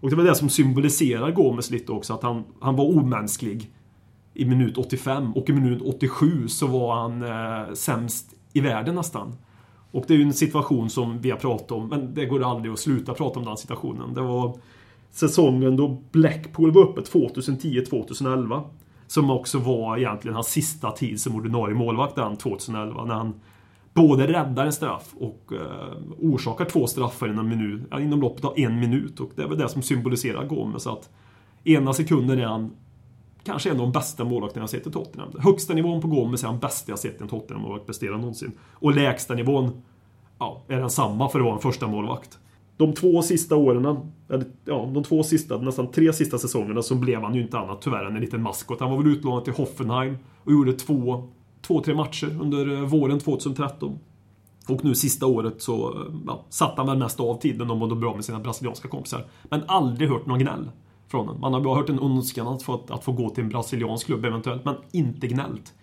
Och 0.00 0.10
det 0.10 0.16
var 0.16 0.24
det 0.24 0.34
som 0.34 0.48
symboliserar 0.48 1.30
Gomes 1.30 1.70
lite 1.70 1.92
också, 1.92 2.14
att 2.14 2.22
han, 2.22 2.44
han 2.60 2.76
var 2.76 2.84
omänsklig 2.84 3.70
i 4.34 4.44
minut 4.44 4.78
85 4.78 5.32
och 5.32 5.50
i 5.50 5.52
minut 5.52 5.82
87 5.82 6.48
så 6.48 6.66
var 6.66 6.94
han 6.94 7.22
eh, 7.22 7.74
sämst 7.74 8.34
i 8.52 8.60
världen 8.60 8.94
nästan. 8.94 9.34
Och 9.90 10.04
det 10.08 10.14
är 10.14 10.18
ju 10.18 10.24
en 10.24 10.32
situation 10.32 10.90
som 10.90 11.20
vi 11.20 11.30
har 11.30 11.38
pratat 11.38 11.72
om, 11.72 11.88
men 11.88 12.14
det 12.14 12.26
går 12.26 12.50
aldrig 12.50 12.72
att 12.72 12.78
sluta 12.78 13.14
prata 13.14 13.38
om 13.38 13.44
den 13.44 13.56
situationen. 13.56 14.14
Det 14.14 14.20
var 14.20 14.58
säsongen 15.10 15.76
då 15.76 16.02
Blackpool 16.12 16.70
var 16.70 16.82
uppe 16.82 17.00
2010-2011. 17.00 18.62
Som 19.06 19.30
också 19.30 19.58
var 19.58 19.98
egentligen 19.98 20.34
hans 20.34 20.48
sista 20.48 20.90
tid 20.90 21.20
som 21.20 21.36
ordinarie 21.36 21.74
målvakt 21.74 22.14
den 22.14 22.36
2011. 22.36 23.04
När 23.04 23.14
han 23.14 23.34
både 23.94 24.26
räddar 24.26 24.66
en 24.66 24.72
straff 24.72 25.14
och 25.18 25.52
eh, 25.52 25.96
orsakar 26.18 26.64
två 26.64 26.86
straffar 26.86 27.28
inom, 27.28 27.48
minut, 27.48 27.82
inom 28.00 28.20
loppet 28.20 28.44
av 28.44 28.54
en 28.56 28.80
minut. 28.80 29.20
Och 29.20 29.30
det 29.36 29.42
är 29.42 29.48
väl 29.48 29.58
det 29.58 29.68
som 29.68 29.82
symboliserar 29.82 30.46
Gomes. 30.46 30.86
Att 30.86 31.10
ena 31.64 31.92
sekunden 31.92 32.38
är 32.38 32.46
han 32.46 32.70
kanske 33.44 33.70
en 33.70 33.76
av 33.76 33.82
de 33.82 33.92
bästa 33.92 34.24
målvakterna 34.24 34.62
jag 34.62 34.70
sett 34.70 34.86
i 34.86 34.90
Tottenham. 34.90 35.30
Högsta 35.38 35.74
nivån 35.74 36.00
på 36.00 36.08
Gomes 36.08 36.42
är 36.42 36.48
han 36.48 36.58
bästa 36.58 36.92
jag 36.92 36.98
sett 36.98 37.20
en 37.20 37.28
Tottenham-målvakt 37.28 37.86
prestera 37.86 38.16
någonsin. 38.16 38.52
Och 38.72 38.94
lägsta 38.94 39.34
nivån 39.34 39.82
ja, 40.38 40.62
är 40.68 40.80
den 40.80 40.90
samma 40.90 41.28
för 41.28 41.38
att 41.38 41.44
vara 41.44 41.54
en 41.54 41.60
första 41.60 41.86
målvakt. 41.86 42.38
De 42.76 42.92
två 42.92 43.22
sista 43.22 43.56
åren, 43.56 44.10
eller 44.28 44.44
ja, 44.64 44.90
de 44.94 45.04
två 45.04 45.22
sista, 45.22 45.58
nästan 45.58 45.90
tre 45.90 46.12
sista 46.12 46.38
säsongerna 46.38 46.82
så 46.82 46.94
blev 46.94 47.22
han 47.22 47.34
ju 47.34 47.42
inte 47.42 47.58
annat 47.58 47.82
tyvärr 47.82 48.04
än 48.04 48.14
en 48.14 48.20
liten 48.20 48.42
maskot. 48.42 48.80
Han 48.80 48.90
var 48.90 48.98
väl 48.98 49.06
utlånad 49.06 49.44
till 49.44 49.52
Hoffenheim 49.52 50.18
och 50.44 50.52
gjorde 50.52 50.72
två, 50.72 51.28
två 51.66 51.80
tre 51.80 51.94
matcher 51.94 52.38
under 52.40 52.72
eh, 52.72 52.80
våren 52.80 53.20
2013. 53.20 53.98
Och 54.68 54.84
nu 54.84 54.94
sista 54.94 55.26
året 55.26 55.62
så 55.62 55.90
eh, 55.90 56.14
ja, 56.26 56.44
satt 56.48 56.76
han 56.76 56.86
väl 56.86 56.98
mest 56.98 57.20
av 57.20 57.40
tiden 57.40 57.70
och 57.70 57.76
mådde 57.76 57.94
bra 57.94 58.14
med 58.14 58.24
sina 58.24 58.40
brasilianska 58.40 58.88
kompisar. 58.88 59.24
Men 59.42 59.62
aldrig 59.66 60.10
hört 60.10 60.26
någon 60.26 60.38
gnäll 60.38 60.70
från 61.08 61.26
honom. 61.26 61.40
Man 61.40 61.54
har 61.54 61.60
bara 61.60 61.76
hört 61.76 61.88
en 61.88 61.98
önskan 61.98 62.48
att 62.48 62.62
få, 62.62 62.84
att 62.88 63.04
få 63.04 63.12
gå 63.12 63.30
till 63.30 63.44
en 63.44 63.50
brasiliansk 63.50 64.06
klubb 64.06 64.24
eventuellt, 64.24 64.64
men 64.64 64.74
inte 64.92 65.26
gnällt. 65.26 65.74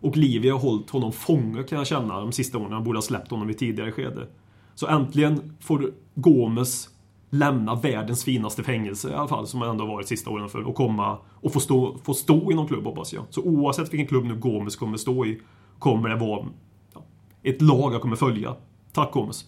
Och 0.00 0.16
Livi 0.16 0.48
har 0.48 0.58
hållit 0.58 0.90
honom 0.90 1.12
fånge 1.12 1.62
kan 1.62 1.78
jag 1.78 1.86
känna 1.86 2.20
de 2.20 2.32
sista 2.32 2.58
åren. 2.58 2.72
Han 2.72 2.84
borde 2.84 2.96
ha 2.96 3.02
släppt 3.02 3.30
honom 3.30 3.50
i 3.50 3.54
tidigare 3.54 3.92
skede. 3.92 4.26
Så 4.74 4.86
äntligen 4.86 5.56
får 5.60 5.90
Gomes 6.14 6.88
lämna 7.34 7.74
världens 7.74 8.24
finaste 8.24 8.62
fängelse 8.62 9.10
i 9.10 9.14
alla 9.14 9.28
fall, 9.28 9.46
som 9.46 9.60
han 9.60 9.70
ändå 9.70 9.86
varit 9.86 10.08
sista 10.08 10.30
åren 10.30 10.48
för, 10.48 10.68
och 10.68 10.74
komma 10.74 11.18
och 11.40 11.52
få 11.52 11.60
stå, 11.60 11.96
få 12.04 12.14
stå 12.14 12.52
i 12.52 12.54
någon 12.54 12.68
klubb 12.68 12.84
hoppas 12.84 13.12
jag. 13.12 13.24
Så 13.30 13.42
oavsett 13.42 13.92
vilken 13.92 14.06
klubb 14.06 14.24
nu 14.24 14.34
Gomes 14.34 14.76
kommer 14.76 14.96
stå 14.96 15.26
i, 15.26 15.40
kommer 15.78 16.08
det 16.08 16.16
vara 16.16 16.46
ja, 16.94 17.02
ett 17.42 17.62
lag 17.62 17.94
jag 17.94 18.02
kommer 18.02 18.16
följa. 18.16 18.54
Tack 18.92 19.12
Gomes! 19.12 19.44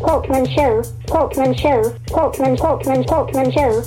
Talkman 0.00 0.46
show, 0.46 0.82
Talkman 1.06 1.54
show, 1.54 1.84
Talkman, 2.08 2.56
Talkman, 2.56 3.04
Talkman 3.04 3.52
show. 3.52 3.82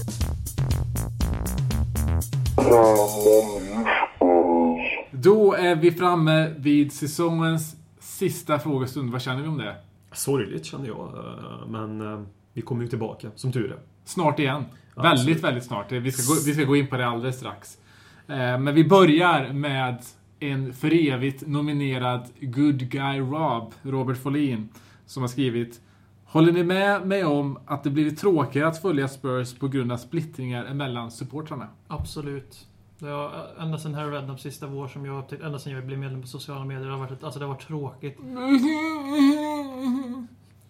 Då 5.11 5.53
är 5.53 5.75
vi 5.75 5.91
framme 5.91 6.53
vid 6.57 6.93
säsongens 6.93 7.75
sista 7.99 8.59
frågestund. 8.59 9.11
Vad 9.11 9.21
känner 9.21 9.41
vi 9.41 9.47
om 9.47 9.57
det? 9.57 9.75
Sorgligt 10.17 10.65
känner 10.65 10.87
jag, 10.87 11.13
eh, 11.17 11.67
men 11.67 12.01
eh, 12.01 12.21
vi 12.53 12.61
kommer 12.61 12.83
ju 12.83 12.87
tillbaka, 12.87 13.31
som 13.35 13.51
tur 13.51 13.71
är. 13.71 13.79
Snart 14.05 14.39
igen. 14.39 14.63
Ja, 14.95 15.01
väldigt, 15.01 15.19
absolut. 15.19 15.43
väldigt 15.43 15.63
snart. 15.63 15.91
Vi 15.91 16.11
ska, 16.11 16.33
gå, 16.33 16.39
vi 16.45 16.53
ska 16.53 16.63
gå 16.63 16.75
in 16.75 16.87
på 16.87 16.97
det 16.97 17.07
alldeles 17.07 17.37
strax. 17.37 17.77
Eh, 18.27 18.59
Men 18.59 18.75
vi 18.75 18.83
börjar 18.83 19.53
med 19.53 19.97
en 20.39 20.73
för 20.73 21.09
evigt 21.13 21.47
nominerad 21.47 22.27
Good 22.39 22.89
Guy 22.89 23.19
Rob, 23.19 23.73
Robert 23.81 24.17
Folin, 24.17 24.69
som 25.05 25.23
har 25.23 25.27
skrivit 25.27 25.81
Håller 26.25 26.51
ni 26.51 26.63
med 26.63 27.07
mig 27.07 27.25
om 27.25 27.59
att 27.65 27.83
det 27.83 27.89
blivit 27.89 28.19
tråkigare 28.19 28.67
att 28.67 28.81
följa 28.81 29.07
Spurs 29.07 29.53
på 29.53 29.67
grund 29.67 29.91
av 29.91 29.97
splittringar 29.97 30.73
mellan 30.73 31.11
supportrarna? 31.11 31.67
Absolut. 31.87 32.67
Har, 33.01 33.47
ända 33.59 33.77
sedan 33.77 33.93
Harry 33.93 34.11
Redknapp 34.11 34.39
sista 34.39 34.67
vår 34.67 34.87
som 34.87 35.05
jag 35.05 35.19
upptäckte, 35.19 35.45
ända 35.45 35.59
sedan 35.59 35.73
jag 35.73 35.85
blev 35.85 35.99
medlem 35.99 36.21
på 36.21 36.27
sociala 36.27 36.65
medier, 36.65 36.85
det 36.85 36.91
har 36.91 36.99
varit, 36.99 37.11
ett, 37.11 37.23
alltså 37.23 37.39
det 37.39 37.45
har 37.45 37.53
varit 37.53 37.67
tråkigt. 37.67 38.17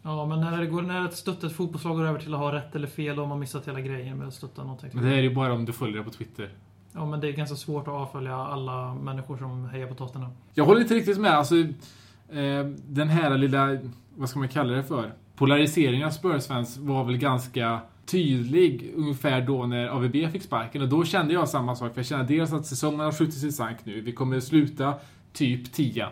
Ja, 0.02 0.26
men 0.26 0.40
när, 0.40 0.58
det 0.58 0.66
går, 0.66 0.82
när 0.82 1.06
ett 1.06 1.18
stöttat 1.18 1.52
fotbollslag 1.52 1.98
går 1.98 2.06
över 2.06 2.20
till 2.20 2.34
att 2.34 2.40
ha 2.40 2.54
rätt 2.54 2.76
eller 2.76 2.88
fel, 2.88 3.18
har 3.18 3.26
man 3.26 3.40
missat 3.40 3.68
hela 3.68 3.82
grejen 3.82 4.18
med 4.18 4.28
att 4.28 4.34
stötta 4.34 4.64
någonting. 4.64 4.90
Men 4.94 5.04
det 5.04 5.16
är 5.16 5.22
ju 5.22 5.36
bara 5.36 5.54
om 5.54 5.66
du 5.66 5.74
följer 5.74 5.98
det 5.98 6.04
på 6.04 6.10
Twitter. 6.10 6.50
Ja, 6.94 7.06
men 7.06 7.20
det 7.20 7.28
är 7.28 7.32
ganska 7.32 7.56
svårt 7.56 7.88
att 7.88 7.94
avfölja 7.94 8.36
alla 8.36 8.94
människor 8.94 9.38
som 9.38 9.66
hejar 9.66 9.88
på 9.88 9.96
Tottenham. 9.96 10.32
Jag 10.54 10.66
håller 10.66 10.82
inte 10.82 10.94
riktigt 10.94 11.18
med. 11.18 11.32
Alltså, 11.32 11.56
eh, 11.56 12.66
den 12.88 13.10
här 13.10 13.38
lilla, 13.38 13.78
vad 14.16 14.30
ska 14.30 14.40
man 14.40 14.48
kalla 14.48 14.74
det 14.74 14.84
för? 14.84 15.14
Polariseringen 15.36 16.08
av 16.08 16.12
Spurs-fans 16.12 16.78
var 16.78 17.04
väl 17.04 17.18
ganska 17.18 17.80
tydlig 18.08 18.94
ungefär 18.96 19.42
då 19.42 19.66
när 19.66 19.88
AVB 19.88 20.32
fick 20.32 20.44
sparken. 20.44 20.82
Och 20.82 20.90
då 20.90 21.06
kände 21.06 21.34
jag 21.34 21.50
samma 21.50 21.76
sak. 21.76 21.94
För 21.94 22.00
jag 22.00 22.06
kände 22.06 22.26
dels 22.26 22.54
att 22.54 22.66
säsongen 22.66 23.00
har 23.00 23.12
skjutits 23.12 23.44
i 23.44 23.52
sank 23.52 23.78
nu. 23.84 24.02
Vi 24.02 24.12
kommer 24.12 24.40
sluta 24.40 24.94
typ 25.34 25.74
10. 25.74 26.08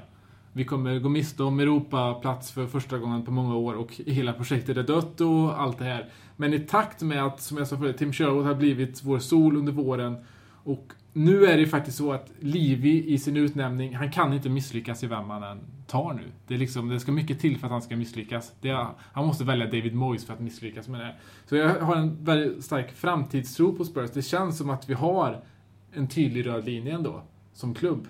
Vi 0.53 0.65
kommer 0.65 0.99
gå 0.99 1.09
miste 1.09 1.43
om 1.43 1.59
Europaplats 1.59 2.51
för 2.51 2.67
första 2.67 2.97
gången 2.97 3.25
på 3.25 3.31
många 3.31 3.55
år 3.55 3.73
och 3.73 3.93
hela 4.05 4.33
projektet 4.33 4.77
är 4.77 4.83
dött 4.83 5.21
och 5.21 5.61
allt 5.61 5.77
det 5.77 5.85
här. 5.85 6.09
Men 6.35 6.53
i 6.53 6.59
takt 6.59 7.01
med 7.01 7.25
att, 7.25 7.41
som 7.41 7.57
jag 7.57 7.67
sa 7.67 7.77
förut, 7.77 7.97
Tim 7.97 8.13
Sherwood 8.13 8.45
har 8.45 8.55
blivit 8.55 9.03
vår 9.03 9.19
sol 9.19 9.57
under 9.57 9.71
våren 9.71 10.17
och 10.63 10.91
nu 11.17 11.45
är 11.45 11.53
det 11.53 11.59
ju 11.59 11.67
faktiskt 11.67 11.97
så 11.97 12.11
att 12.11 12.31
Livi 12.39 13.13
i 13.13 13.17
sin 13.17 13.37
utnämning, 13.37 13.95
han 13.95 14.11
kan 14.11 14.33
inte 14.33 14.49
misslyckas 14.49 15.03
i 15.03 15.07
vem 15.07 15.29
han 15.29 15.43
än 15.43 15.59
tar 15.87 16.13
nu. 16.13 16.23
Det, 16.47 16.53
är 16.53 16.57
liksom, 16.57 16.89
det 16.89 16.99
ska 16.99 17.11
mycket 17.11 17.39
till 17.39 17.57
för 17.57 17.67
att 17.67 17.71
han 17.71 17.81
ska 17.81 17.95
misslyckas. 17.95 18.53
Det 18.61 18.69
är, 18.69 18.87
han 19.13 19.27
måste 19.27 19.43
välja 19.43 19.65
David 19.65 19.95
Moyes 19.95 20.25
för 20.25 20.33
att 20.33 20.39
misslyckas 20.39 20.87
med 20.87 20.99
det. 20.99 21.15
Så 21.45 21.55
jag 21.55 21.79
har 21.79 21.95
en 21.95 22.25
väldigt 22.25 22.65
stark 22.65 22.91
framtidstro 22.91 23.75
på 23.75 23.85
Spurs. 23.85 24.11
Det 24.13 24.21
känns 24.21 24.57
som 24.57 24.69
att 24.69 24.89
vi 24.89 24.93
har 24.93 25.43
en 25.93 26.07
tydlig 26.07 26.45
röd 26.45 26.65
linje 26.65 26.95
ändå, 26.95 27.21
som 27.53 27.73
klubb. 27.73 28.07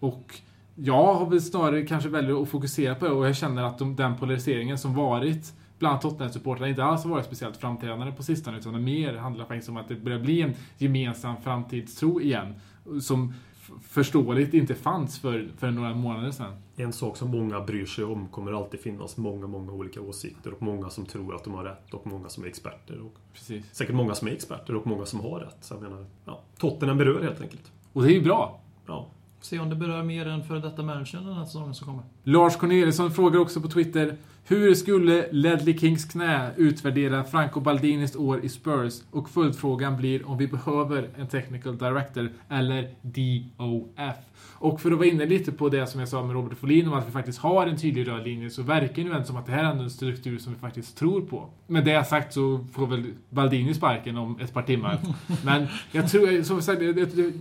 Och 0.00 0.40
jag 0.74 1.14
har 1.14 1.30
väl 1.30 1.40
snarare 1.40 1.86
kanske 1.86 2.08
väldigt 2.08 2.36
att 2.36 2.48
fokusera 2.48 2.94
på 2.94 3.04
det 3.04 3.10
och 3.10 3.26
jag 3.26 3.36
känner 3.36 3.62
att 3.62 3.78
de, 3.78 3.96
den 3.96 4.16
polariseringen 4.16 4.78
som 4.78 4.94
varit 4.94 5.54
bland 5.78 6.00
Tottenham-supportrarna 6.00 6.68
inte 6.68 6.84
alls 6.84 7.04
har 7.04 7.10
varit 7.10 7.26
speciellt 7.26 7.56
framträdande 7.56 8.12
på 8.12 8.22
sistone 8.22 8.58
utan 8.58 8.72
det 8.72 8.78
mer 8.78 9.14
handlar 9.16 9.44
faktiskt 9.44 9.68
om 9.68 9.76
att 9.76 9.88
det 9.88 9.94
börjar 9.94 10.18
bli 10.18 10.42
en 10.42 10.54
gemensam 10.78 11.36
framtidstro 11.42 12.20
igen. 12.20 12.54
Som 13.00 13.34
förståeligt 13.82 14.54
inte 14.54 14.74
fanns 14.74 15.18
för, 15.18 15.48
för 15.58 15.70
några 15.70 15.94
månader 15.94 16.30
sedan. 16.30 16.52
En 16.76 16.92
sak 16.92 17.16
som 17.16 17.30
många 17.30 17.60
bryr 17.60 17.86
sig 17.86 18.04
om 18.04 18.28
kommer 18.28 18.52
alltid 18.52 18.80
finnas 18.80 19.16
många, 19.16 19.46
många 19.46 19.72
olika 19.72 20.00
åsikter 20.00 20.52
och 20.54 20.62
många 20.62 20.90
som 20.90 21.06
tror 21.06 21.34
att 21.34 21.44
de 21.44 21.54
har 21.54 21.64
rätt 21.64 21.94
och 21.94 22.06
många 22.06 22.28
som 22.28 22.44
är 22.44 22.48
experter. 22.48 23.00
Och 23.00 23.14
Precis. 23.32 23.64
säkert 23.72 23.94
många 23.94 24.14
som 24.14 24.28
är 24.28 24.32
experter 24.32 24.74
och 24.74 24.86
många 24.86 25.06
som 25.06 25.20
har 25.20 25.40
rätt. 25.40 25.56
Så 25.60 25.74
jag 25.74 25.82
menar, 25.82 26.06
ja, 26.24 26.42
Tottenham 26.58 26.98
berör 26.98 27.22
helt 27.22 27.40
enkelt. 27.40 27.72
Och 27.92 28.02
det 28.02 28.12
är 28.12 28.14
ju 28.14 28.22
bra. 28.22 28.60
Ja. 28.86 29.06
Se 29.40 29.58
om 29.58 29.70
det 29.70 29.76
berör 29.76 30.02
mer 30.02 30.28
än 30.28 30.44
för 30.44 30.56
detta 30.56 30.82
managern 30.82 31.24
den 31.24 31.34
här 31.34 31.44
säsongen 31.44 31.74
som 31.74 31.86
kommer. 31.86 32.02
Lars 32.22 32.56
Corneliusson 32.56 33.10
frågar 33.10 33.40
också 33.40 33.60
på 33.60 33.68
Twitter 33.68 34.16
Hur 34.48 34.74
skulle 34.74 35.26
Ledley 35.30 35.78
Kings 35.78 36.04
knä 36.04 36.50
utvärdera 36.56 37.24
Franco 37.24 37.60
Baldinis 37.60 38.16
år 38.16 38.44
i 38.44 38.48
Spurs? 38.48 39.02
Och 39.10 39.30
följdfrågan 39.30 39.96
blir 39.96 40.28
om 40.28 40.38
vi 40.38 40.46
behöver 40.46 41.08
en 41.16 41.26
technical 41.26 41.78
director 41.78 42.30
eller 42.48 42.90
DOF. 43.02 44.16
Och 44.58 44.80
för 44.80 44.90
att 44.92 44.98
vara 44.98 45.08
inne 45.08 45.26
lite 45.26 45.52
på 45.52 45.68
det 45.68 45.86
som 45.86 46.00
jag 46.00 46.08
sa 46.08 46.22
med 46.22 46.34
Robert 46.34 46.58
Folin 46.58 46.88
om 46.88 46.94
att 46.94 47.08
vi 47.08 47.12
faktiskt 47.12 47.38
har 47.38 47.66
en 47.66 47.76
tydlig 47.76 48.08
röd 48.08 48.24
linje 48.24 48.50
så 48.50 48.62
verkar 48.62 48.94
det 48.94 49.04
nu 49.04 49.12
ändå 49.12 49.24
som 49.24 49.36
att 49.36 49.46
det 49.46 49.52
här 49.52 49.64
är 49.64 49.82
en 49.82 49.90
struktur 49.90 50.38
som 50.38 50.54
vi 50.54 50.58
faktiskt 50.58 50.98
tror 50.98 51.20
på. 51.20 51.48
Med 51.66 51.84
det 51.84 52.04
sagt 52.04 52.32
så 52.32 52.66
får 52.72 52.86
väl 52.86 53.04
Baldini 53.30 53.74
sparken 53.74 54.16
om 54.16 54.40
ett 54.40 54.54
par 54.54 54.62
timmar. 54.62 54.98
Men 55.44 55.66
jag 55.92 56.10
tror, 56.10 56.42
som 56.42 56.62
sagt, 56.62 56.82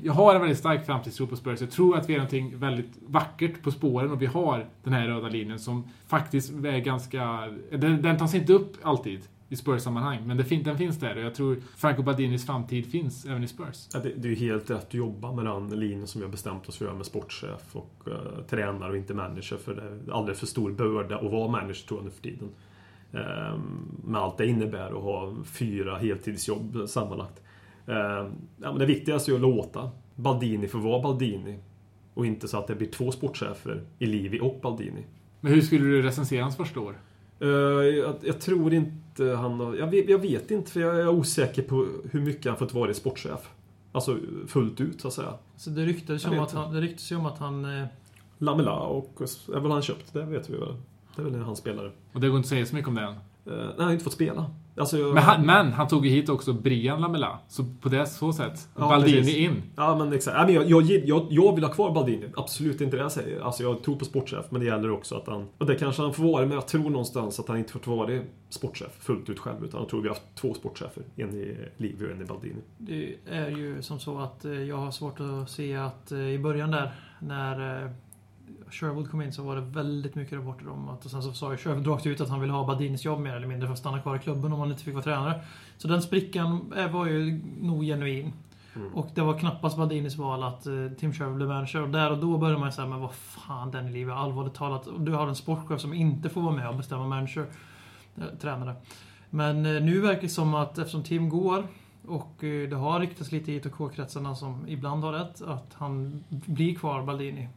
jag, 0.03 0.13
har 0.13 0.35
en 0.35 0.41
väldigt 0.41 0.59
stark 0.59 0.85
framtidstro 0.85 1.27
på 1.27 1.35
Spurs. 1.35 1.61
Jag 1.61 1.71
tror 1.71 1.97
att 1.97 2.09
vi 2.09 2.13
är 2.13 2.17
någonting 2.17 2.59
väldigt 2.59 2.93
vackert 3.07 3.61
på 3.61 3.71
spåren 3.71 4.11
och 4.11 4.21
vi 4.21 4.25
har 4.25 4.65
den 4.83 4.93
här 4.93 5.07
röda 5.07 5.27
linjen 5.27 5.59
som 5.59 5.83
faktiskt 6.07 6.49
är 6.49 6.79
ganska... 6.95 7.53
Den, 7.71 8.01
den 8.01 8.17
tas 8.17 8.35
inte 8.35 8.53
upp 8.53 8.77
alltid 8.81 9.27
i 9.49 9.55
Spurs-sammanhang, 9.55 10.27
men 10.27 10.37
det 10.37 10.43
fin, 10.43 10.63
den 10.63 10.77
finns 10.77 10.99
där 10.99 11.15
och 11.17 11.23
jag 11.23 11.35
tror 11.35 11.57
Franco 11.75 12.03
Baldinis 12.03 12.45
framtid 12.45 12.91
finns 12.91 13.25
även 13.25 13.43
i 13.43 13.47
Spurs. 13.47 13.87
Ja, 13.93 13.99
det, 13.99 14.09
det 14.09 14.27
är 14.27 14.29
ju 14.29 14.35
helt 14.35 14.69
rätt 14.69 14.77
att 14.77 14.93
jobba 14.93 15.31
med 15.31 15.45
den 15.45 15.69
linjen 15.69 16.07
som 16.07 16.21
vi 16.21 16.25
har 16.25 16.31
bestämt 16.31 16.69
oss 16.69 16.77
för 16.77 16.85
att 16.85 16.89
göra 16.89 16.97
med 16.97 17.05
sportchef 17.05 17.75
och 17.75 18.07
uh, 18.07 18.45
tränare 18.49 18.89
och 18.89 18.97
inte 18.97 19.13
manager. 19.13 19.57
För 19.57 19.75
det 19.75 19.81
är 19.81 20.15
alldeles 20.15 20.39
för 20.39 20.47
stor 20.47 20.71
börda 20.71 21.17
att 21.17 21.31
vara 21.31 21.51
manager 21.51 21.87
tror 21.87 21.99
jag 21.99 22.05
nu 22.05 22.11
för 22.11 22.21
tiden. 22.21 22.49
Ehm, 23.13 24.01
med 24.03 24.21
allt 24.21 24.37
det 24.37 24.47
innebär 24.47 24.87
att 24.87 25.03
ha 25.03 25.35
fyra 25.45 25.97
heltidsjobb 25.97 26.77
sammanlagt. 26.87 27.43
Ehm, 27.87 28.31
ja, 28.61 28.71
men 28.71 28.77
det 28.79 28.85
viktigaste 28.85 29.31
är 29.31 29.35
att 29.35 29.41
låta 29.41 29.89
Baldini 30.15 30.67
få 30.67 30.77
vara 30.77 31.01
Baldini. 31.01 31.59
Och 32.13 32.25
inte 32.25 32.47
så 32.47 32.57
att 32.57 32.67
det 32.67 32.75
blir 32.75 32.87
två 32.87 33.11
sportchefer 33.11 33.83
i 33.99 34.05
Livi 34.05 34.39
och 34.39 34.59
Baldini. 34.61 35.05
Men 35.45 35.53
hur 35.53 35.61
skulle 35.61 35.85
du 35.85 36.01
recensera 36.01 36.43
hans 36.43 36.55
första 36.55 36.79
år? 36.79 36.97
Eh, 37.39 37.47
jag, 37.49 38.15
jag 38.21 38.41
tror 38.41 38.73
inte 38.73 39.25
han 39.25 39.59
har... 39.59 39.75
Jag 39.75 39.87
vet, 39.87 40.09
jag 40.09 40.19
vet 40.19 40.51
inte, 40.51 40.71
för 40.71 40.79
jag 40.79 40.99
är 40.99 41.07
osäker 41.07 41.61
på 41.61 41.87
hur 42.11 42.21
mycket 42.21 42.45
han 42.45 42.57
fått 42.57 42.73
vara 42.73 42.91
sportchef. 42.93 43.49
Alltså 43.91 44.17
fullt 44.47 44.81
ut 44.81 45.01
så 45.01 45.07
att 45.07 45.13
säga. 45.13 45.33
Så 45.57 45.69
det 45.69 45.85
ryktades 45.85 46.25
ju 46.25 46.29
om 46.29 46.39
att 46.39 46.51
han, 46.51 46.73
det 46.73 46.81
ju 47.11 47.15
om 47.15 47.25
att 47.25 47.37
han 47.37 47.65
eh, 47.65 47.85
Lamela 48.37 48.73
och 48.79 49.21
är 49.53 49.59
väl 49.59 49.71
han 49.71 49.81
köpt, 49.81 50.13
det 50.13 50.25
vet 50.25 50.49
vi 50.49 50.57
väl. 50.57 50.75
Det 51.15 51.21
är 51.21 51.25
väl 51.25 51.35
hans 51.35 51.59
spelare. 51.59 51.91
Och 52.13 52.21
det 52.21 52.27
går 52.27 52.37
inte 52.37 52.45
att 52.45 52.49
säga 52.49 52.65
så 52.65 52.75
mycket 52.75 52.87
om 52.87 52.95
det 52.95 53.01
än. 53.01 53.07
Eh, 53.09 53.15
nej, 53.45 53.73
han 53.77 53.85
har 53.85 53.91
inte 53.91 54.03
fått 54.03 54.13
spela. 54.13 54.51
Alltså, 54.77 54.97
Men 54.97 55.23
han, 55.23 55.45
men 55.45 55.73
han 55.73 55.87
tog 55.87 56.05
ju 56.05 56.11
hit 56.11 56.29
också 56.29 56.53
Brian 56.53 57.01
Lamela. 57.01 57.39
Så 57.47 57.63
på 57.81 57.89
det 57.89 58.05
så 58.05 58.33
sätt. 58.33 58.67
Ja, 58.75 58.89
Baldini 58.89 59.17
precis. 59.17 59.37
in. 59.37 59.63
Ja, 59.75 59.95
men 59.95 60.13
exakt. 60.13 60.37
Men 60.37 60.55
jag, 60.55 60.69
jag, 60.69 60.83
jag, 60.83 61.27
jag 61.29 61.55
vill 61.55 61.63
ha 61.63 61.71
kvar 61.71 61.91
Baldini. 61.91 62.25
Absolut 62.35 62.81
inte 62.81 62.97
det 62.97 63.03
jag 63.03 63.11
säger. 63.11 63.41
Alltså, 63.41 63.63
jag 63.63 63.83
tror 63.83 63.95
på 63.95 64.05
sportchef, 64.05 64.45
men 64.49 64.61
det 64.61 64.67
gäller 64.67 64.91
också 64.91 65.15
att 65.15 65.27
han... 65.27 65.47
Och 65.57 65.65
det 65.65 65.75
kanske 65.75 66.01
han 66.01 66.13
får 66.13 66.23
vara, 66.23 66.45
men 66.45 66.51
jag 66.51 66.67
tror 66.67 66.89
någonstans 66.89 67.39
att 67.39 67.47
han 67.47 67.57
inte 67.57 67.71
får 67.71 67.95
vara 67.95 68.19
sportchef 68.49 68.91
fullt 68.99 69.29
ut 69.29 69.39
själv. 69.39 69.65
Utan 69.65 69.79
jag 69.79 69.89
tror 69.89 70.01
vi 70.01 70.07
har 70.07 70.15
haft 70.15 70.35
två 70.35 70.53
sportchefer. 70.53 71.03
En 71.15 71.33
i 71.33 71.57
Livio 71.77 72.05
och 72.05 72.11
en 72.11 72.21
i 72.21 72.25
Baldini. 72.25 72.61
Det 72.77 73.15
är 73.29 73.49
ju 73.49 73.81
som 73.81 73.99
så 73.99 74.19
att 74.19 74.45
eh, 74.45 74.51
jag 74.51 74.77
har 74.77 74.91
svårt 74.91 75.19
att 75.19 75.49
se 75.49 75.75
att 75.75 76.11
eh, 76.11 76.19
i 76.19 76.39
början 76.39 76.71
där 76.71 76.91
när 77.19 77.83
eh, 77.83 77.91
Sherwood 78.69 79.11
kom 79.11 79.21
in 79.21 79.33
så 79.33 79.43
var 79.43 79.55
det 79.55 79.61
väldigt 79.61 80.15
mycket 80.15 80.33
rapporter 80.33 80.69
om 80.69 80.89
att 80.89 81.05
och 81.05 81.11
sen 81.11 81.23
så 81.23 81.33
sa 81.33 81.51
ju 81.51 81.57
Sherwood 81.57 81.87
rakt 81.87 82.05
ut 82.05 82.21
att 82.21 82.29
han 82.29 82.41
ville 82.41 82.53
ha 82.53 82.67
Baldinis 82.67 83.05
jobb 83.05 83.19
mer 83.19 83.35
eller 83.35 83.47
mindre 83.47 83.67
för 83.67 83.73
att 83.73 83.79
stanna 83.79 83.99
kvar 83.99 84.15
i 84.15 84.19
klubben 84.19 84.53
om 84.53 84.59
han 84.59 84.71
inte 84.71 84.83
fick 84.83 84.93
vara 84.93 85.03
tränare. 85.03 85.41
Så 85.77 85.87
den 85.87 86.01
sprickan 86.01 86.73
eh, 86.77 86.91
var 86.91 87.05
ju 87.05 87.41
nog 87.61 87.83
genuin. 87.83 88.33
Och 88.93 89.09
det 89.13 89.21
var 89.21 89.39
knappast 89.39 89.77
Baldinis 89.77 90.15
val 90.15 90.43
att 90.43 90.65
eh, 90.65 90.73
Tim 90.99 91.13
Sherwood 91.13 91.35
blev 91.35 91.47
manager. 91.47 91.81
Och 91.81 91.89
där 91.89 92.11
och 92.11 92.17
då 92.17 92.37
började 92.37 92.59
man 92.59 92.71
säga 92.71 92.87
men 92.87 92.99
vad 92.99 93.13
fan 93.13 93.71
den 93.71 93.91
livet 93.91 94.15
allvarligt 94.15 94.53
talat. 94.53 94.87
Du 94.97 95.11
har 95.11 95.27
en 95.27 95.35
sportchef 95.35 95.81
som 95.81 95.93
inte 95.93 96.29
får 96.29 96.41
vara 96.41 96.55
med 96.55 96.69
och 96.69 96.75
bestämma 96.75 97.07
manager. 97.07 97.45
Eh, 98.17 98.23
tränare. 98.41 98.75
Men 99.29 99.65
eh, 99.65 99.81
nu 99.81 100.01
verkar 100.01 100.21
det 100.21 100.29
som 100.29 100.53
att 100.53 100.77
eftersom 100.77 101.03
Tim 101.03 101.29
går 101.29 101.67
och 102.07 102.35
det 102.39 102.75
har 102.75 102.99
ryktats 102.99 103.31
lite 103.31 103.51
i 103.51 103.55
ITK-kretsarna 103.55 104.35
som 104.35 104.67
ibland 104.67 105.03
har 105.03 105.13
rätt 105.13 105.41
att 105.41 105.73
han 105.73 106.23
blir 106.29 106.75
kvar, 106.75 107.03
Baldini. 107.03 107.49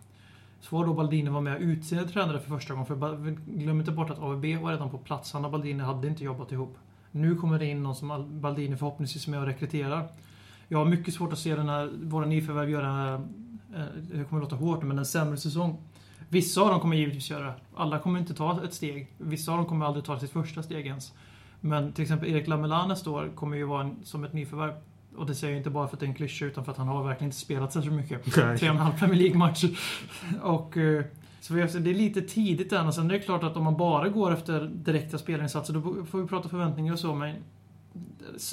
Så 0.60 0.76
var 0.76 0.86
då 0.86 0.94
Baldini 0.94 1.30
var 1.30 1.40
med 1.40 1.56
och 1.56 1.62
utse 1.62 2.04
tränare 2.04 2.40
för 2.40 2.48
första 2.48 2.74
gången. 2.74 2.86
För 2.86 3.30
glöm 3.58 3.80
inte 3.80 3.92
bort 3.92 4.10
att 4.10 4.18
AVB 4.18 4.44
var 4.62 4.70
redan 4.70 4.90
på 4.90 4.98
plats. 4.98 5.32
Han 5.32 5.44
och 5.44 5.50
Baldini 5.50 5.82
hade 5.82 6.08
inte 6.08 6.24
jobbat 6.24 6.52
ihop. 6.52 6.78
Nu 7.10 7.34
kommer 7.34 7.58
det 7.58 7.66
in 7.66 7.82
någon 7.82 7.94
som 7.94 8.40
Baldini 8.40 8.76
förhoppningsvis 8.76 9.26
är 9.26 9.30
med 9.30 9.40
och 9.40 9.46
rekryterar. 9.46 10.08
Jag 10.68 10.78
har 10.78 10.84
mycket 10.84 11.14
svårt 11.14 11.32
att 11.32 11.38
se 11.38 11.56
den 11.56 11.68
här, 11.68 11.90
våra 12.02 12.26
nyförvärv 12.26 12.70
göra, 12.70 13.14
eh, 13.14 13.84
det 14.12 14.24
kommer 14.24 14.42
låta 14.42 14.56
hårt 14.56 14.82
men 14.82 14.98
en 14.98 15.06
sämre 15.06 15.36
säsong. 15.36 15.78
Vissa 16.28 16.60
av 16.60 16.68
dem 16.68 16.80
kommer 16.80 16.96
givetvis 16.96 17.30
göra 17.30 17.44
det. 17.44 17.54
Alla 17.76 17.98
kommer 17.98 18.18
inte 18.18 18.34
ta 18.34 18.64
ett 18.64 18.74
steg. 18.74 19.12
Vissa 19.18 19.52
av 19.52 19.58
dem 19.58 19.66
kommer 19.66 19.86
aldrig 19.86 20.04
ta 20.04 20.18
sitt 20.18 20.30
första 20.30 20.62
steg 20.62 20.86
ens. 20.86 21.12
Men 21.60 21.92
till 21.92 22.02
exempel 22.02 22.28
Erik 22.28 22.48
Lamelanes 22.48 22.88
nästa 22.88 23.10
år 23.10 23.30
kommer 23.34 23.56
ju 23.56 23.64
vara 23.64 23.82
en, 23.82 23.96
som 24.04 24.24
ett 24.24 24.32
nyförvärv. 24.32 24.72
Och 25.18 25.26
det 25.26 25.34
säger 25.34 25.52
jag 25.54 25.60
inte 25.60 25.70
bara 25.70 25.88
för 25.88 25.96
att 25.96 26.00
det 26.00 26.06
är 26.06 26.08
en 26.08 26.14
klyscha 26.14 26.44
utan 26.44 26.64
för 26.64 26.72
att 26.72 26.78
han 26.78 26.88
har 26.88 27.04
verkligen 27.04 27.28
inte 27.28 27.36
spelat 27.36 27.72
så 27.72 27.78
mycket. 27.90 28.24
Tre 28.34 28.44
och 28.52 28.62
en 28.62 28.76
halv 28.76 28.98
Premier 28.98 29.18
League-matcher. 29.18 29.78
Och... 30.42 30.76
eh, 30.76 31.04
Så 31.40 31.54
det 31.54 31.60
är 31.90 31.94
lite 31.94 32.22
tidigt 32.22 32.72
än. 32.72 32.86
Och 32.86 32.94
sen 32.94 33.06
är 33.10 33.14
det 33.14 33.20
klart 33.20 33.42
att 33.44 33.56
om 33.56 33.64
man 33.64 33.76
bara 33.76 34.08
går 34.08 34.32
efter 34.32 34.60
direkta 34.74 35.18
spelinsatser 35.18 35.74
då 35.74 36.04
får 36.04 36.20
vi 36.20 36.26
prata 36.28 36.48
förväntningar 36.48 36.92
och 36.92 36.98
så. 36.98 37.14
Men 37.14 37.36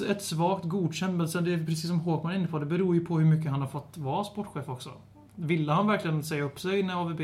ett 0.08 0.22
svagt 0.22 0.64
godkänd, 0.64 1.16
men 1.16 1.28
sen 1.28 1.44
det 1.44 1.54
är 1.54 1.58
precis 1.66 1.88
som 1.88 2.00
Håkman 2.00 2.32
är 2.32 2.36
inne 2.38 2.48
på, 2.48 2.58
det 2.58 2.66
beror 2.66 2.94
ju 2.94 3.04
på 3.04 3.18
hur 3.18 3.26
mycket 3.26 3.50
han 3.50 3.60
har 3.60 3.68
fått 3.68 3.98
vara 3.98 4.24
sportchef 4.24 4.68
också. 4.68 4.90
Ville 5.34 5.72
han 5.72 5.86
verkligen 5.86 6.22
säga 6.24 6.42
upp 6.44 6.60
sig 6.60 6.82
när 6.82 6.94
AVB 7.00 7.20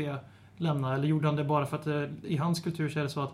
lämnade, 0.57 0.95
eller 0.95 1.07
gjorde 1.07 1.27
han 1.27 1.35
det 1.35 1.43
bara 1.43 1.65
för 1.65 1.77
att 1.77 1.87
eh, 1.87 2.03
i 2.23 2.37
hans 2.37 2.59
kultur 2.59 2.89
så 2.89 2.99
är 2.99 3.03
det 3.03 3.09
så 3.09 3.21
att 3.21 3.33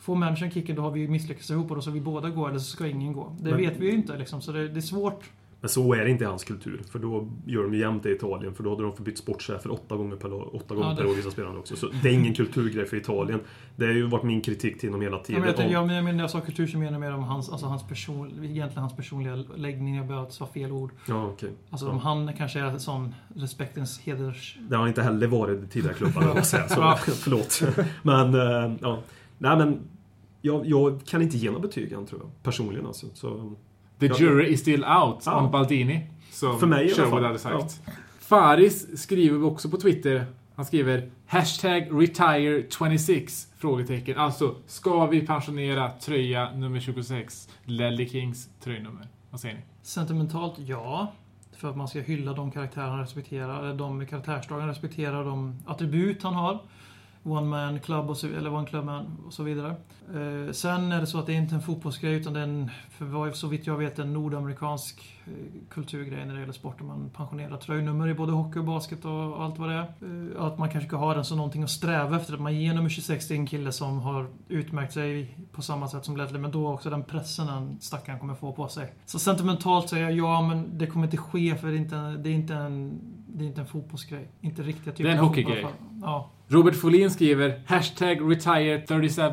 Får 0.00 0.16
människan 0.16 0.50
kicken 0.50 0.76
då 0.76 0.82
har 0.82 0.90
vi 0.90 1.08
misslyckats 1.08 1.50
ihop 1.50 1.70
och 1.70 1.76
då 1.76 1.82
ska 1.82 1.90
vi 1.90 2.00
båda 2.00 2.30
gå 2.30 2.46
eller 2.48 2.58
så 2.58 2.64
ska 2.70 2.86
ingen 2.86 3.12
gå. 3.12 3.32
Det 3.40 3.50
Men- 3.50 3.56
vet 3.60 3.76
vi 3.76 3.86
ju 3.86 3.92
inte 3.92 4.16
liksom, 4.16 4.40
så 4.42 4.52
det, 4.52 4.68
det 4.68 4.78
är 4.78 4.80
svårt. 4.80 5.30
Men 5.60 5.68
så 5.68 5.94
är 5.94 6.04
det 6.04 6.10
inte 6.10 6.24
i 6.24 6.26
hans 6.26 6.44
kultur. 6.44 6.80
För 6.90 6.98
då 6.98 7.28
gör 7.46 7.62
de 7.62 7.74
jämt 7.74 8.02
det 8.02 8.10
i 8.10 8.14
Italien. 8.14 8.54
För 8.54 8.64
då 8.64 8.70
hade 8.70 8.82
de 8.82 8.92
fått 8.96 9.04
bytt 9.04 9.18
sportchefer 9.18 9.70
åtta 9.70 9.96
gånger 9.96 10.16
per, 10.16 10.56
åtta 10.56 10.74
gånger 10.74 10.90
Ja, 10.90 10.96
per 10.96 11.06
år, 11.06 11.14
vissa 11.14 11.30
spelare 11.30 11.58
också. 11.58 11.76
Så 11.76 11.88
det 12.02 12.08
är 12.08 12.12
ingen 12.12 12.34
kulturgrej 12.34 12.86
för 12.86 12.96
Italien. 12.96 13.40
Det 13.76 13.86
har 13.86 13.92
ju 13.92 14.06
varit 14.06 14.22
min 14.24 14.40
kritik 14.40 14.80
till 14.80 14.92
dem 14.92 15.00
hela 15.00 15.16
Ja, 15.16 15.22
tiden. 15.24 15.40
men 15.42 15.50
jag, 15.50 15.58
om- 15.82 15.88
jag, 15.90 15.96
jag 15.98 16.04
menar, 16.04 16.12
när 16.16 16.22
jag 16.24 16.30
sa 16.30 16.40
kultur 16.40 16.66
så 16.66 16.78
menar 16.78 16.92
jag 16.92 17.00
mer 17.00 17.12
om 17.14 17.22
hans, 17.22 17.50
alltså 17.50 17.66
hans, 17.66 17.88
person, 17.88 18.26
egentligen 18.44 18.82
hans 18.82 18.96
personliga 18.96 19.34
läggning. 19.56 19.96
Jag 19.96 20.06
behöver 20.06 20.30
sa 20.30 20.46
fel 20.46 20.72
ord. 20.72 20.90
Ja, 21.08 21.26
okej. 21.26 21.50
Alltså 21.70 21.86
Ja. 21.86 21.92
om 21.92 21.98
han 21.98 22.32
kanske 22.36 22.60
är 22.60 22.78
sån 22.78 23.14
respektens 23.36 24.00
heders... 24.00 24.58
Det 24.70 24.76
har 24.76 24.88
inte 24.88 25.02
heller 25.02 25.26
varit 25.26 25.64
i 25.64 25.66
tidigare 25.66 25.94
klubbar, 25.94 26.40
säga. 26.42 26.68
Så, 26.68 26.80
Ja. 26.80 26.98
förlåt. 27.04 27.62
Men, 28.02 28.34
eh, 28.34 28.76
ja. 28.80 28.98
Nej, 29.38 29.56
men 29.56 29.80
jag, 30.42 30.66
jag 30.66 31.00
kan 31.06 31.22
inte 31.22 31.36
ge 31.36 31.48
några 31.50 31.60
betyg 31.62 31.92
än, 31.92 32.06
tror 32.06 32.20
jag. 32.20 32.30
Personligen 32.42 32.86
alltså. 32.86 33.06
Så, 33.14 33.52
The 34.00 34.06
Ja. 34.06 34.14
jury 34.18 34.46
is 34.52 34.60
still 34.60 34.84
out 34.84 35.22
Ja. 35.26 35.42
on 35.44 35.50
Baldini. 35.50 36.06
Som 36.30 36.58
För 36.60 36.66
mig 36.66 36.88
Sherwood 36.94 37.22
hade 37.22 37.38
sagt. 37.38 37.80
Faris 38.20 39.02
skriver 39.02 39.44
också 39.46 39.68
på 39.70 39.76
Twitter. 39.76 40.26
Han 40.56 40.64
skriver 40.64 41.10
Hashtag 41.26 41.88
retire 42.02 42.62
26? 42.70 43.48
Frågetecken. 43.58 44.18
Alltså, 44.18 44.54
ska 44.66 45.06
vi 45.06 45.26
pensionera 45.26 45.90
tröja 45.90 46.50
nummer 46.52 46.80
26? 46.80 47.48
Lelly 47.64 48.08
Kings 48.08 48.48
tröjnummer. 48.64 49.08
Vad 49.30 49.40
säger 49.40 49.54
ni? 49.54 49.60
Sentimentalt, 49.82 50.54
ja. 50.58 51.12
För 51.56 51.70
att 51.70 51.76
man 51.76 51.88
ska 51.88 52.00
hylla 52.00 52.32
de 52.32 52.50
karaktärer 52.50 52.88
han 52.88 53.00
respekterar, 53.00 53.62
eller 53.64 53.74
de 53.74 54.06
karaktärsdrag 54.06 54.58
han 54.60 54.68
respekterar, 54.68 55.24
de 55.24 55.54
attribut 55.66 56.22
han 56.22 56.34
har. 56.34 56.60
One 57.30 57.46
man 57.46 57.80
club 57.80 58.10
och 58.10 58.16
så, 58.16 58.26
eller 58.26 58.54
one 58.54 58.66
club 58.66 58.84
man 58.84 59.06
och 59.26 59.32
så 59.32 59.42
vidare. 59.42 59.74
Eh, 60.14 60.52
sen 60.52 60.92
är 60.92 61.00
det 61.00 61.06
så 61.06 61.18
att 61.18 61.26
det 61.26 61.32
är 61.32 61.36
inte 61.36 61.54
en 61.54 61.62
fotbollsgrej 61.62 62.14
utan 62.14 62.32
det 62.32 62.40
är 62.40 62.44
en, 62.44 62.70
för 62.90 63.32
så 63.32 63.46
vitt 63.46 63.66
jag 63.66 63.76
vet, 63.76 63.98
en 63.98 64.12
nordamerikansk 64.12 65.18
eh, 65.26 65.32
kulturgrej 65.68 66.26
när 66.26 66.34
det 66.34 66.40
gäller 66.40 66.52
sport. 66.52 66.82
Man 66.82 67.10
pensionerar 67.16 67.56
tröjnummer 67.56 68.08
i 68.08 68.14
både 68.14 68.32
hockey 68.32 68.58
och 68.58 68.64
basket 68.64 69.04
och 69.04 69.44
allt 69.44 69.58
vad 69.58 69.68
det 69.68 69.74
är. 69.74 69.92
Eh, 70.36 70.44
att 70.44 70.58
man 70.58 70.70
kanske 70.70 70.88
ska 70.88 70.96
ha 70.96 71.14
den 71.14 71.24
som 71.24 71.36
någonting 71.36 71.62
att 71.62 71.70
sträva 71.70 72.16
efter. 72.16 72.34
Att 72.34 72.40
man 72.40 72.54
ger 72.54 72.74
nummer 72.74 72.88
26 72.88 73.26
till 73.26 73.36
en 73.36 73.46
kille 73.46 73.72
som 73.72 74.00
har 74.00 74.26
utmärkt 74.48 74.92
sig 74.92 75.38
på 75.52 75.62
samma 75.62 75.88
sätt 75.88 76.04
som 76.04 76.16
Ledley, 76.16 76.40
men 76.40 76.50
då 76.50 76.68
också 76.68 76.90
den 76.90 77.02
pressen 77.02 77.46
den 77.46 77.80
stackaren 77.80 78.18
kommer 78.18 78.34
få 78.34 78.52
på 78.52 78.68
sig. 78.68 78.92
Så 79.06 79.18
sentimentalt 79.18 79.88
säger 79.88 80.04
jag 80.04 80.12
ja, 80.12 80.42
men 80.42 80.78
det 80.78 80.86
kommer 80.86 81.06
inte 81.06 81.16
ske 81.16 81.56
för 81.56 81.68
det 81.68 81.74
är 81.74 81.78
inte, 81.78 81.96
det 81.96 82.30
är 82.30 82.34
inte 82.34 82.54
en, 82.54 83.00
det 83.26 83.44
är 83.44 83.48
inte 83.48 83.60
en 83.60 83.66
fotbollsgrej. 83.66 84.28
Inte 84.40 84.62
riktiga 84.62 84.92
typer 84.92 85.04
Det 85.04 85.10
är 85.10 85.18
en 85.18 85.24
hockeygrej. 85.24 85.66
Ja, 86.02 86.30
Robert 86.48 86.74
Folin 86.76 87.10
skriver 87.10 87.60
Hashtag 87.66 88.30
retire 88.32 88.80
37? 88.86 89.32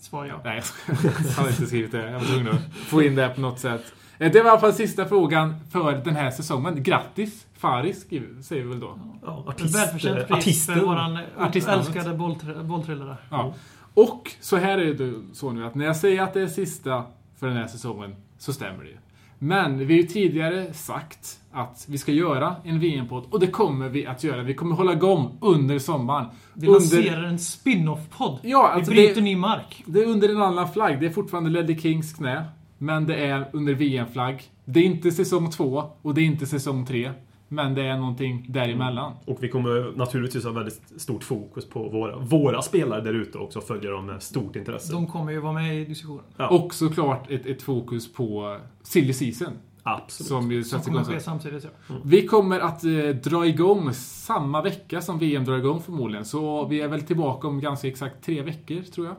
svar 0.00 0.26
ja. 0.26 0.40
Nej, 0.44 0.62
jag 0.86 1.42
har 1.42 1.48
inte 1.48 1.66
skrivit 1.66 1.92
det. 1.92 2.10
Jag 2.10 2.18
var 2.18 2.26
tvungen 2.26 2.48
att 2.48 2.74
få 2.74 3.02
in 3.02 3.14
det 3.14 3.28
på 3.28 3.40
något 3.40 3.58
sätt. 3.60 3.82
Eh, 4.18 4.32
Det 4.32 4.38
var 4.40 4.46
i 4.46 4.50
alla 4.50 4.60
fall 4.60 4.72
sista 4.72 5.04
frågan 5.08 5.54
för 5.70 5.92
den 5.92 6.16
här 6.16 6.30
säsongen. 6.30 6.82
Grattis! 6.82 7.46
Faris 7.58 8.06
säger 8.42 8.62
vi 8.62 8.68
väl 8.68 8.80
då. 8.80 8.98
ja, 9.22 9.44
artist, 9.46 9.76
välförtjänt 9.78 10.28
pris 10.28 10.30
artisten. 10.38 10.74
för 10.78 10.86
våran 10.86 11.18
älskade 11.44 12.10
bolltr- 12.16 12.62
bolltrillare. 12.64 13.16
Ja. 13.30 13.54
Och 13.94 14.32
så 14.40 14.56
här 14.56 14.78
är 14.78 14.94
det 14.94 15.14
så 15.32 15.52
nu 15.52 15.66
att 15.66 15.74
när 15.74 15.84
jag 15.84 15.96
säger 15.96 16.22
att 16.22 16.34
det 16.34 16.40
är 16.42 16.46
sista 16.46 17.04
för 17.38 17.46
den 17.48 17.56
här 17.56 17.66
säsongen 17.66 18.16
så 18.38 18.52
stämmer 18.52 18.84
det 18.84 18.90
ju. 18.90 18.96
Men 19.38 19.78
vi 19.78 19.84
har 19.94 20.00
ju 20.02 20.06
tidigare 20.06 20.72
sagt 20.72 21.40
att 21.54 21.84
vi 21.88 21.98
ska 21.98 22.12
göra 22.12 22.56
en 22.64 22.78
VM-podd 22.80 23.24
och 23.30 23.40
det 23.40 23.46
kommer 23.46 23.88
vi 23.88 24.06
att 24.06 24.24
göra. 24.24 24.42
Vi 24.42 24.54
kommer 24.54 24.74
hålla 24.76 24.92
igång 24.92 25.38
under 25.40 25.78
sommaren. 25.78 26.26
Vi 26.54 26.66
under, 26.66 26.80
lanserar 26.80 27.24
en 27.24 27.38
spin-off-podd. 27.38 28.38
Ja, 28.42 28.68
alltså 28.68 28.90
vi 28.90 28.96
bryter 28.96 29.14
det- 29.14 29.20
ny 29.20 29.36
mark. 29.36 29.82
det 29.86 30.00
är 30.02 30.06
under 30.06 30.28
en 30.28 30.42
annan 30.42 30.68
flagg. 30.72 31.00
Det 31.00 31.06
är 31.06 31.10
fortfarande 31.10 31.50
Ledley 31.50 31.78
Kings 31.78 32.12
knä. 32.12 32.44
Men 32.78 33.06
det 33.06 33.14
är 33.26 33.48
under 33.52 33.74
VM-flagg. 33.74 34.42
Det 34.64 34.80
är 34.80 34.84
inte 34.84 35.10
säsong 35.10 35.50
två 35.50 35.84
och 36.02 36.14
det 36.14 36.20
är 36.20 36.24
inte 36.24 36.46
säsong 36.46 36.86
tre. 36.86 37.10
Men 37.48 37.74
det 37.74 37.82
är 37.82 37.96
någonting 37.96 38.46
däremellan. 38.48 39.12
Och 39.24 39.38
vi 39.42 39.48
kommer 39.48 39.96
naturligtvis 39.96 40.44
ha 40.44 40.50
väldigt 40.52 40.82
stort 40.96 41.24
fokus 41.24 41.68
på 41.68 41.88
våra, 41.88 42.16
våra 42.18 42.62
spelare 42.62 43.00
där 43.00 43.14
ute 43.14 43.38
också 43.38 43.58
och 43.58 43.64
följa 43.66 43.90
dem 43.90 44.06
med 44.06 44.22
stort 44.22 44.56
intresse. 44.56 44.92
De 44.92 45.06
kommer 45.06 45.32
ju 45.32 45.40
vara 45.40 45.52
med 45.52 45.80
i 45.80 45.84
diskussionen. 45.84 46.24
Ja. 46.36 46.48
Och 46.48 46.74
såklart 46.74 47.30
ett, 47.30 47.46
ett 47.46 47.62
fokus 47.62 48.12
på 48.12 48.58
Silly 48.82 49.12
Season. 49.12 49.52
Absolut. 49.86 50.28
Som 50.28 50.52
ju 50.52 50.64
Som 50.64 50.78
sätts 50.78 50.86
kommer 50.86 51.10
igång 51.10 51.20
samtidigt, 51.20 51.64
ja. 51.64 51.96
Vi 52.04 52.26
kommer 52.26 52.60
att 52.60 52.84
eh, 52.84 52.90
dra 53.22 53.46
igång 53.46 53.92
samma 53.94 54.62
vecka 54.62 55.00
som 55.00 55.18
VM 55.18 55.44
drar 55.44 55.58
igång 55.58 55.82
förmodligen. 55.82 56.24
Så 56.24 56.66
vi 56.66 56.80
är 56.80 56.88
väl 56.88 57.02
tillbaka 57.02 57.48
om 57.48 57.60
ganska 57.60 57.88
exakt 57.88 58.24
tre 58.24 58.42
veckor, 58.42 58.82
tror 58.82 59.06
jag. 59.06 59.16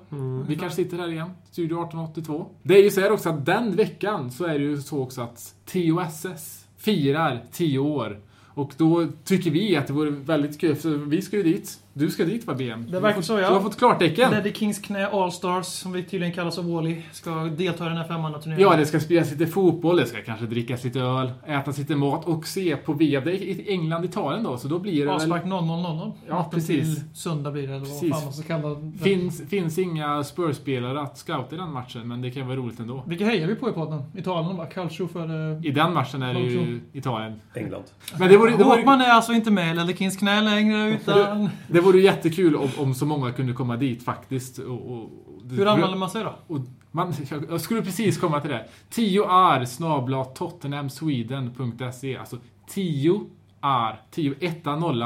Vi 0.48 0.56
kanske 0.56 0.84
sitter 0.84 0.98
här 0.98 1.08
igen. 1.08 1.30
Studio 1.52 1.76
1882. 1.76 2.48
Det 2.64 2.78
är 2.78 2.84
ju 2.84 2.90
så 2.90 3.02
här 3.02 3.12
också 3.12 3.30
att 3.30 3.46
den 3.46 3.76
veckan 3.76 4.32
så 4.32 4.46
är 4.46 4.60
det 4.60 4.66
ju 4.66 4.82
så 4.82 5.04
också 5.04 5.22
att 5.22 5.56
TOSS 5.66 6.66
firar 6.78 7.44
10 7.52 7.80
år. 7.80 8.20
Och 8.48 8.72
då 8.78 9.08
tycker 9.24 9.52
vi 9.52 9.76
att 9.76 9.88
det 9.88 9.94
vore 9.94 10.10
väldigt 10.10 10.62
kul, 10.62 10.76
för 10.76 10.90
vi 10.90 11.22
ska 11.22 11.38
ju 11.38 11.44
dit. 11.44 11.80
Du 11.98 12.10
ska 12.12 12.26
dit 12.26 12.48
va, 12.48 12.54
BM? 12.54 12.92
Det 12.92 13.00
verkar 13.00 13.22
så, 13.22 13.40
ja. 13.40 13.48
Du 13.48 13.54
har 13.54 13.62
fått 13.62 13.78
klartecken. 13.78 14.32
Leddy 14.32 14.54
Kings 14.54 14.80
knä 14.80 15.08
All-Stars, 15.08 15.66
som 15.66 15.92
vi 15.92 16.04
tydligen 16.04 16.34
kallas 16.34 16.58
av 16.58 16.74
Wally, 16.74 17.02
ska 17.12 17.30
delta 17.32 17.86
i 17.86 17.88
den 17.88 17.98
här 17.98 18.08
femmannaturneringen. 18.08 18.70
Ja, 18.72 18.78
det 18.78 18.86
ska 18.86 19.00
spelas 19.00 19.32
lite 19.32 19.48
fotboll, 19.48 19.98
det 19.98 20.06
ska 20.06 20.22
kanske 20.22 20.46
drickas 20.46 20.84
lite 20.84 21.00
öl, 21.00 21.32
ätas 21.48 21.78
lite 21.78 21.96
mat 21.96 22.26
och 22.26 22.48
se 22.48 22.76
på 22.78 22.94
VM. 22.94 23.24
Det 23.26 23.32
är 23.32 23.36
i 23.36 23.66
England, 23.70 24.06
Italien 24.06 24.44
då, 24.44 24.58
så 24.58 24.68
då 24.68 24.80
blir 24.80 25.00
det 25.00 25.06
väl... 25.06 25.16
Avspark 25.16 25.44
0-0-0. 25.44 26.12
Ja, 26.28 26.36
Natten 26.36 26.52
precis. 26.52 26.96
till 26.96 27.04
söndag 27.18 27.52
blir 27.52 27.68
det, 27.68 27.74
eller 27.76 27.86
vad 27.86 28.00
fan 28.00 28.24
man 28.24 28.34
ska 28.34 28.48
kalla 28.48 28.70
det. 28.70 28.98
Finns, 29.04 29.50
finns 29.50 29.78
inga 29.78 30.24
Spurs-spelare 30.24 31.02
att 31.02 31.18
scouta 31.18 31.56
i 31.56 31.58
den 31.58 31.72
matchen, 31.72 32.08
men 32.08 32.22
det 32.22 32.32
kan 32.32 32.48
vara 32.48 32.58
roligt 32.58 32.80
ändå. 32.80 33.04
Vilka 33.08 33.26
hejar 33.26 33.48
vi 33.48 33.56
på 33.56 33.70
i 33.70 33.72
podden? 33.74 34.02
Italien 34.18 34.58
bara? 34.58 34.68
Calcio 34.68 35.08
för... 35.08 35.52
eh, 35.54 35.66
I 35.66 35.72
den 35.72 35.94
matchen 35.94 36.22
är 36.22 36.34
det 36.34 36.40
ju. 36.40 36.80
Italien. 36.94 37.42
England. 37.54 37.84
Men 38.20 38.30
det 38.30 38.38
vore, 38.38 38.52
det 38.52 38.64
vore, 38.64 38.78
Håkman 38.78 39.02
är 39.02 39.10
alltså 39.10 39.34
inte 39.34 39.52
med 39.52 39.72
i 39.72 39.76
Leddy 39.76 39.94
Kings 39.94 40.18
knä 40.18 40.42
längre, 40.42 40.90
utan... 40.90 41.50
det 41.68 41.85
vore 41.86 42.00
jättekul 42.00 42.56
om, 42.56 42.70
om 42.78 42.94
så 42.94 43.06
många 43.06 43.32
kunde 43.32 43.54
komma 43.54 43.78
dit 43.78 44.04
faktiskt. 44.04 44.60
Och, 44.60 44.92
och, 44.92 45.10
Hur 45.50 45.68
anmäler 45.68 45.98
man 45.98 46.10
sig 46.10 46.24
då? 46.24 46.36
Och 46.48 46.60
man, 46.92 47.14
jag, 47.50 47.62
skulle 47.62 47.82
precis 47.82 48.18
komma 48.18 48.42
till 48.42 48.50
det. 48.50 48.68
10 48.90 49.24
är 49.24 49.66
snabla 49.66 50.26
tottenhamsweden.se. 50.26 52.18
Alltså 52.18 52.38
10 52.68 53.22
är 53.62 54.02
10, 54.12 54.36
1 54.40 54.66
0 54.66 55.04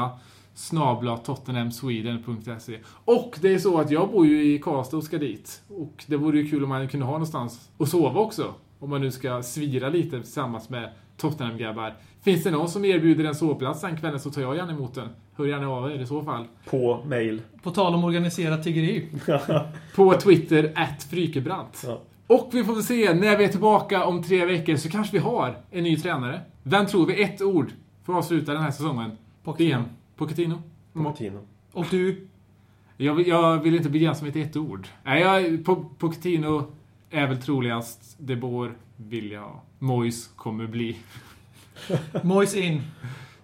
snabla 0.54 1.16
tottenhamsweden.se. 1.16 2.78
Och 3.04 3.38
det 3.40 3.54
är 3.54 3.58
så 3.58 3.80
att 3.80 3.90
jag 3.90 4.10
bor 4.10 4.26
ju 4.26 4.54
i 4.54 4.58
Karlstad 4.58 4.96
och 4.96 5.04
ska 5.04 5.18
dit. 5.18 5.62
Och 5.68 6.04
det 6.06 6.16
vore 6.16 6.38
ju 6.38 6.50
kul 6.50 6.62
om 6.62 6.68
man 6.68 6.88
kunde 6.88 7.06
ha 7.06 7.12
någonstans 7.12 7.70
att 7.78 7.88
sova 7.88 8.20
också. 8.20 8.54
Om 8.78 8.90
man 8.90 9.00
nu 9.00 9.10
ska 9.10 9.42
svira 9.42 9.88
lite 9.88 10.20
tillsammans 10.20 10.68
med 10.68 10.92
Tottenham-grabbar. 11.16 11.96
Finns 12.22 12.44
det 12.44 12.50
någon 12.50 12.68
som 12.68 12.84
erbjuder 12.84 13.24
en 13.24 13.34
sovplats 13.34 13.80
den 13.80 13.96
kvällen 13.96 14.20
så 14.20 14.30
tar 14.30 14.42
jag 14.42 14.56
gärna 14.56 14.72
emot 14.72 14.94
den. 14.94 15.08
Hör 15.40 15.46
gärna 15.46 15.68
av 15.68 15.90
er 15.90 15.98
i 15.98 16.06
så 16.06 16.22
fall. 16.22 16.44
På 16.70 17.04
mail. 17.06 17.42
På 17.62 17.70
tal 17.70 17.94
om 17.94 18.04
organiserat 18.04 18.62
tiggeri. 18.64 19.08
På 19.94 20.14
Twitter, 20.14 20.72
at 20.76 21.02
Frykebrant. 21.10 21.82
Ja. 21.86 22.00
Och 22.26 22.50
vi 22.52 22.64
får 22.64 22.74
väl 22.74 22.82
se, 22.82 23.14
när 23.14 23.36
vi 23.36 23.44
är 23.44 23.48
tillbaka 23.48 24.04
om 24.04 24.22
tre 24.22 24.44
veckor 24.44 24.76
så 24.76 24.88
kanske 24.90 25.12
vi 25.12 25.18
har 25.18 25.56
en 25.70 25.84
ny 25.84 25.96
tränare. 25.96 26.40
Vem 26.62 26.86
tror 26.86 27.06
vi? 27.06 27.22
Ett 27.22 27.42
ord 27.42 27.72
för 28.04 28.12
att 28.12 28.18
avsluta 28.18 28.52
den 28.52 28.62
här 28.62 28.70
säsongen. 28.70 29.10
Pochettino. 29.44 29.84
Pochettino? 30.16 30.62
Pochettino. 30.92 31.40
Och 31.72 31.86
du? 31.90 32.26
Jag, 32.96 33.14
vill- 33.14 33.26
jag 33.28 33.62
vill 33.62 33.74
inte 33.76 33.90
begränsa 33.90 34.22
mig 34.24 34.32
till 34.32 34.42
ett 34.42 34.56
ord. 34.56 34.88
Nej, 35.04 35.20
jag, 35.22 35.64
po, 35.64 35.84
Pochettino 35.98 36.66
är 37.10 37.26
väl 37.26 37.42
troligast. 37.42 38.16
De 38.18 38.36
Boer 38.36 38.72
vill 38.96 39.30
jag. 39.32 39.60
Mois 39.78 40.30
kommer 40.36 40.66
bli. 40.66 40.96
Moise 42.22 42.60
in. 42.60 42.82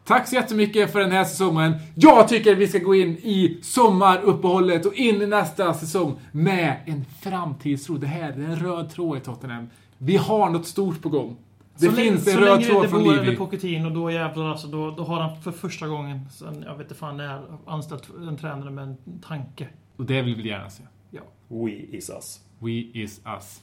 Tack 0.07 0.29
så 0.29 0.35
jättemycket 0.35 0.93
för 0.93 1.01
den 1.01 1.13
här 1.13 1.25
säsongen. 1.25 1.75
Jag 1.95 2.29
tycker 2.29 2.55
vi 2.55 2.69
ska 2.69 2.79
gå 2.79 2.95
in 2.95 3.09
i 3.11 3.59
sommaruppehållet 3.63 4.87
och 4.87 4.95
in 4.95 5.23
i 5.23 5.27
nästa 5.27 5.75
säsong 5.75 6.19
med 6.33 6.77
en 6.87 7.05
framtidstro. 7.05 7.97
Det 7.97 8.07
här 8.07 8.33
det 8.33 8.43
är 8.43 8.47
en 8.47 8.57
röd 8.57 8.91
tråd 8.91 9.19
i 9.19 9.21
Tottenham. 9.21 9.71
Vi 9.99 10.17
har 10.17 10.51
något 10.51 10.67
stort 10.67 11.03
på 11.03 11.09
gång. 11.09 11.37
Det 11.79 11.87
så 11.87 11.93
finns 11.93 12.27
länge, 12.27 12.39
en 12.39 12.45
så 12.45 12.51
röd 12.51 12.59
länge 12.59 12.71
tråd 12.71 12.85
det 12.85 12.89
från 12.89 13.05
bor 13.05 13.13
eller 13.13 13.25
Livi. 13.25 13.37
Pochettino, 13.37 13.91
då 13.91 14.11
jävlar 14.11 14.51
alltså, 14.51 14.67
då, 14.67 14.91
då 14.91 15.05
har 15.05 15.21
han 15.21 15.43
för 15.43 15.53
första 15.53 15.87
gången 15.87 16.21
sen, 16.31 16.63
jag 16.67 16.77
vet 16.77 16.87
inte 16.87 16.95
fan 16.95 17.17
när, 17.17 17.43
anställt 17.67 18.11
en 18.29 18.37
tränare 18.37 18.71
med 18.71 18.85
en 18.85 19.21
tanke. 19.29 19.69
Och 19.97 20.05
det 20.05 20.23
vill 20.23 20.43
vi 20.43 20.49
gärna 20.49 20.71
se. 20.71 20.83
Ja. 21.11 21.21
We 21.49 21.71
is 21.71 22.11
us. 22.11 22.41
We 22.59 22.71
is 22.71 23.21
us. 23.37 23.63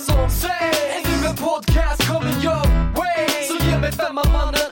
som 0.00 0.30
sägs. 0.30 0.78
Ännu 0.96 1.26
en 1.28 1.36
podcast 1.36 2.08
coming 2.08 2.42
your 2.42 2.62
way. 2.96 3.26
Så 3.48 3.64
ge 3.64 3.78
mig 3.78 3.92
femman 3.92 4.32
mannen 4.32 4.69